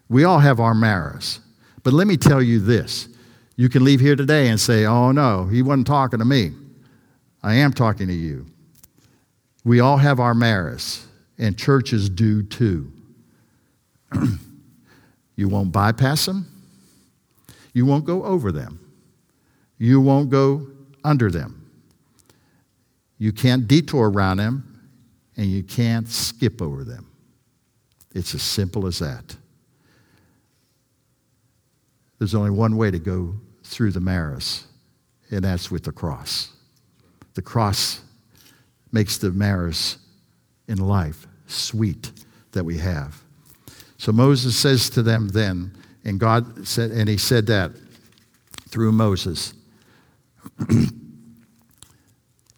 We 0.09 0.23
all 0.25 0.39
have 0.39 0.59
our 0.59 0.73
Marahs. 0.75 1.39
But 1.83 1.93
let 1.93 2.05
me 2.05 2.17
tell 2.17 2.43
you 2.43 2.59
this 2.59 3.07
you 3.55 3.69
can 3.69 3.85
leave 3.85 4.01
here 4.01 4.17
today 4.17 4.49
and 4.49 4.59
say, 4.59 4.85
oh 4.85 5.13
no, 5.13 5.45
he 5.45 5.61
wasn't 5.61 5.87
talking 5.87 6.19
to 6.19 6.25
me. 6.25 6.51
I 7.45 7.53
am 7.53 7.73
talking 7.73 8.07
to 8.07 8.13
you. 8.13 8.47
We 9.63 9.79
all 9.79 9.97
have 9.97 10.19
our 10.19 10.33
Marahs, 10.33 11.05
and 11.37 11.55
churches 11.55 12.09
do 12.09 12.41
too. 12.41 12.91
you 15.35 15.47
won't 15.47 15.71
bypass 15.71 16.25
them, 16.25 16.47
you 17.71 17.85
won't 17.85 18.03
go 18.03 18.23
over 18.23 18.51
them, 18.51 18.79
you 19.77 20.01
won't 20.01 20.31
go 20.31 20.65
under 21.03 21.29
them. 21.29 21.69
You 23.19 23.31
can't 23.31 23.67
detour 23.67 24.09
around 24.09 24.37
them, 24.37 24.81
and 25.37 25.45
you 25.45 25.61
can't 25.61 26.09
skip 26.09 26.63
over 26.63 26.83
them. 26.83 27.05
It's 28.15 28.33
as 28.33 28.41
simple 28.41 28.87
as 28.87 28.97
that. 28.99 29.37
There's 32.17 32.33
only 32.33 32.49
one 32.49 32.75
way 32.75 32.89
to 32.89 32.97
go 32.97 33.35
through 33.63 33.91
the 33.91 33.99
Marahs, 33.99 34.63
and 35.29 35.43
that's 35.43 35.69
with 35.69 35.83
the 35.83 35.91
cross. 35.91 36.51
The 37.35 37.41
cross 37.41 38.01
makes 38.91 39.17
the 39.17 39.29
Marahs 39.29 39.97
in 40.67 40.77
life 40.79 41.27
sweet 41.47 42.11
that 42.53 42.63
we 42.63 42.77
have. 42.77 43.21
So 43.97 44.11
Moses 44.11 44.55
says 44.55 44.89
to 44.91 45.03
them 45.03 45.29
then, 45.29 45.75
and 46.03 46.19
God 46.19 46.67
said, 46.67 46.91
and 46.91 47.09
he 47.09 47.17
said 47.17 47.47
that 47.47 47.71
through 48.69 48.91
Moses. 48.91 49.53
and 50.69 50.91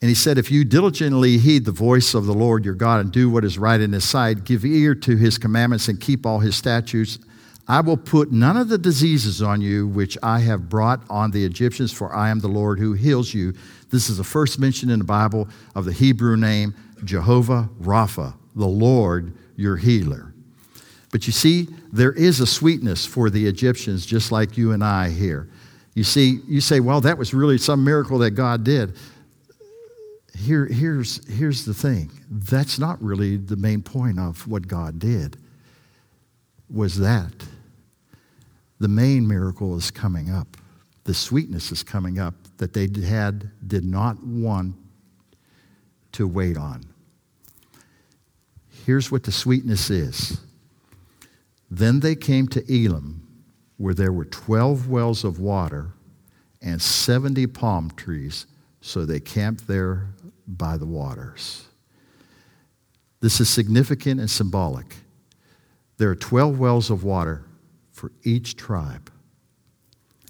he 0.01 0.13
said, 0.13 0.37
If 0.37 0.51
you 0.51 0.63
diligently 0.63 1.37
heed 1.37 1.65
the 1.65 1.71
voice 1.71 2.13
of 2.13 2.25
the 2.25 2.33
Lord 2.33 2.65
your 2.65 2.73
God 2.73 3.01
and 3.01 3.11
do 3.11 3.29
what 3.29 3.45
is 3.45 3.57
right 3.57 3.79
in 3.79 3.93
his 3.93 4.07
sight, 4.07 4.43
give 4.43 4.65
ear 4.65 4.93
to 4.95 5.15
his 5.15 5.37
commandments 5.37 5.87
and 5.87 5.99
keep 5.99 6.25
all 6.25 6.39
his 6.39 6.55
statutes, 6.55 7.19
I 7.69 7.81
will 7.81 7.97
put 7.97 8.31
none 8.31 8.55
of 8.55 8.69
the 8.69 8.77
diseases 8.77 9.41
on 9.41 9.59
you 9.59 9.87
which 9.87 10.17
I 10.23 10.39
have 10.39 10.69
brought 10.69 11.01
on 11.09 11.31
the 11.31 11.43
Egyptians, 11.43 11.91
for 11.91 12.15
I 12.15 12.29
am 12.29 12.39
the 12.39 12.47
Lord 12.47 12.79
who 12.79 12.93
heals 12.93 13.33
you. 13.33 13.53
This 13.89 14.09
is 14.09 14.17
the 14.17 14.23
first 14.23 14.57
mention 14.57 14.89
in 14.89 14.99
the 14.99 15.05
Bible 15.05 15.49
of 15.75 15.83
the 15.83 15.91
Hebrew 15.91 16.37
name 16.37 16.73
Jehovah 17.03 17.69
Rapha, 17.81 18.33
the 18.55 18.67
Lord 18.67 19.33
your 19.57 19.75
healer. 19.75 20.33
But 21.11 21.27
you 21.27 21.33
see, 21.33 21.67
there 21.91 22.13
is 22.13 22.39
a 22.39 22.47
sweetness 22.47 23.05
for 23.05 23.29
the 23.29 23.45
Egyptians, 23.47 24.05
just 24.05 24.31
like 24.31 24.57
you 24.57 24.71
and 24.71 24.83
I 24.83 25.09
here. 25.09 25.49
You 25.93 26.03
see, 26.03 26.39
you 26.47 26.61
say, 26.61 26.79
well, 26.79 27.01
that 27.01 27.17
was 27.17 27.33
really 27.33 27.57
some 27.57 27.83
miracle 27.83 28.19
that 28.19 28.31
God 28.31 28.63
did. 28.63 28.95
Here, 30.37 30.67
here's, 30.67 31.25
here's 31.27 31.65
the 31.65 31.73
thing 31.73 32.11
that's 32.29 32.77
not 32.77 33.01
really 33.01 33.37
the 33.37 33.55
main 33.55 33.81
point 33.81 34.19
of 34.19 34.47
what 34.47 34.67
God 34.67 34.99
did, 34.99 35.37
was 36.69 36.99
that 36.99 37.33
the 38.79 38.87
main 38.87 39.27
miracle 39.27 39.75
is 39.75 39.91
coming 39.91 40.29
up. 40.29 40.57
The 41.03 41.13
sweetness 41.13 41.71
is 41.71 41.83
coming 41.83 42.19
up 42.19 42.35
that 42.57 42.73
they 42.73 42.87
had 43.01 43.49
did 43.65 43.85
not 43.85 44.23
want 44.23 44.75
to 46.13 46.27
wait 46.27 46.57
on. 46.57 46.83
Here's 48.85 49.11
what 49.11 49.23
the 49.23 49.31
sweetness 49.31 49.89
is. 49.89 50.39
Then 51.69 51.99
they 51.99 52.15
came 52.15 52.47
to 52.49 52.63
Elim, 52.73 53.27
where 53.77 53.93
there 53.93 54.13
were 54.13 54.25
12 54.25 54.87
wells 54.89 55.23
of 55.23 55.39
water 55.39 55.93
and 56.61 56.81
70 56.81 57.47
palm 57.47 57.91
trees, 57.91 58.47
so 58.81 59.05
they 59.05 59.19
camped 59.19 59.67
there 59.67 60.07
by 60.47 60.77
the 60.77 60.85
waters. 60.85 61.65
This 63.19 63.39
is 63.39 63.49
significant 63.49 64.19
and 64.19 64.29
symbolic. 64.29 64.95
There 65.97 66.09
are 66.09 66.15
12 66.15 66.59
wells 66.59 66.89
of 66.89 67.03
water 67.03 67.46
for 67.97 68.11
each 68.23 68.55
tribe. 68.55 69.11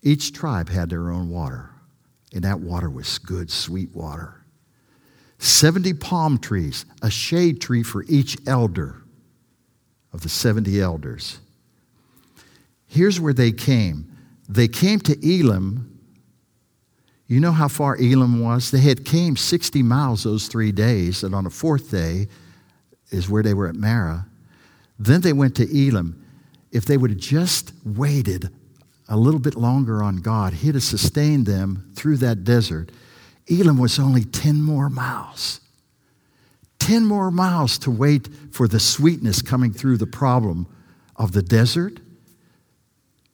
Each 0.02 0.32
tribe 0.32 0.70
had 0.70 0.90
their 0.90 1.12
own 1.12 1.30
water, 1.30 1.70
and 2.34 2.44
that 2.44 2.62
water 2.62 2.90
was 2.90 3.20
good, 3.20 3.52
sweet 3.52 3.94
water. 3.94 4.46
70 5.40 5.94
palm 5.96 6.38
trees, 6.38 6.86
a 7.02 7.12
shade 7.12 7.60
tree 7.60 7.84
for 7.84 8.06
each 8.08 8.38
elder 8.48 9.04
of 10.14 10.22
the 10.22 10.30
70 10.30 10.80
elders. 10.80 11.40
Here's 12.88 13.20
where 13.20 13.34
they 13.34 13.52
came. 13.52 14.18
They 14.48 14.70
came 14.70 15.00
to 15.02 15.18
Elim. 15.22 16.00
You 17.28 17.42
know 17.42 17.52
how 17.52 17.68
far 17.68 17.98
Elim 17.98 18.40
was? 18.42 18.72
They 18.72 18.80
had 18.80 19.04
came 19.04 19.36
60 19.36 19.84
miles 19.84 20.24
those 20.24 20.48
three 20.48 20.72
days, 20.72 21.22
and 21.22 21.36
on 21.36 21.44
the 21.44 21.50
fourth 21.50 21.92
day 21.92 22.30
is 23.12 23.30
where 23.30 23.44
they 23.44 23.54
were 23.54 23.68
at 23.68 23.76
Marah. 23.76 24.26
Then 24.98 25.20
they 25.20 25.34
went 25.34 25.56
to 25.58 25.88
Elim 25.88 26.24
if 26.72 26.86
they 26.86 26.98
would 26.98 27.12
have 27.12 27.20
just 27.20 27.74
waited 27.86 28.50
a 29.10 29.18
little 29.18 29.40
bit 29.40 29.56
longer 29.56 30.04
on 30.04 30.18
God, 30.18 30.54
He'd 30.54 30.76
have 30.76 30.84
sustained 30.84 31.46
them 31.46 31.92
through 31.96 32.18
that 32.18 32.44
desert. 32.44 32.92
Elim 33.48 33.78
was 33.78 34.00
only 34.00 34.24
10 34.24 34.62
more 34.62 34.90
miles. 34.90 35.62
10 36.80 37.06
more 37.06 37.32
miles 37.32 37.78
to 37.80 37.92
wait 37.92 38.28
for 38.52 38.68
the 38.68 38.80
sweetness 38.80 39.42
coming 39.42 39.74
through 39.74 39.98
the 39.98 40.08
problem 40.08 40.68
of 41.16 41.32
the 41.32 41.42
desert 41.42 42.00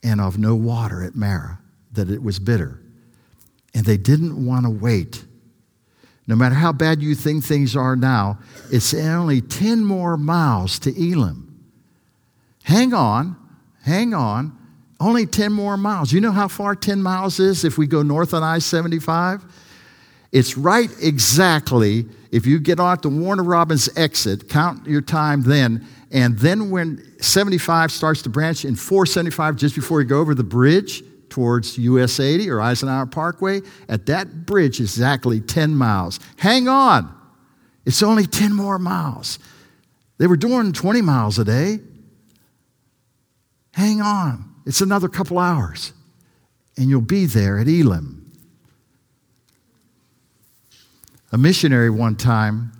and 0.03 0.21
of 0.21 0.37
no 0.37 0.55
water 0.55 1.03
at 1.03 1.15
Marah, 1.15 1.59
that 1.91 2.09
it 2.09 2.21
was 2.21 2.39
bitter. 2.39 2.79
And 3.73 3.85
they 3.85 3.97
didn't 3.97 4.45
want 4.45 4.65
to 4.65 4.69
wait. 4.69 5.25
No 6.27 6.35
matter 6.35 6.55
how 6.55 6.71
bad 6.71 7.01
you 7.01 7.15
think 7.15 7.43
things 7.43 7.75
are 7.75 7.95
now, 7.95 8.39
it's 8.71 8.93
only 8.93 9.41
10 9.41 9.83
more 9.83 10.17
miles 10.17 10.79
to 10.79 10.89
Elim. 10.95 11.52
Hang 12.63 12.93
on, 12.93 13.35
hang 13.83 14.13
on. 14.13 14.57
Only 14.99 15.25
10 15.25 15.51
more 15.51 15.75
miles. 15.75 16.13
You 16.13 16.21
know 16.21 16.31
how 16.31 16.47
far 16.47 16.75
10 16.75 17.01
miles 17.01 17.39
is 17.39 17.65
if 17.65 17.77
we 17.77 17.87
go 17.87 18.03
north 18.03 18.33
on 18.33 18.41
I 18.41 18.59
75? 18.59 19.43
It's 20.31 20.57
right 20.57 20.89
exactly 21.01 22.05
if 22.31 22.47
you 22.47 22.59
get 22.59 22.79
off 22.79 23.03
the 23.03 23.09
Warner 23.09 23.43
Robins 23.43 23.89
exit, 23.95 24.49
count 24.49 24.87
your 24.87 25.01
time 25.01 25.43
then, 25.43 25.85
and 26.11 26.39
then 26.39 26.71
when 26.71 27.03
75 27.21 27.91
starts 27.91 28.21
to 28.23 28.29
branch 28.29 28.65
in 28.65 28.75
475, 28.75 29.55
just 29.55 29.75
before 29.75 30.01
you 30.01 30.07
go 30.07 30.19
over 30.19 30.33
the 30.33 30.43
bridge 30.43 31.03
towards 31.29 31.77
US 31.77 32.19
80 32.19 32.49
or 32.49 32.61
Eisenhower 32.61 33.05
Parkway, 33.05 33.61
at 33.89 34.07
that 34.07 34.45
bridge 34.45 34.79
exactly 34.79 35.39
10 35.41 35.75
miles. 35.75 36.19
Hang 36.37 36.67
on, 36.67 37.13
it's 37.85 38.01
only 38.01 38.25
10 38.25 38.53
more 38.53 38.79
miles. 38.79 39.37
They 40.17 40.27
were 40.27 40.37
doing 40.37 40.71
20 40.71 41.01
miles 41.01 41.37
a 41.37 41.43
day. 41.43 41.79
Hang 43.73 44.01
on. 44.01 44.53
It's 44.65 44.81
another 44.81 45.09
couple 45.09 45.39
hours, 45.39 45.93
and 46.77 46.89
you'll 46.89 47.01
be 47.01 47.25
there 47.25 47.59
at 47.59 47.67
Elim. 47.67 48.31
A 51.31 51.37
missionary 51.37 51.89
one 51.89 52.15
time 52.15 52.71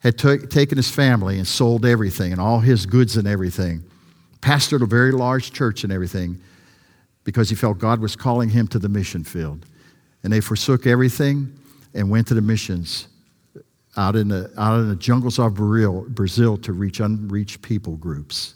had 0.00 0.18
t- 0.18 0.38
taken 0.38 0.76
his 0.76 0.90
family 0.90 1.36
and 1.36 1.46
sold 1.46 1.84
everything 1.84 2.32
and 2.32 2.40
all 2.40 2.60
his 2.60 2.86
goods 2.86 3.16
and 3.16 3.28
everything, 3.28 3.84
pastored 4.40 4.82
a 4.82 4.86
very 4.86 5.12
large 5.12 5.52
church 5.52 5.84
and 5.84 5.92
everything 5.92 6.40
because 7.24 7.50
he 7.50 7.54
felt 7.54 7.78
God 7.78 8.00
was 8.00 8.16
calling 8.16 8.48
him 8.48 8.66
to 8.68 8.78
the 8.78 8.88
mission 8.88 9.22
field. 9.22 9.66
And 10.24 10.32
they 10.32 10.40
forsook 10.40 10.86
everything 10.86 11.52
and 11.94 12.10
went 12.10 12.26
to 12.28 12.34
the 12.34 12.40
missions 12.40 13.08
out 13.96 14.16
in 14.16 14.28
the, 14.28 14.50
out 14.56 14.80
in 14.80 14.88
the 14.88 14.96
jungles 14.96 15.38
of 15.38 15.54
Brazil, 15.54 16.06
Brazil 16.08 16.56
to 16.58 16.72
reach 16.72 17.00
unreached 17.00 17.60
people 17.60 17.96
groups. 17.96 18.54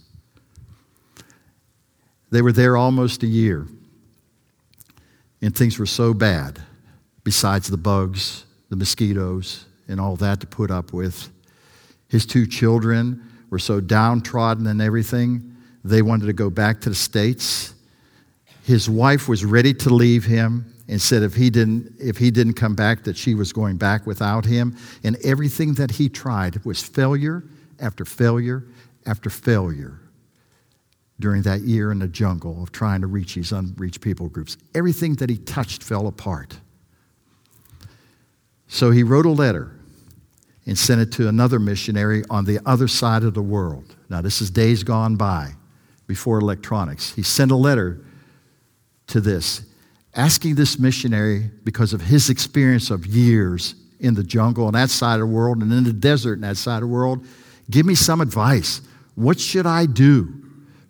They 2.34 2.42
were 2.42 2.50
there 2.50 2.76
almost 2.76 3.22
a 3.22 3.28
year, 3.28 3.64
and 5.40 5.54
things 5.54 5.78
were 5.78 5.86
so 5.86 6.12
bad, 6.12 6.60
besides 7.22 7.68
the 7.68 7.76
bugs, 7.76 8.44
the 8.70 8.74
mosquitoes, 8.74 9.66
and 9.86 10.00
all 10.00 10.16
that 10.16 10.40
to 10.40 10.48
put 10.48 10.72
up 10.72 10.92
with. 10.92 11.30
His 12.08 12.26
two 12.26 12.44
children 12.44 13.22
were 13.50 13.60
so 13.60 13.80
downtrodden 13.80 14.66
and 14.66 14.82
everything, 14.82 15.54
they 15.84 16.02
wanted 16.02 16.26
to 16.26 16.32
go 16.32 16.50
back 16.50 16.80
to 16.80 16.88
the 16.88 16.96
States. 16.96 17.72
His 18.64 18.90
wife 18.90 19.28
was 19.28 19.44
ready 19.44 19.72
to 19.74 19.90
leave 19.90 20.24
him 20.24 20.74
and 20.88 21.00
said 21.00 21.22
if 21.22 21.36
he 21.36 21.50
didn't 21.50 21.94
if 22.00 22.18
he 22.18 22.32
didn't 22.32 22.54
come 22.54 22.74
back 22.74 23.04
that 23.04 23.16
she 23.16 23.36
was 23.36 23.52
going 23.52 23.76
back 23.76 24.08
without 24.08 24.44
him 24.44 24.76
and 25.04 25.16
everything 25.22 25.74
that 25.74 25.92
he 25.92 26.08
tried 26.08 26.64
was 26.64 26.82
failure 26.82 27.44
after 27.78 28.04
failure 28.04 28.64
after 29.06 29.30
failure 29.30 30.00
during 31.20 31.42
that 31.42 31.60
year 31.60 31.92
in 31.92 31.98
the 31.98 32.08
jungle 32.08 32.62
of 32.62 32.72
trying 32.72 33.00
to 33.00 33.06
reach 33.06 33.34
these 33.34 33.52
unreached 33.52 34.00
people 34.00 34.28
groups 34.28 34.56
everything 34.74 35.14
that 35.14 35.30
he 35.30 35.36
touched 35.36 35.82
fell 35.82 36.06
apart 36.06 36.58
so 38.66 38.90
he 38.90 39.02
wrote 39.02 39.26
a 39.26 39.30
letter 39.30 39.70
and 40.66 40.78
sent 40.78 41.00
it 41.00 41.12
to 41.12 41.28
another 41.28 41.58
missionary 41.58 42.22
on 42.30 42.44
the 42.44 42.58
other 42.66 42.88
side 42.88 43.22
of 43.22 43.34
the 43.34 43.42
world 43.42 43.94
now 44.08 44.20
this 44.20 44.40
is 44.40 44.50
days 44.50 44.82
gone 44.82 45.16
by 45.16 45.50
before 46.06 46.38
electronics 46.38 47.12
he 47.14 47.22
sent 47.22 47.50
a 47.50 47.56
letter 47.56 48.04
to 49.06 49.20
this 49.20 49.64
asking 50.16 50.54
this 50.54 50.78
missionary, 50.78 51.50
because 51.64 51.92
of 51.92 52.00
his 52.00 52.30
experience 52.30 52.90
of 52.90 53.06
years 53.06 53.74
in 54.00 54.14
the 54.14 54.22
jungle 54.22 54.66
on 54.66 54.72
that 54.74 54.90
side 54.90 55.14
of 55.14 55.20
the 55.20 55.34
world 55.34 55.62
and 55.62 55.72
in 55.72 55.84
the 55.84 55.92
desert 55.92 56.34
in 56.34 56.40
that 56.42 56.56
side 56.56 56.76
of 56.76 56.82
the 56.82 56.86
world, 56.86 57.24
give 57.70 57.86
me 57.86 57.94
some 57.94 58.20
advice. 58.20 58.80
What 59.14 59.40
should 59.40 59.66
I 59.66 59.86
do? 59.86 60.43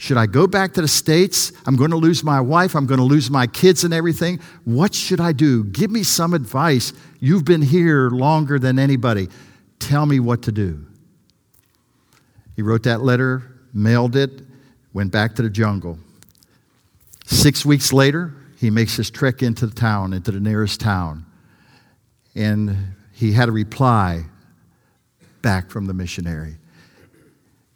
Should 0.05 0.19
I 0.19 0.27
go 0.27 0.47
back 0.47 0.75
to 0.75 0.83
the 0.83 0.87
States? 0.87 1.51
I'm 1.65 1.77
going 1.77 1.91
to 1.91 1.97
lose 1.97 2.23
my 2.23 2.39
wife. 2.39 2.77
I'm 2.77 2.85
going 2.85 2.99
to 2.99 3.07
lose 3.07 3.31
my 3.31 3.47
kids 3.47 3.85
and 3.85 3.95
everything. 3.95 4.39
What 4.65 4.95
should 4.95 5.19
I 5.19 5.33
do? 5.33 5.65
Give 5.65 5.91
me 5.91 6.03
some 6.03 6.35
advice. 6.35 6.93
You've 7.21 7.47
been 7.47 7.63
here 7.63 8.11
longer 8.11 8.59
than 8.59 8.79
anybody. 8.79 9.31
Tell 9.79 10.05
me 10.05 10.21
what 10.21 10.43
to 10.43 10.53
do. 10.53 10.85
He 12.55 12.61
wrote 12.61 12.83
that 12.83 13.01
letter, 13.01 13.45
mailed 13.73 14.15
it, 14.15 14.43
went 14.93 15.11
back 15.11 15.37
to 15.37 15.43
the 15.43 15.49
jungle. 15.49 15.99
Six 17.25 17.65
weeks 17.65 17.91
later, 17.91 18.35
he 18.59 18.69
makes 18.69 18.97
his 18.97 19.11
trek 19.11 19.43
into 19.43 19.67
the 19.67 19.75
town, 19.75 20.13
into 20.13 20.33
the 20.33 20.41
nearest 20.41 20.81
town. 20.81 21.25
And 22.35 22.77
he 23.11 23.33
had 23.33 23.49
a 23.49 23.53
reply 23.53 24.25
back 25.41 25.71
from 25.71 25.87
the 25.87 25.95
missionary. 25.95 26.59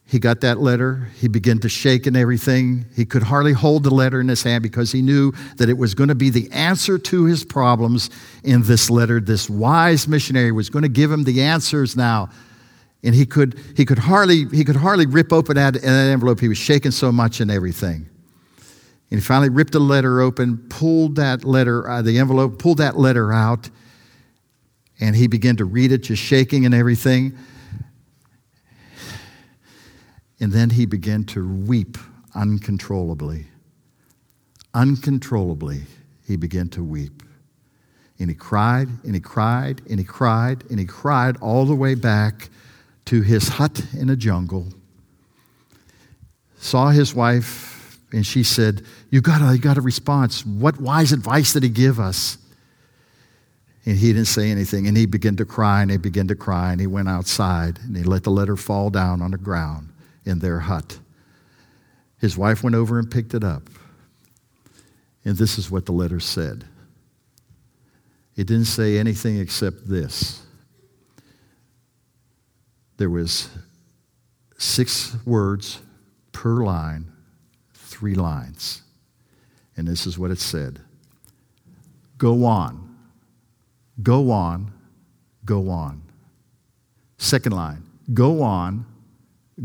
He 0.08 0.18
got 0.18 0.40
that 0.40 0.58
letter. 0.58 1.10
He 1.20 1.28
began 1.28 1.58
to 1.58 1.68
shake 1.68 2.06
and 2.06 2.16
everything. 2.16 2.86
He 2.96 3.04
could 3.04 3.22
hardly 3.22 3.52
hold 3.52 3.84
the 3.84 3.90
letter 3.90 4.22
in 4.22 4.28
his 4.28 4.42
hand 4.42 4.62
because 4.62 4.90
he 4.90 5.02
knew 5.02 5.32
that 5.58 5.68
it 5.68 5.76
was 5.76 5.92
going 5.92 6.08
to 6.08 6.14
be 6.14 6.30
the 6.30 6.50
answer 6.50 6.96
to 6.96 7.24
his 7.26 7.44
problems 7.44 8.08
in 8.42 8.62
this 8.62 8.88
letter. 8.88 9.20
This 9.20 9.50
wise 9.50 10.08
missionary 10.08 10.50
was 10.50 10.70
going 10.70 10.82
to 10.82 10.88
give 10.88 11.12
him 11.12 11.24
the 11.24 11.42
answers 11.42 11.94
now. 11.94 12.30
And 13.02 13.14
he 13.14 13.26
could, 13.26 13.60
he 13.76 13.84
could, 13.84 13.98
hardly, 13.98 14.46
he 14.46 14.64
could 14.64 14.76
hardly 14.76 15.04
rip 15.04 15.30
open 15.30 15.56
that, 15.56 15.74
that 15.74 15.84
envelope. 15.84 16.40
He 16.40 16.48
was 16.48 16.58
shaking 16.58 16.90
so 16.90 17.12
much 17.12 17.40
and 17.40 17.50
everything. 17.50 18.08
And 19.10 19.20
he 19.20 19.24
finally 19.24 19.50
ripped 19.50 19.72
the 19.72 19.78
letter 19.78 20.22
open, 20.22 20.56
pulled 20.70 21.16
that 21.16 21.44
letter, 21.44 21.86
uh, 21.86 22.00
the 22.00 22.18
envelope, 22.18 22.58
pulled 22.58 22.78
that 22.78 22.98
letter 22.98 23.30
out, 23.30 23.68
and 25.00 25.14
he 25.14 25.26
began 25.26 25.56
to 25.56 25.66
read 25.66 25.92
it, 25.92 25.98
just 25.98 26.22
shaking 26.22 26.64
and 26.64 26.74
everything. 26.74 27.36
And 30.40 30.52
then 30.52 30.70
he 30.70 30.86
began 30.86 31.24
to 31.24 31.46
weep 31.46 31.98
uncontrollably. 32.34 33.46
Uncontrollably, 34.74 35.82
he 36.26 36.36
began 36.36 36.68
to 36.70 36.84
weep. 36.84 37.22
And 38.20 38.28
he 38.28 38.34
cried, 38.34 38.88
and 39.04 39.14
he 39.14 39.20
cried, 39.20 39.82
and 39.88 39.98
he 39.98 40.04
cried, 40.04 40.64
and 40.70 40.78
he 40.78 40.84
cried 40.84 41.36
all 41.40 41.64
the 41.64 41.74
way 41.74 41.94
back 41.94 42.50
to 43.06 43.22
his 43.22 43.48
hut 43.48 43.82
in 43.96 44.10
a 44.10 44.16
jungle. 44.16 44.68
Saw 46.58 46.90
his 46.90 47.14
wife 47.14 47.98
and 48.12 48.26
she 48.26 48.42
said, 48.42 48.82
You 49.10 49.20
got 49.20 49.42
a, 49.42 49.54
you 49.54 49.60
got 49.60 49.78
a 49.78 49.80
response. 49.80 50.44
What 50.44 50.80
wise 50.80 51.12
advice 51.12 51.52
did 51.52 51.62
he 51.62 51.68
give 51.68 52.00
us? 52.00 52.38
And 53.84 53.96
he 53.96 54.12
didn't 54.12 54.26
say 54.26 54.50
anything. 54.50 54.86
And 54.86 54.96
he 54.96 55.06
began 55.06 55.36
to 55.36 55.44
cry, 55.44 55.82
and 55.82 55.90
he 55.90 55.96
began 55.96 56.26
to 56.28 56.34
cry, 56.34 56.72
and 56.72 56.80
he 56.80 56.86
went 56.86 57.08
outside, 57.08 57.78
and 57.82 57.96
he 57.96 58.02
let 58.02 58.24
the 58.24 58.30
letter 58.30 58.56
fall 58.56 58.90
down 58.90 59.22
on 59.22 59.30
the 59.30 59.38
ground 59.38 59.90
in 60.28 60.38
their 60.38 60.60
hut. 60.60 60.98
His 62.18 62.36
wife 62.36 62.62
went 62.62 62.76
over 62.76 62.98
and 62.98 63.10
picked 63.10 63.34
it 63.34 63.42
up. 63.42 63.68
And 65.24 65.36
this 65.36 65.58
is 65.58 65.70
what 65.70 65.86
the 65.86 65.92
letter 65.92 66.20
said. 66.20 66.64
It 68.36 68.46
didn't 68.46 68.66
say 68.66 68.98
anything 68.98 69.38
except 69.38 69.88
this. 69.88 70.42
There 72.98 73.10
was 73.10 73.48
six 74.56 75.16
words 75.24 75.80
per 76.32 76.64
line 76.64 77.12
three 77.74 78.14
lines. 78.14 78.82
And 79.76 79.86
this 79.86 80.06
is 80.06 80.18
what 80.18 80.30
it 80.30 80.38
said 80.38 80.80
Go 82.16 82.44
on, 82.44 82.96
go 84.02 84.30
on, 84.30 84.72
go 85.44 85.70
on. 85.70 86.02
Second 87.16 87.52
line 87.52 87.84
Go 88.14 88.42
on, 88.42 88.86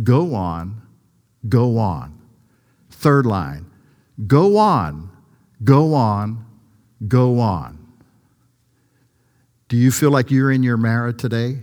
go 0.02 0.34
on, 0.34 0.82
go 1.48 1.78
on. 1.78 2.20
Third 2.90 3.26
line 3.26 3.66
Go 4.28 4.58
on, 4.58 5.10
go 5.64 5.96
on, 5.96 6.46
go 7.08 7.40
on. 7.40 7.80
Do 9.68 9.78
you 9.78 9.92
feel 9.92 10.12
like 10.12 10.30
you're 10.30 10.52
in 10.52 10.62
your 10.62 10.78
Marah 10.78 11.14
today? 11.14 11.58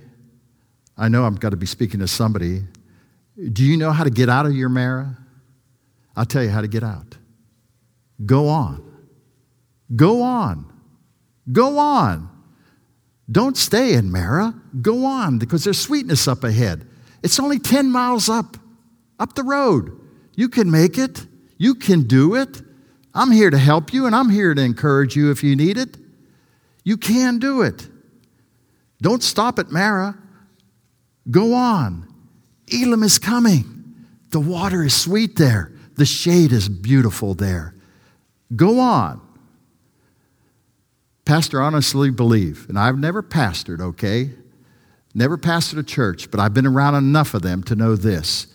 I 0.99 1.09
know 1.09 1.25
I've 1.25 1.39
got 1.39 1.51
to 1.51 1.57
be 1.57 1.67
speaking 1.67 2.01
to 2.01 2.09
somebody. 2.09 2.63
Do 3.53 3.65
you 3.65 3.77
know 3.77 3.93
how 3.93 4.05
to 4.05 4.11
get 4.11 4.29
out 4.29 4.47
of 4.47 4.53
your 4.53 4.69
Marah? 4.69 5.17
I'll 6.17 6.27
tell 6.27 6.43
you 6.43 6.51
how 6.51 6.61
to 6.61 6.69
get 6.69 6.83
out. 6.83 7.17
Go 8.27 8.49
on. 8.49 8.85
Go 9.95 10.23
on. 10.23 10.71
Go 11.51 11.79
on. 11.79 12.29
Don't 13.31 13.57
stay 13.57 13.95
in 13.95 14.11
Marah. 14.11 14.55
Go 14.83 15.05
on 15.05 15.39
because 15.39 15.63
there's 15.63 15.79
sweetness 15.79 16.27
up 16.27 16.43
ahead. 16.43 16.87
It's 17.23 17.39
only 17.39 17.59
10 17.59 17.91
miles 17.91 18.29
up, 18.29 18.57
up 19.19 19.35
the 19.35 19.43
road. 19.43 19.99
You 20.35 20.49
can 20.49 20.71
make 20.71 20.99
it. 20.99 21.27
You 21.59 21.75
can 21.75 22.03
do 22.03 22.35
it. 22.35 22.63
I'm 23.15 23.31
here 23.31 23.51
to 23.51 23.59
help 23.59 23.93
you 23.93 24.07
and 24.07 24.15
I'm 24.15 24.31
here 24.31 24.55
to 24.55 24.63
encourage 24.63 25.17
you 25.17 25.31
if 25.31 25.43
you 25.43 25.57
need 25.57 25.77
it. 25.77 25.97
You 26.85 26.97
can 26.97 27.39
do 27.39 27.63
it. 27.63 27.89
Don't 29.03 29.23
stop 29.23 29.59
at 29.59 29.71
Marah. 29.71 30.17
Go 31.31 31.55
on. 31.55 32.07
Elim 32.73 33.03
is 33.03 33.19
coming. 33.19 34.07
The 34.31 34.41
water 34.41 34.85
is 34.85 34.95
sweet 34.95 35.37
there. 35.37 35.73
The 35.97 36.07
shade 36.07 36.53
is 36.53 36.69
beautiful 36.69 37.35
there. 37.35 37.75
Go 38.55 38.81
on. 38.81 39.21
Pastor, 41.25 41.61
honestly 41.61 42.11
believe, 42.11 42.67
and 42.69 42.79
I've 42.79 42.99
never 42.99 43.23
pastored, 43.23 43.81
okay? 43.81 44.31
Never 45.15 45.37
pastored 45.37 45.79
a 45.79 45.83
church, 45.83 46.31
but 46.31 46.39
I've 46.41 46.55
been 46.55 46.67
around 46.67 46.95
enough 46.95 47.35
of 47.35 47.43
them 47.43 47.63
to 47.65 47.75
know 47.75 47.97
this 47.97 48.47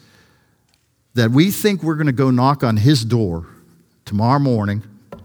that 1.15 1.31
we 1.31 1.49
think 1.49 1.81
we're 1.81 1.95
going 1.95 2.07
to 2.07 2.13
go 2.13 2.29
knock 2.29 2.61
on 2.61 2.75
his 2.75 3.05
door 3.05 3.47
tomorrow 4.03 4.39
morning, 4.39 4.83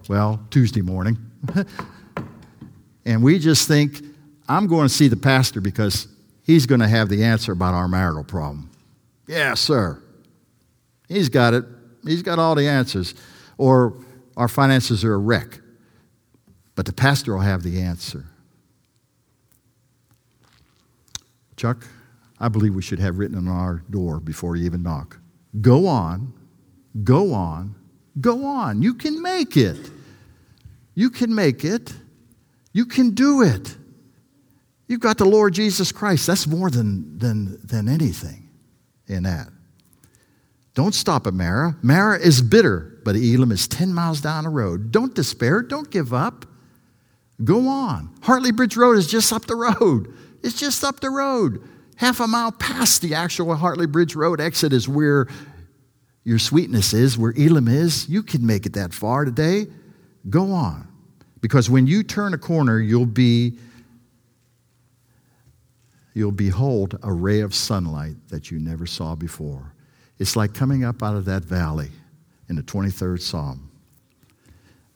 well, 0.09 0.41
Tuesday 0.51 0.83
morning, 0.83 1.19
and 3.05 3.23
we 3.23 3.39
just 3.41 3.67
think, 3.67 4.01
I'm 4.49 4.69
going 4.69 4.87
to 4.87 4.95
see 4.95 5.09
the 5.09 5.17
pastor 5.17 5.61
because 5.61 6.07
he's 6.45 6.67
going 6.67 6.81
to 6.81 6.89
have 6.89 7.09
the 7.09 7.25
answer 7.25 7.53
about 7.53 7.75
our 7.75 7.89
marital 7.89 8.25
problem. 8.25 8.71
Yeah, 9.27 9.55
sir. 9.55 10.01
He's 11.09 11.29
got 11.29 11.55
it. 11.55 11.65
He's 12.05 12.23
got 12.23 12.39
all 12.39 12.55
the 12.55 12.69
answers. 12.69 13.15
Or 13.59 13.95
our 14.37 14.49
finances 14.49 15.05
are 15.05 15.15
a 15.15 15.19
wreck. 15.19 15.61
But 16.75 16.87
the 16.87 16.93
pastor 16.93 17.35
will 17.35 17.43
have 17.43 17.63
the 17.63 17.81
answer. 17.81 18.27
Chuck, 21.61 21.87
I 22.39 22.49
believe 22.49 22.75
we 22.75 22.81
should 22.81 23.01
have 23.01 23.19
written 23.19 23.37
on 23.37 23.47
our 23.47 23.85
door 23.91 24.19
before 24.19 24.57
you 24.57 24.65
even 24.65 24.83
knock. 24.83 25.19
Go 25.61 25.87
on, 25.87 26.33
go 27.05 27.35
on, 27.35 27.75
go 28.19 28.47
on. 28.47 28.81
You 28.81 28.95
can 28.95 29.21
make 29.21 29.59
it. 29.59 29.91
You 30.95 31.11
can 31.11 31.35
make 31.35 31.63
it. 31.63 31.93
You 32.73 32.87
can 32.87 33.11
do 33.11 33.43
it. 33.43 33.77
You've 34.89 35.01
got 35.01 35.19
the 35.19 35.27
Lord 35.27 35.53
Jesus 35.53 35.93
Christ. 35.93 36.27
That's 36.27 36.47
more 36.47 36.71
than, 36.71 37.19
than, 37.19 37.59
than 37.63 37.91
anything 37.91 38.49
in 39.07 39.25
that. 39.25 39.49
Don't 40.73 40.95
stop 40.95 41.27
at 41.27 41.35
Marah. 41.35 41.77
Marah 41.83 42.21
is 42.21 42.41
bitter, 42.41 42.99
but 43.05 43.17
Elim 43.17 43.53
is 43.53 43.69
10 43.69 43.93
miles 43.93 44.23
down 44.23 44.45
the 44.45 44.51
road. 44.51 44.91
Don't 44.91 45.15
despair. 45.15 45.61
Don't 45.61 45.91
give 45.91 46.15
up. 46.15 46.47
Go 47.45 47.69
on. 47.69 48.15
Hartley 48.23 48.51
Bridge 48.51 48.79
Road 48.79 48.97
is 48.97 49.07
just 49.07 49.31
up 49.31 49.45
the 49.45 49.57
road. 49.57 50.17
It's 50.43 50.59
just 50.59 50.85
up 50.85 51.01
the 51.01 51.11
road. 51.11 51.63
Half 51.97 52.21
a 52.21 52.27
mile 52.27 52.53
past 52.53 53.03
the 53.03 53.15
actual 53.15 53.55
Hartley 53.55 53.87
Bridge 53.87 54.17
Road 54.17 54.41
exit 54.41 54.73
is 54.73 54.89
where 54.89 55.27
your 56.25 56.39
sweetness 56.39 56.95
is, 56.95 57.19
where 57.19 57.33
Elim 57.37 57.69
is. 57.69 58.09
You 58.09 58.23
can 58.23 58.47
make 58.47 58.67
it 58.67 58.73
that 58.75 58.95
far 58.95 59.25
today. 59.25 59.67
Go 60.29 60.53
on. 60.53 60.89
Because 61.41 61.71
when 61.71 61.87
you 61.87 62.03
turn 62.03 62.35
a 62.35 62.39
corner, 62.39 62.79
you'll 62.79 63.07
be 63.07 63.59
you'll 66.13 66.33
behold 66.33 66.99
a 67.03 67.13
ray 67.13 67.41
of 67.41 67.55
sunlight 67.55 68.17
that 68.29 68.51
you 68.51 68.59
never 68.59 68.87
saw 68.87 69.15
before. 69.15 69.73
It's 70.19 70.37
like 70.37 70.53
coming 70.55 70.85
up 70.85 71.03
out 71.03 71.17
of 71.17 71.25
that 71.27 71.45
valley 71.45 71.91
in 72.49 72.57
the 72.57 72.63
23rd 72.63 73.21
Psalm. 73.21 73.71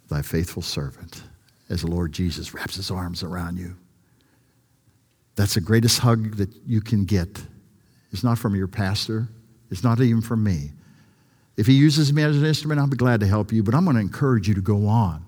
Thy 0.09 0.21
faithful 0.23 0.61
servant, 0.61 1.23
as 1.71 1.81
the 1.81 1.87
Lord 1.87 2.13
Jesus 2.13 2.53
wraps 2.53 2.77
his 2.77 2.91
arms 2.91 3.23
around 3.23 3.59
you. 3.59 3.77
That's 5.37 5.55
the 5.55 5.61
greatest 5.61 5.99
hug 5.99 6.37
that 6.37 6.51
you 6.67 6.81
can 6.81 7.05
get. 7.05 7.43
It's 8.13 8.23
not 8.23 8.39
from 8.39 8.55
your 8.55 8.69
pastor, 8.69 9.29
it's 9.71 9.83
not 9.83 10.01
even 10.01 10.21
from 10.21 10.45
me. 10.45 10.71
If 11.57 11.67
he 11.67 11.75
uses 11.75 12.13
me 12.13 12.23
as 12.23 12.37
an 12.37 12.45
instrument, 12.45 12.81
I'll 12.81 12.87
be 12.87 12.97
glad 12.97 13.21
to 13.21 13.27
help 13.27 13.53
you, 13.53 13.63
but 13.63 13.75
I'm 13.75 13.85
going 13.85 13.95
to 13.95 14.01
encourage 14.01 14.49
you 14.49 14.55
to 14.55 14.61
go 14.61 14.87
on. 14.87 15.25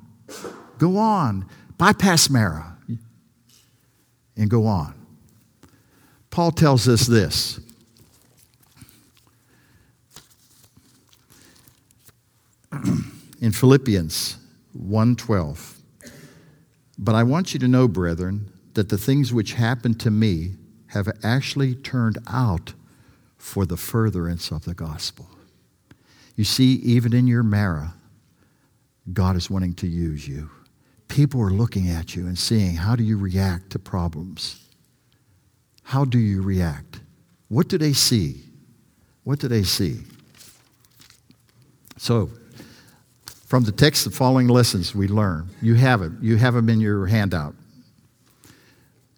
Go 0.78 0.96
on. 0.96 1.48
Bypass 1.78 2.28
Marah 2.30 2.76
and 4.36 4.50
go 4.50 4.66
on. 4.66 4.94
Paul 6.30 6.50
tells 6.50 6.88
us 6.88 7.06
this. 7.06 7.60
in 13.40 13.52
Philippians 13.52 14.38
1:12. 14.76 15.74
But 16.98 17.14
I 17.14 17.22
want 17.22 17.52
you 17.52 17.60
to 17.60 17.68
know, 17.68 17.86
brethren, 17.88 18.50
that 18.76 18.90
the 18.90 18.98
things 18.98 19.32
which 19.32 19.54
happened 19.54 19.98
to 20.00 20.10
me 20.10 20.52
have 20.88 21.08
actually 21.24 21.74
turned 21.74 22.18
out 22.30 22.74
for 23.38 23.66
the 23.66 23.76
furtherance 23.76 24.50
of 24.50 24.64
the 24.64 24.74
gospel. 24.74 25.26
You 26.36 26.44
see, 26.44 26.74
even 26.74 27.14
in 27.14 27.26
your 27.26 27.42
Marah, 27.42 27.94
God 29.12 29.34
is 29.34 29.50
wanting 29.50 29.74
to 29.74 29.86
use 29.86 30.28
you. 30.28 30.50
People 31.08 31.40
are 31.40 31.50
looking 31.50 31.88
at 31.88 32.14
you 32.14 32.26
and 32.26 32.38
seeing 32.38 32.76
how 32.76 32.94
do 32.94 33.02
you 33.02 33.16
react 33.16 33.70
to 33.70 33.78
problems? 33.78 34.62
How 35.82 36.04
do 36.04 36.18
you 36.18 36.42
react? 36.42 37.00
What 37.48 37.68
do 37.68 37.78
they 37.78 37.94
see? 37.94 38.42
What 39.24 39.38
do 39.38 39.48
they 39.48 39.62
see? 39.62 40.00
So, 41.96 42.28
from 43.46 43.64
the 43.64 43.72
text, 43.72 44.04
the 44.04 44.10
following 44.10 44.48
lessons 44.48 44.94
we 44.94 45.08
learn. 45.08 45.48
You 45.62 45.74
have 45.74 46.02
it. 46.02 46.12
You 46.20 46.36
have 46.36 46.54
them 46.54 46.68
in 46.68 46.80
your 46.80 47.06
handout. 47.06 47.54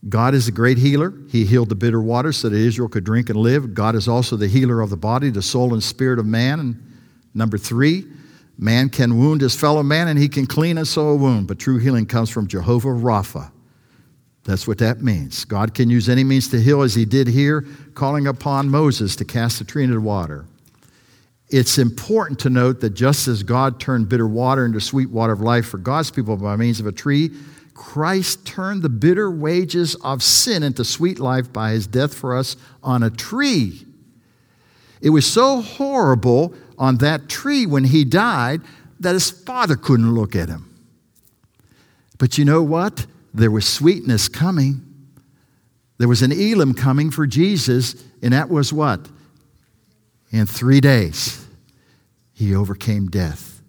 God 0.07 0.35
is 0.35 0.47
a 0.47 0.53
great 0.53 0.79
healer. 0.79 1.13
He 1.29 1.45
healed 1.45 1.71
the 1.71 1.75
bitter 1.75 2.01
water 2.01 2.33
so 2.33 2.49
that 2.49 2.57
Israel 2.57 2.89
could 2.89 3.05
drink 3.05 3.31
and 3.31 3.39
live. 3.39 3.75
God 3.75 3.97
is 3.97 4.07
also 4.07 4.37
the 4.37 4.47
healer 4.47 4.81
of 4.81 4.91
the 4.91 4.97
body, 4.97 5.31
the 5.31 5.43
soul, 5.43 5.73
and 5.73 5.83
spirit 5.83 6.19
of 6.19 6.27
man. 6.27 6.61
And 6.61 6.99
number 7.35 7.59
three, 7.59 8.05
man 8.57 8.91
can 8.91 9.19
wound 9.19 9.41
his 9.41 9.57
fellow 9.57 9.83
man 9.83 10.07
and 10.07 10.19
he 10.19 10.29
can 10.29 10.47
clean 10.47 10.79
and 10.79 10.87
sew 10.87 11.09
a 11.09 11.17
wound, 11.17 11.49
but 11.49 11.59
true 11.59 11.79
healing 11.79 12.07
comes 12.07 12.31
from 12.31 12.47
Jehovah 12.47 12.89
Rapha. 12.89 13.51
That's 14.45 14.67
what 14.67 14.79
that 14.79 15.03
means. 15.03 15.45
God 15.45 15.75
can 15.75 15.91
use 15.91 16.09
any 16.09 16.25
means 16.25 16.49
to 16.49 16.61
heal, 16.61 16.81
as 16.83 16.95
he 16.95 17.05
did 17.05 17.27
here, 17.27 17.67
calling 17.95 18.27
upon 18.27 18.71
Moses 18.71 19.15
to 19.17 19.25
cast 19.25 19.59
the 19.59 19.65
tree 19.65 19.83
into 19.83 19.97
the 19.97 20.01
water. 20.01 20.47
It's 21.51 21.77
important 21.77 22.39
to 22.41 22.51
note 22.51 22.81
that 22.81 22.91
just 22.91 23.27
as 23.29 23.43
God 23.43 23.81
turned 23.81 24.09
bitter 24.09 24.29
water 24.29 24.65
into 24.65 24.81
sweet 24.81 25.11
water 25.11 25.33
of 25.33 25.41
life 25.41 25.67
for 25.67 25.79
God's 25.79 26.11
people 26.11 26.37
by 26.37 26.57
means 26.57 26.81
of 26.81 26.87
a 26.87 26.93
tree, 26.93 27.31
Christ 27.79 28.45
turned 28.45 28.83
the 28.83 28.89
bitter 28.89 29.31
wages 29.31 29.95
of 30.03 30.21
sin 30.21 30.65
into 30.65 30.85
sweet 30.85 31.21
life 31.21 31.53
by 31.53 31.71
his 31.71 31.87
death 31.87 32.13
for 32.13 32.37
us 32.37 32.57
on 32.83 33.05
a 33.05 33.09
tree. 33.09 33.87
It 35.01 35.11
was 35.11 35.25
so 35.25 35.61
horrible 35.61 36.55
on 36.77 36.97
that 36.99 37.29
tree 37.29 37.67
when 37.67 37.85
he 37.85 38.05
died 38.05 38.63
that 38.99 39.13
his 39.13 39.31
father 39.31 39.77
couldn't 39.77 40.13
look 40.13 40.35
at 40.35 40.49
him. 40.49 40.65
But 42.19 42.37
you 42.37 42.45
know 42.45 42.65
what? 42.65 43.07
There 43.33 43.51
was 43.51 43.67
sweetness 43.67 44.29
coming. 44.29 44.85
There 45.99 46.09
was 46.09 46.23
an 46.23 46.33
Elim 46.33 46.75
coming 46.75 47.13
for 47.13 47.29
Jesus, 47.29 47.95
and 48.21 48.33
that 48.33 48.51
was 48.51 48.73
what? 48.73 49.09
In 50.33 50.47
three 50.47 50.81
days, 50.81 51.47
he 52.33 52.57
overcame 52.57 53.07
death. 53.07 53.63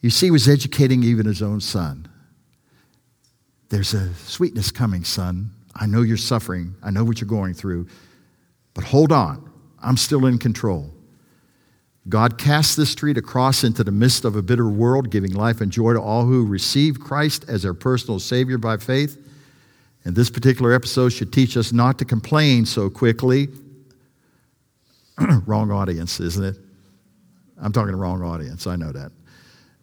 You 0.00 0.10
see, 0.10 0.26
he 0.26 0.30
was 0.32 0.48
educating 0.48 1.04
even 1.04 1.26
his 1.26 1.40
own 1.40 1.60
son. 1.60 2.09
There's 3.70 3.94
a 3.94 4.12
sweetness 4.14 4.70
coming, 4.72 5.04
son. 5.04 5.50
I 5.74 5.86
know 5.86 6.02
you're 6.02 6.16
suffering. 6.16 6.74
I 6.82 6.90
know 6.90 7.04
what 7.04 7.20
you're 7.20 7.28
going 7.28 7.54
through. 7.54 7.86
But 8.74 8.84
hold 8.84 9.12
on. 9.12 9.48
I'm 9.82 9.96
still 9.96 10.26
in 10.26 10.38
control. 10.38 10.90
God 12.08 12.36
cast 12.36 12.76
this 12.76 12.94
tree 12.94 13.14
to 13.14 13.22
cross 13.22 13.62
into 13.62 13.84
the 13.84 13.92
midst 13.92 14.24
of 14.24 14.34
a 14.34 14.42
bitter 14.42 14.68
world, 14.68 15.10
giving 15.10 15.32
life 15.32 15.60
and 15.60 15.70
joy 15.70 15.92
to 15.92 16.00
all 16.00 16.24
who 16.24 16.44
receive 16.44 16.98
Christ 16.98 17.44
as 17.48 17.62
their 17.62 17.72
personal 17.72 18.18
Savior 18.18 18.58
by 18.58 18.76
faith. 18.78 19.16
And 20.04 20.16
this 20.16 20.30
particular 20.30 20.72
episode 20.72 21.10
should 21.10 21.32
teach 21.32 21.56
us 21.56 21.72
not 21.72 21.98
to 21.98 22.04
complain 22.04 22.66
so 22.66 22.90
quickly. 22.90 23.48
wrong 25.46 25.70
audience, 25.70 26.18
isn't 26.18 26.44
it? 26.44 26.56
I'm 27.58 27.72
talking 27.72 27.92
to 27.92 27.96
wrong 27.96 28.22
audience. 28.22 28.66
I 28.66 28.76
know 28.76 28.90
that. 28.90 29.12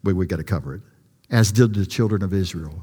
But 0.02 0.14
we 0.14 0.26
got 0.26 0.36
to 0.36 0.44
cover 0.44 0.74
it. 0.74 0.82
As 1.30 1.52
did 1.52 1.74
the 1.74 1.86
children 1.86 2.22
of 2.22 2.34
Israel. 2.34 2.82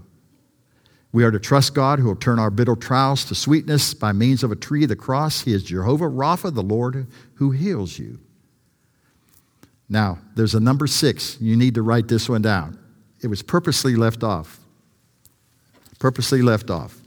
We 1.16 1.24
are 1.24 1.32
to 1.32 1.40
trust 1.40 1.74
God 1.74 2.00
who 2.00 2.08
will 2.08 2.18
turn 2.18 2.40
our 2.40 2.50
bitter 2.50 2.76
trials 2.76 3.24
to 3.28 3.36
sweetness 3.36 3.94
by 3.94 4.12
means 4.12 4.44
of 4.44 4.52
a 4.52 4.56
tree, 4.58 4.86
the 4.86 4.98
cross. 4.98 5.44
He 5.44 5.54
is 5.54 5.64
Jehovah 5.64 6.10
Rapha, 6.10 6.54
the 6.54 6.62
Lord 6.62 7.08
who 7.36 7.52
heals 7.52 7.98
you. 7.98 8.20
Now, 9.88 10.18
there's 10.36 10.56
a 10.56 10.60
number 10.60 10.88
six. 10.88 11.40
You 11.40 11.56
need 11.56 11.76
to 11.76 11.84
write 11.84 12.10
this 12.10 12.28
one 12.28 12.42
down. 12.42 12.78
It 13.22 13.28
was 13.28 13.42
purposely 13.42 13.96
left 13.96 14.26
off. 14.26 14.60
Purposely 16.00 16.42
left 16.42 16.70
off. 16.70 17.00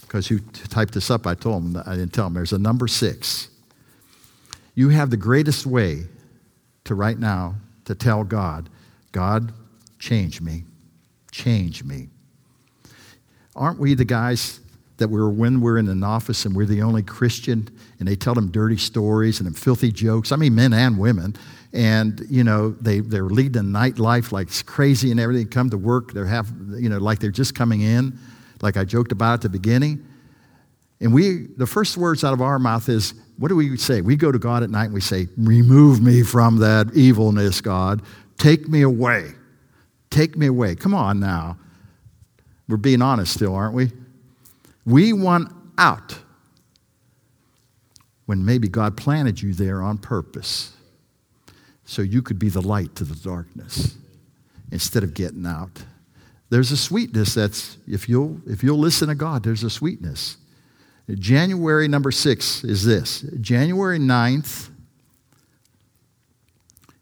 Because 0.00 0.30
you 0.30 0.38
typed 0.70 0.94
this 0.94 1.10
up, 1.10 1.26
I 1.26 1.34
told 1.34 1.64
him, 1.64 1.82
I 1.84 1.94
didn't 1.94 2.14
tell 2.14 2.28
him. 2.28 2.32
There's 2.32 2.54
a 2.54 2.58
number 2.58 2.88
six. 2.88 3.50
You 4.74 4.88
have 4.88 5.10
the 5.10 5.18
greatest 5.18 5.66
way 5.66 6.04
to 6.84 6.94
right 6.94 7.18
now 7.18 7.56
to 7.84 7.94
tell 7.94 8.24
God, 8.24 8.70
God, 9.12 9.52
change 9.98 10.40
me. 10.40 10.64
Change 11.30 11.84
me. 11.84 12.08
Aren't 13.58 13.80
we 13.80 13.94
the 13.94 14.04
guys 14.04 14.60
that 14.98 15.08
we're 15.08 15.28
when 15.28 15.60
we're 15.60 15.78
in 15.78 15.88
an 15.88 16.04
office 16.04 16.44
and 16.44 16.54
we're 16.54 16.64
the 16.64 16.82
only 16.82 17.02
Christian 17.02 17.68
and 17.98 18.08
they 18.08 18.16
tell 18.16 18.34
them 18.34 18.50
dirty 18.50 18.76
stories 18.76 19.40
and 19.40 19.46
them 19.46 19.54
filthy 19.54 19.90
jokes? 19.90 20.30
I 20.30 20.36
mean, 20.36 20.54
men 20.54 20.72
and 20.72 20.98
women. 20.98 21.34
And, 21.72 22.24
you 22.30 22.44
know, 22.44 22.70
they, 22.70 23.00
they're 23.00 23.24
leading 23.24 23.60
a 23.60 23.64
nightlife 23.64 24.32
like 24.32 24.46
it's 24.46 24.62
crazy 24.62 25.10
and 25.10 25.20
everything. 25.20 25.48
Come 25.48 25.70
to 25.70 25.76
work, 25.76 26.12
they're 26.12 26.24
half, 26.24 26.48
you 26.76 26.88
know, 26.88 26.98
like 26.98 27.18
they're 27.18 27.30
just 27.30 27.54
coming 27.54 27.82
in, 27.82 28.18
like 28.62 28.76
I 28.76 28.84
joked 28.84 29.12
about 29.12 29.34
at 29.34 29.40
the 29.42 29.48
beginning. 29.50 30.06
And 31.00 31.12
we, 31.12 31.48
the 31.56 31.66
first 31.66 31.96
words 31.96 32.24
out 32.24 32.32
of 32.32 32.40
our 32.40 32.58
mouth 32.58 32.88
is, 32.88 33.12
what 33.38 33.48
do 33.48 33.56
we 33.56 33.76
say? 33.76 34.00
We 34.00 34.16
go 34.16 34.32
to 34.32 34.38
God 34.38 34.62
at 34.62 34.70
night 34.70 34.86
and 34.86 34.94
we 34.94 35.00
say, 35.00 35.28
Remove 35.36 36.00
me 36.00 36.22
from 36.22 36.56
that 36.58 36.92
evilness, 36.94 37.60
God. 37.60 38.02
Take 38.36 38.68
me 38.68 38.82
away. 38.82 39.32
Take 40.10 40.36
me 40.36 40.46
away. 40.46 40.74
Come 40.74 40.94
on 40.94 41.20
now. 41.20 41.56
We're 42.68 42.76
being 42.76 43.02
honest 43.02 43.32
still, 43.32 43.54
aren't 43.54 43.74
we? 43.74 43.90
We 44.84 45.12
want 45.12 45.52
out 45.78 46.18
when 48.26 48.44
maybe 48.44 48.68
God 48.68 48.96
planted 48.96 49.40
you 49.40 49.54
there 49.54 49.82
on 49.82 49.98
purpose 49.98 50.72
so 51.84 52.02
you 52.02 52.20
could 52.20 52.38
be 52.38 52.50
the 52.50 52.60
light 52.60 52.94
to 52.96 53.04
the 53.04 53.14
darkness 53.14 53.96
instead 54.70 55.02
of 55.02 55.14
getting 55.14 55.46
out. 55.46 55.84
There's 56.50 56.70
a 56.70 56.76
sweetness 56.76 57.34
that's, 57.34 57.78
if 57.86 58.08
you'll, 58.08 58.40
if 58.46 58.62
you'll 58.62 58.78
listen 58.78 59.08
to 59.08 59.14
God, 59.14 59.42
there's 59.42 59.64
a 59.64 59.70
sweetness. 59.70 60.36
January 61.14 61.88
number 61.88 62.10
six 62.10 62.64
is 62.64 62.84
this 62.84 63.22
January 63.40 63.98
9th 63.98 64.68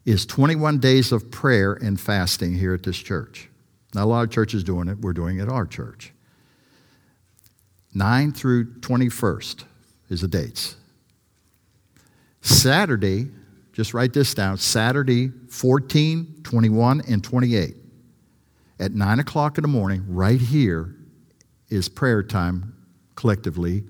is 0.05 0.25
21 0.25 0.79
days 0.79 1.11
of 1.11 1.29
prayer 1.29 1.73
and 1.73 1.99
fasting 1.99 2.55
here 2.55 2.73
at 2.73 2.83
this 2.83 2.97
church. 2.97 3.49
Not 3.93 4.03
a 4.03 4.05
lot 4.05 4.23
of 4.23 4.31
churches 4.31 4.63
doing 4.63 4.87
it. 4.87 4.99
We're 4.99 5.13
doing 5.13 5.39
it 5.39 5.43
at 5.43 5.49
our 5.49 5.65
church. 5.65 6.13
9 7.93 8.31
through 8.31 8.73
21st 8.79 9.63
is 10.09 10.21
the 10.21 10.27
dates. 10.27 10.75
Saturday, 12.41 13.27
just 13.73 13.93
write 13.93 14.13
this 14.13 14.33
down 14.33 14.57
Saturday 14.57 15.29
14, 15.49 16.41
21, 16.43 17.01
and 17.07 17.23
28. 17.23 17.75
At 18.79 18.91
9 18.91 19.19
o'clock 19.19 19.57
in 19.57 19.63
the 19.63 19.67
morning, 19.67 20.05
right 20.07 20.39
here, 20.39 20.95
is 21.69 21.89
prayer 21.89 22.23
time 22.23 22.75
collectively 23.15 23.83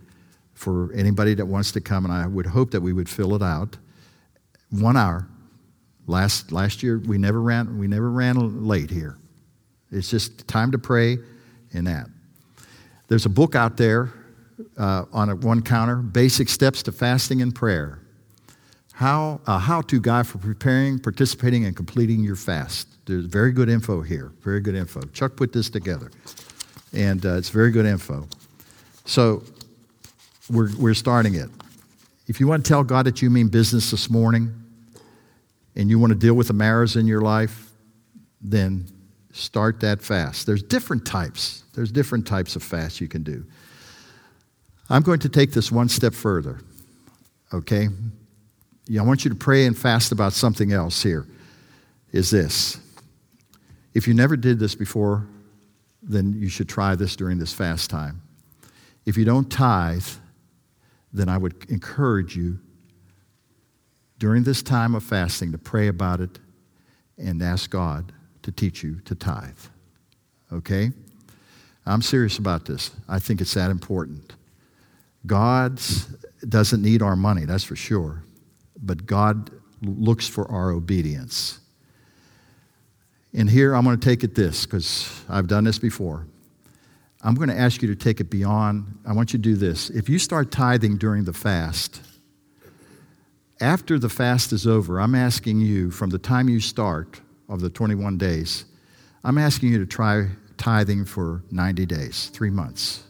for 0.54 0.92
anybody 0.94 1.36
that 1.36 1.46
wants 1.46 1.72
to 1.74 1.82
come, 1.82 2.06
and 2.06 2.14
I 2.14 2.26
would 2.26 2.48
hope 2.48 2.72
that 2.72 2.82
we 2.82 2.94
would 2.94 3.10
fill 3.10 3.36
it 3.36 3.44
out. 3.44 3.78
One 4.70 4.98
hour. 4.98 5.28
Last, 6.08 6.52
last 6.54 6.82
year, 6.82 7.00
we 7.00 7.18
never, 7.18 7.42
ran, 7.42 7.78
we 7.78 7.88
never 7.88 8.10
ran 8.10 8.66
late 8.66 8.90
here. 8.90 9.18
It's 9.92 10.10
just 10.10 10.48
time 10.48 10.72
to 10.72 10.78
pray 10.78 11.18
and 11.74 11.88
that. 11.88 12.08
There's 13.08 13.26
a 13.26 13.30
book 13.30 13.56
out 13.56 13.78
there 13.78 14.12
uh, 14.78 15.06
on 15.14 15.30
a, 15.30 15.36
one 15.36 15.62
counter 15.62 15.98
Basic 15.98 16.50
Steps 16.50 16.84
to 16.84 16.92
Fasting 16.92 17.42
and 17.42 17.54
Prayer. 17.54 18.00
How, 18.94 19.40
a 19.46 19.60
how 19.60 19.82
to 19.82 20.02
guide 20.02 20.28
for 20.28 20.40
preparing, 20.40 21.00
participating, 21.00 21.66
and 21.66 21.76
completing 21.76 22.24
your 22.24 22.36
fast. 22.36 22.88
There's 23.06 23.26
very 23.26 23.52
good 23.52 23.70
info 23.70 24.02
here. 24.02 24.32
Very 24.42 24.60
good 24.60 24.76
info. 24.76 25.02
Chuck 25.14 25.36
put 25.36 25.54
this 25.54 25.70
together, 25.70 26.12
and 26.94 27.24
uh, 27.26 27.36
it's 27.36 27.50
very 27.50 27.72
good 27.72 27.86
info. 27.86 28.28
So, 29.06 29.44
we're, 30.50 30.76
we're 30.78 30.94
starting 30.94 31.36
it. 31.36 31.50
If 32.28 32.40
you 32.40 32.48
want 32.48 32.66
to 32.66 32.68
tell 32.68 32.84
God 32.84 33.06
that 33.06 33.22
you 33.22 33.30
mean 33.30 33.48
business 33.48 33.92
this 33.92 34.10
morning 34.10 34.54
and 35.76 35.90
you 35.90 36.00
want 36.00 36.12
to 36.12 36.20
deal 36.20 36.34
with 36.34 36.48
the 36.48 36.54
matters 36.54 36.96
in 36.96 37.08
your 37.08 37.22
life, 37.22 37.72
then 38.42 38.86
start 39.38 39.80
that 39.82 40.02
fast. 40.02 40.46
There's 40.46 40.64
different 40.64 41.06
types. 41.06 41.64
There's 41.74 41.92
different 41.92 42.28
types 42.28 42.56
of 42.56 42.64
fast 42.64 43.00
you 43.00 43.08
can 43.08 43.24
do. 43.24 43.46
I'm 44.90 45.04
going 45.04 45.20
to 45.20 45.30
take 45.30 45.52
this 45.52 45.72
one 45.72 45.90
step 45.90 46.14
further. 46.14 46.60
Okay? 47.54 47.90
I 48.98 49.02
want 49.02 49.26
you 49.26 49.30
to 49.30 49.36
pray 49.36 49.66
and 49.66 49.78
fast 49.78 50.12
about 50.12 50.34
something 50.34 50.72
else 50.72 51.04
here. 51.04 51.26
Is 52.12 52.32
this. 52.32 52.80
If 53.94 54.08
you 54.08 54.14
never 54.14 54.38
did 54.38 54.60
this 54.60 54.76
before, 54.76 55.28
then 56.02 56.34
you 56.34 56.48
should 56.48 56.70
try 56.70 56.96
this 56.96 57.16
during 57.16 57.38
this 57.38 57.54
fast 57.54 57.90
time. 57.90 58.22
If 59.06 59.18
you 59.18 59.26
don't 59.26 59.52
tithe, 59.52 60.08
then 61.12 61.28
I 61.30 61.38
would 61.38 61.70
encourage 61.70 62.36
you 62.36 62.60
during 64.20 64.44
this 64.44 64.62
time 64.64 64.96
of 64.96 65.04
fasting 65.04 65.52
to 65.52 65.58
pray 65.58 65.88
about 65.88 66.22
it 66.22 66.40
and 67.18 67.42
ask 67.42 67.70
God 67.70 68.14
to 68.48 68.52
teach 68.54 68.82
you 68.82 69.02
to 69.02 69.14
tithe. 69.14 69.60
Okay? 70.54 70.92
I'm 71.86 72.02
serious 72.02 72.38
about 72.38 72.64
this. 72.64 72.92
I 73.10 73.20
think 73.20 73.42
it's 73.42 73.54
that 73.56 73.70
important. 73.70 74.36
God 75.26 75.82
doesn't 76.48 76.82
need 76.82 77.02
our 77.02 77.18
money, 77.18 77.44
that's 77.44 77.66
for 77.66 77.76
sure. 77.76 78.24
But 78.82 79.06
God 79.06 79.52
looks 79.82 80.30
for 80.30 80.50
our 80.50 80.72
obedience. 80.72 81.60
And 83.34 83.50
here 83.50 83.76
I'm 83.76 83.84
going 83.84 84.00
to 84.00 84.06
take 84.06 84.24
it 84.24 84.34
this 84.34 84.66
because 84.66 85.26
I've 85.28 85.48
done 85.48 85.66
this 85.66 85.78
before. 85.78 86.26
I'm 87.22 87.36
going 87.36 87.50
to 87.50 87.60
ask 87.60 87.82
you 87.82 87.90
to 87.90 87.96
take 87.96 88.22
it 88.22 88.30
beyond. 88.30 88.98
I 89.06 89.12
want 89.12 89.34
you 89.34 89.40
to 89.40 89.44
do 89.44 89.56
this. 89.56 89.90
If 89.90 90.08
you 90.08 90.20
start 90.20 90.54
tithing 90.54 91.00
during 91.00 91.26
the 91.26 91.34
fast, 91.34 92.00
after 93.60 94.00
the 94.00 94.08
fast 94.08 94.54
is 94.54 94.66
over, 94.66 95.02
I'm 95.02 95.16
asking 95.16 95.60
you 95.60 95.92
from 95.92 96.12
the 96.12 96.20
time 96.20 96.48
you 96.48 96.62
start 96.62 97.20
of 97.50 97.62
the 97.62 97.70
21 97.70 98.18
days, 98.18 98.66
I'm 99.24 99.38
asking 99.38 99.70
you 99.70 99.80
to 99.80 99.86
try 99.86 100.28
tithing 100.58 101.06
for 101.06 101.44
90 101.52 101.86
days, 101.86 102.30
three 102.34 102.50
months. 102.50 103.04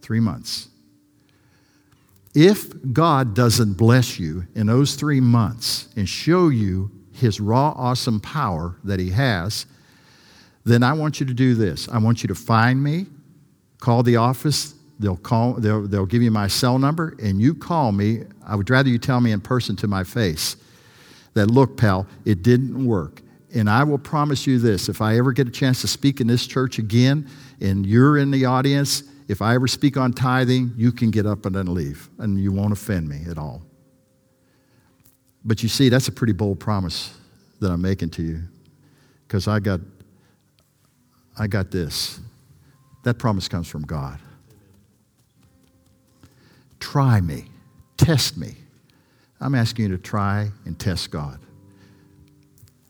Three 0.00 0.20
months. 0.20 0.68
If 2.34 2.72
God 2.92 3.34
doesn't 3.34 3.74
bless 3.74 4.18
you 4.18 4.46
in 4.54 4.66
those 4.66 4.94
three 4.94 5.20
months 5.20 5.88
and 5.96 6.08
show 6.08 6.48
you 6.48 6.90
his 7.12 7.40
raw, 7.40 7.72
awesome 7.76 8.20
power 8.20 8.76
that 8.84 8.98
he 8.98 9.10
has, 9.10 9.66
then 10.64 10.82
I 10.82 10.92
want 10.94 11.20
you 11.20 11.26
to 11.26 11.34
do 11.34 11.54
this. 11.54 11.88
I 11.88 11.98
want 11.98 12.22
you 12.22 12.28
to 12.28 12.34
find 12.34 12.82
me 12.82 13.06
Call 13.82 14.04
the 14.04 14.14
office. 14.14 14.76
They'll, 15.00 15.16
call, 15.16 15.54
they'll, 15.54 15.88
they'll 15.88 16.06
give 16.06 16.22
you 16.22 16.30
my 16.30 16.46
cell 16.46 16.78
number, 16.78 17.16
and 17.20 17.40
you 17.40 17.52
call 17.52 17.90
me. 17.90 18.20
I 18.46 18.54
would 18.54 18.70
rather 18.70 18.88
you 18.88 18.96
tell 18.96 19.20
me 19.20 19.32
in 19.32 19.40
person 19.40 19.74
to 19.76 19.88
my 19.88 20.04
face 20.04 20.54
that, 21.34 21.50
look, 21.50 21.76
pal, 21.76 22.06
it 22.24 22.44
didn't 22.44 22.86
work. 22.86 23.22
And 23.54 23.68
I 23.68 23.84
will 23.84 23.98
promise 23.98 24.46
you 24.46 24.58
this 24.58 24.88
if 24.88 25.02
I 25.02 25.18
ever 25.18 25.32
get 25.32 25.46
a 25.46 25.50
chance 25.50 25.82
to 25.82 25.88
speak 25.88 26.20
in 26.20 26.26
this 26.26 26.46
church 26.46 26.78
again, 26.78 27.28
and 27.60 27.86
you're 27.86 28.16
in 28.16 28.30
the 28.30 28.46
audience, 28.46 29.02
if 29.28 29.42
I 29.42 29.54
ever 29.54 29.68
speak 29.68 29.96
on 29.96 30.12
tithing, 30.12 30.72
you 30.76 30.90
can 30.90 31.10
get 31.10 31.26
up 31.26 31.44
and 31.46 31.54
then 31.54 31.72
leave, 31.72 32.08
and 32.18 32.40
you 32.40 32.52
won't 32.52 32.72
offend 32.72 33.08
me 33.08 33.24
at 33.30 33.38
all. 33.38 33.62
But 35.44 35.62
you 35.62 35.68
see, 35.68 35.88
that's 35.88 36.08
a 36.08 36.12
pretty 36.12 36.32
bold 36.32 36.60
promise 36.60 37.14
that 37.60 37.70
I'm 37.70 37.82
making 37.82 38.10
to 38.10 38.22
you 38.22 38.42
because 39.26 39.48
I 39.48 39.60
got, 39.60 39.80
I 41.38 41.46
got 41.46 41.70
this. 41.70 42.20
That 43.04 43.18
promise 43.18 43.48
comes 43.48 43.68
from 43.68 43.82
God. 43.82 44.18
Try 46.80 47.20
me, 47.20 47.46
test 47.96 48.36
me. 48.36 48.54
I'm 49.40 49.54
asking 49.54 49.86
you 49.86 49.96
to 49.96 50.02
try 50.02 50.50
and 50.64 50.78
test 50.78 51.10
God. 51.10 51.38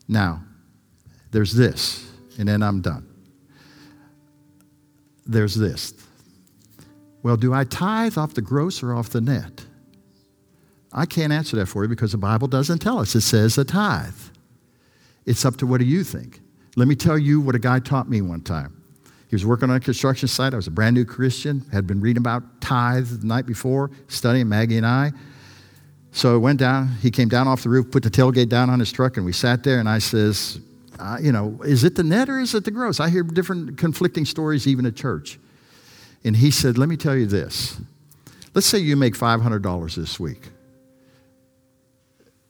Now, 0.06 0.42
there's 1.33 1.53
this, 1.53 2.09
and 2.39 2.47
then 2.47 2.62
I'm 2.62 2.80
done. 2.80 3.07
There's 5.26 5.55
this. 5.55 5.95
Well, 7.22 7.37
do 7.37 7.53
I 7.55 7.64
tithe 7.64 8.18
off 8.18 8.35
the 8.35 8.43
gross 8.43 8.83
or 8.83 8.95
off 8.95 9.11
the 9.11 9.20
net? 9.20 9.64
I 10.93 11.07
can't 11.07 11.33
answer 11.33 11.57
that 11.57 11.66
for 11.66 11.83
you 11.83 11.89
because 11.89 12.12
the 12.12 12.18
Bible 12.18 12.49
doesn't 12.49 12.80
tell 12.80 12.99
us. 12.99 13.14
It 13.14 13.22
says 13.22 13.57
a 13.57 13.64
tithe. 13.64 14.14
It's 15.24 15.45
up 15.45 15.57
to 15.59 15.66
what 15.66 15.78
do 15.78 15.87
you 15.87 16.05
think. 16.05 16.41
Let 16.76 16.89
me 16.89 16.95
tell 16.95 17.16
you 17.16 17.41
what 17.41 17.55
a 17.55 17.59
guy 17.59 17.78
taught 17.78 18.09
me 18.09 18.20
one 18.20 18.43
time. 18.43 18.83
He 19.28 19.35
was 19.35 19.47
working 19.47 19.70
on 19.70 19.76
a 19.76 19.80
construction 19.80 20.28
site. 20.28 20.53
I 20.53 20.57
was 20.57 20.66
a 20.66 20.70
brand 20.70 20.95
new 20.95 21.07
Christian, 21.07 21.64
had 21.72 21.87
been 21.87 22.01
reading 22.01 22.20
about 22.20 22.61
tithe 22.61 23.07
the 23.07 23.26
night 23.26 23.47
before, 23.47 23.91
studying 24.09 24.49
Maggie 24.49 24.76
and 24.76 24.87
I. 24.87 25.12
So 26.11 26.35
I 26.35 26.37
went 26.37 26.59
down. 26.59 26.89
He 27.01 27.11
came 27.11 27.28
down 27.28 27.49
off 27.49 27.62
the 27.62 27.70
roof, 27.70 27.91
put 27.91 28.03
the 28.03 28.11
tailgate 28.11 28.51
down 28.51 28.68
on 28.68 28.78
his 28.78 28.93
truck, 28.93 29.16
and 29.16 29.24
we 29.24 29.33
sat 29.33 29.64
there. 29.64 29.78
And 29.80 29.89
I 29.89 29.99
says, 29.99 30.61
uh, 31.03 31.18
you 31.20 31.32
know, 31.32 31.61
is 31.64 31.82
it 31.82 31.96
the 31.96 32.05
net 32.05 32.28
or 32.28 32.38
is 32.38 32.55
it 32.55 32.64
the 32.64 32.70
gross? 32.70 33.00
I 33.00 33.11
hear 33.11 33.24
different 33.24 33.76
conflicting 33.76 34.24
stories 34.24 34.68
even 34.68 34.86
at 34.86 34.94
church. 34.94 35.38
And 36.22 36.36
he 36.36 36.53
said, 36.53 36.78
let 36.78 36.88
me 36.88 36.96
tell 36.96 37.16
you 37.16 37.26
this. 37.26 37.80
Let's 38.55 38.68
say 38.68 38.78
you 38.78 38.96
make 38.96 39.14
$500 39.14 39.96
this 39.96 40.20
week. 40.20 40.50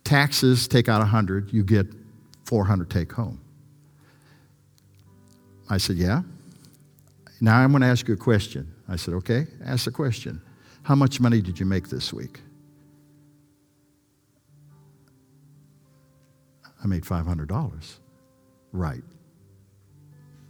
Taxes 0.05 0.69
take 0.69 0.89
out 0.89 0.99
100, 0.99 1.53
you 1.53 1.65
get 1.65 1.87
400 2.45 2.91
take 2.91 3.13
home. 3.13 3.41
I 5.71 5.79
said, 5.79 5.97
yeah. 5.97 6.21
Now 7.41 7.59
I'm 7.59 7.71
going 7.71 7.81
to 7.81 7.87
ask 7.87 8.07
you 8.07 8.15
a 8.15 8.19
question. 8.19 8.75
I 8.87 8.97
said, 8.97 9.15
okay, 9.15 9.47
ask 9.65 9.87
the 9.87 9.91
question. 9.91 10.43
How 10.83 10.95
much 10.95 11.21
money 11.21 11.41
did 11.41 11.59
you 11.59 11.65
make 11.65 11.89
this 11.89 12.13
week? 12.13 12.41
I 16.85 16.87
made 16.87 17.05
$500. 17.05 17.99
Right. 18.73 19.03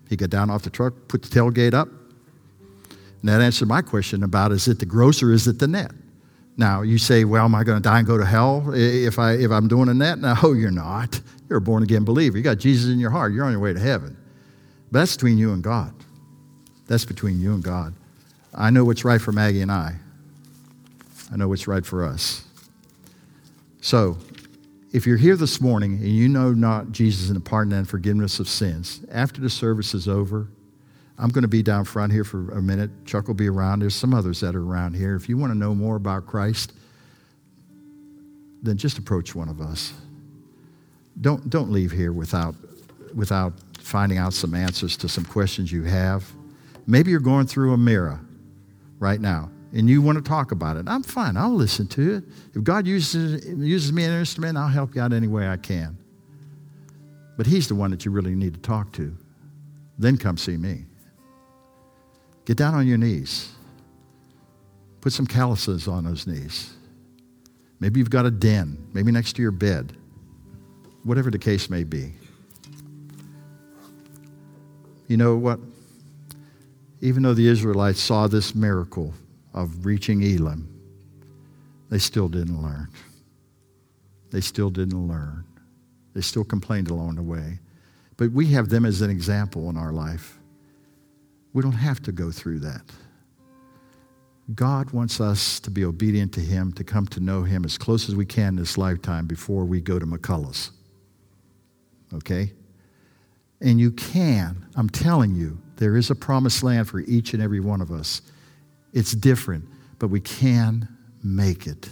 He 0.08 0.16
got 0.16 0.30
down 0.30 0.50
off 0.50 0.62
the 0.62 0.70
truck, 0.70 0.94
put 1.08 1.22
the 1.22 1.28
tailgate 1.28 1.74
up. 1.74 1.88
And 1.88 3.28
that 3.28 3.40
answered 3.40 3.68
my 3.68 3.82
question 3.82 4.22
about 4.22 4.52
is 4.52 4.68
it 4.68 4.78
the 4.78 4.86
gross 4.86 5.22
or 5.22 5.32
is 5.32 5.46
it 5.46 5.58
the 5.58 5.68
net? 5.68 5.92
Now, 6.56 6.82
you 6.82 6.98
say, 6.98 7.24
well, 7.24 7.44
am 7.44 7.54
I 7.54 7.64
going 7.64 7.78
to 7.78 7.82
die 7.82 7.98
and 7.98 8.06
go 8.06 8.18
to 8.18 8.26
hell 8.26 8.72
if, 8.74 9.18
I, 9.18 9.32
if 9.32 9.50
I'm 9.50 9.68
doing 9.68 9.88
a 9.88 9.94
net? 9.94 10.18
No, 10.18 10.52
you're 10.52 10.70
not. 10.70 11.20
You're 11.48 11.58
a 11.58 11.62
born 11.62 11.82
again 11.82 12.04
believer. 12.04 12.36
You 12.36 12.42
got 12.42 12.58
Jesus 12.58 12.90
in 12.90 12.98
your 12.98 13.10
heart. 13.10 13.32
You're 13.32 13.44
on 13.44 13.52
your 13.52 13.60
way 13.60 13.72
to 13.72 13.80
heaven. 13.80 14.16
But 14.90 15.00
that's 15.00 15.16
between 15.16 15.38
you 15.38 15.52
and 15.52 15.62
God. 15.62 15.94
That's 16.86 17.04
between 17.04 17.40
you 17.40 17.54
and 17.54 17.62
God. 17.62 17.94
I 18.54 18.70
know 18.70 18.84
what's 18.84 19.04
right 19.04 19.20
for 19.20 19.32
Maggie 19.32 19.62
and 19.62 19.72
I. 19.72 19.96
I 21.32 21.36
know 21.36 21.48
what's 21.48 21.66
right 21.66 21.84
for 21.86 22.04
us. 22.04 22.44
So, 23.80 24.18
if 24.92 25.06
you're 25.06 25.16
here 25.16 25.36
this 25.36 25.60
morning 25.60 25.94
and 25.94 26.08
you 26.08 26.28
know 26.28 26.52
not 26.52 26.92
Jesus 26.92 27.28
and 27.28 27.36
the 27.36 27.40
pardon 27.40 27.72
and 27.72 27.88
forgiveness 27.88 28.38
of 28.38 28.48
sins, 28.48 29.00
after 29.10 29.40
the 29.40 29.48
service 29.48 29.94
is 29.94 30.06
over, 30.06 30.48
I'm 31.18 31.30
going 31.30 31.42
to 31.42 31.48
be 31.48 31.62
down 31.62 31.84
front 31.84 32.12
here 32.12 32.24
for 32.24 32.50
a 32.50 32.60
minute. 32.60 32.90
Chuck 33.06 33.26
will 33.26 33.34
be 33.34 33.48
around. 33.48 33.80
There's 33.80 33.94
some 33.94 34.12
others 34.12 34.40
that 34.40 34.54
are 34.54 34.62
around 34.62 34.94
here. 34.94 35.14
If 35.14 35.28
you 35.28 35.38
want 35.38 35.52
to 35.52 35.58
know 35.58 35.74
more 35.74 35.96
about 35.96 36.26
Christ, 36.26 36.74
then 38.62 38.76
just 38.76 38.98
approach 38.98 39.34
one 39.34 39.48
of 39.48 39.60
us. 39.60 39.94
Don't, 41.20 41.48
don't 41.48 41.70
leave 41.70 41.92
here 41.92 42.12
without, 42.12 42.54
without 43.14 43.54
finding 43.78 44.18
out 44.18 44.34
some 44.34 44.54
answers 44.54 44.96
to 44.98 45.08
some 45.08 45.24
questions 45.24 45.72
you 45.72 45.84
have. 45.84 46.30
Maybe 46.86 47.10
you're 47.10 47.20
going 47.20 47.46
through 47.46 47.72
a 47.72 47.76
Marah 47.76 48.20
right 48.98 49.20
now 49.20 49.50
and 49.74 49.88
you 49.88 50.02
want 50.02 50.16
to 50.16 50.22
talk 50.22 50.52
about 50.52 50.76
it. 50.76 50.84
I'm 50.86 51.02
fine. 51.02 51.36
I'll 51.36 51.54
listen 51.54 51.86
to 51.88 52.16
it. 52.16 52.24
If 52.54 52.62
God 52.62 52.86
uses, 52.86 53.46
uses 53.46 53.92
me 53.92 54.04
as 54.04 54.10
an 54.10 54.18
instrument, 54.18 54.58
I'll 54.58 54.68
help 54.68 54.94
you 54.94 55.00
out 55.00 55.12
any 55.12 55.28
way 55.28 55.48
I 55.48 55.56
can. 55.56 55.96
But 57.36 57.46
He's 57.46 57.68
the 57.68 57.74
one 57.74 57.90
that 57.90 58.04
you 58.04 58.10
really 58.10 58.34
need 58.34 58.54
to 58.54 58.60
talk 58.60 58.92
to. 58.92 59.16
Then 59.98 60.18
come 60.18 60.36
see 60.36 60.56
me. 60.56 60.84
Get 62.44 62.56
down 62.56 62.74
on 62.74 62.86
your 62.86 62.98
knees. 62.98 63.50
Put 65.00 65.12
some 65.12 65.26
calluses 65.26 65.88
on 65.88 66.04
those 66.04 66.26
knees. 66.26 66.74
Maybe 67.80 67.98
you've 67.98 68.10
got 68.10 68.26
a 68.26 68.30
den, 68.30 68.86
maybe 68.92 69.10
next 69.10 69.34
to 69.34 69.42
your 69.42 69.50
bed, 69.50 69.96
whatever 71.02 71.30
the 71.30 71.38
case 71.38 71.68
may 71.68 71.82
be. 71.82 72.12
You 75.08 75.16
know 75.16 75.36
what? 75.36 75.58
Even 77.00 77.22
though 77.24 77.34
the 77.34 77.48
Israelites 77.48 78.00
saw 78.00 78.28
this 78.28 78.54
miracle 78.54 79.12
of 79.54 79.84
reaching 79.84 80.22
Elim, 80.22 80.68
they 81.90 81.98
still 81.98 82.28
didn't 82.28 82.62
learn. 82.62 82.88
They 84.30 84.40
still 84.40 84.70
didn't 84.70 85.06
learn. 85.06 85.44
They 86.14 86.22
still 86.22 86.44
complained 86.44 86.90
along 86.90 87.16
the 87.16 87.22
way. 87.22 87.60
But 88.16 88.32
we 88.32 88.46
have 88.48 88.68
them 88.68 88.84
as 88.84 89.00
an 89.02 89.10
example 89.10 89.68
in 89.68 89.76
our 89.76 89.92
life. 89.92 90.38
We 91.52 91.62
don't 91.62 91.72
have 91.72 92.02
to 92.04 92.12
go 92.12 92.30
through 92.30 92.60
that. 92.60 92.82
God 94.54 94.90
wants 94.90 95.20
us 95.20 95.60
to 95.60 95.70
be 95.70 95.84
obedient 95.84 96.32
to 96.34 96.40
Him, 96.40 96.72
to 96.72 96.84
come 96.84 97.06
to 97.08 97.20
know 97.20 97.42
Him 97.42 97.64
as 97.64 97.78
close 97.78 98.08
as 98.08 98.14
we 98.14 98.26
can 98.26 98.56
this 98.56 98.76
lifetime 98.76 99.26
before 99.26 99.64
we 99.64 99.80
go 99.80 99.98
to 99.98 100.06
McCullough's. 100.06 100.72
Okay? 102.14 102.52
And 103.60 103.78
you 103.78 103.92
can, 103.92 104.66
I'm 104.76 104.88
telling 104.88 105.34
you, 105.34 105.58
there 105.76 105.96
is 105.96 106.10
a 106.10 106.14
promised 106.14 106.62
land 106.62 106.88
for 106.88 107.00
each 107.00 107.32
and 107.34 107.42
every 107.42 107.60
one 107.60 107.80
of 107.80 107.90
us. 107.90 108.22
It's 108.92 109.12
different, 109.12 109.66
but 109.98 110.08
we 110.08 110.20
can 110.20 110.88
make 111.22 111.66
it. 111.66 111.88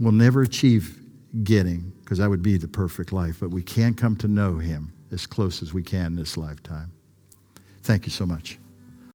We'll 0.00 0.12
never 0.12 0.42
achieve 0.42 0.98
getting, 1.42 1.92
because 2.00 2.18
that 2.18 2.30
would 2.30 2.42
be 2.42 2.56
the 2.56 2.68
perfect 2.68 3.12
life, 3.12 3.38
but 3.40 3.50
we 3.50 3.62
can 3.62 3.94
come 3.94 4.16
to 4.16 4.28
know 4.28 4.58
Him 4.58 4.92
as 5.10 5.26
close 5.26 5.62
as 5.62 5.74
we 5.74 5.82
can 5.82 6.14
this 6.14 6.36
lifetime. 6.36 6.92
Thank 7.82 8.06
you 8.06 8.10
so 8.12 8.26
much. 8.26 8.58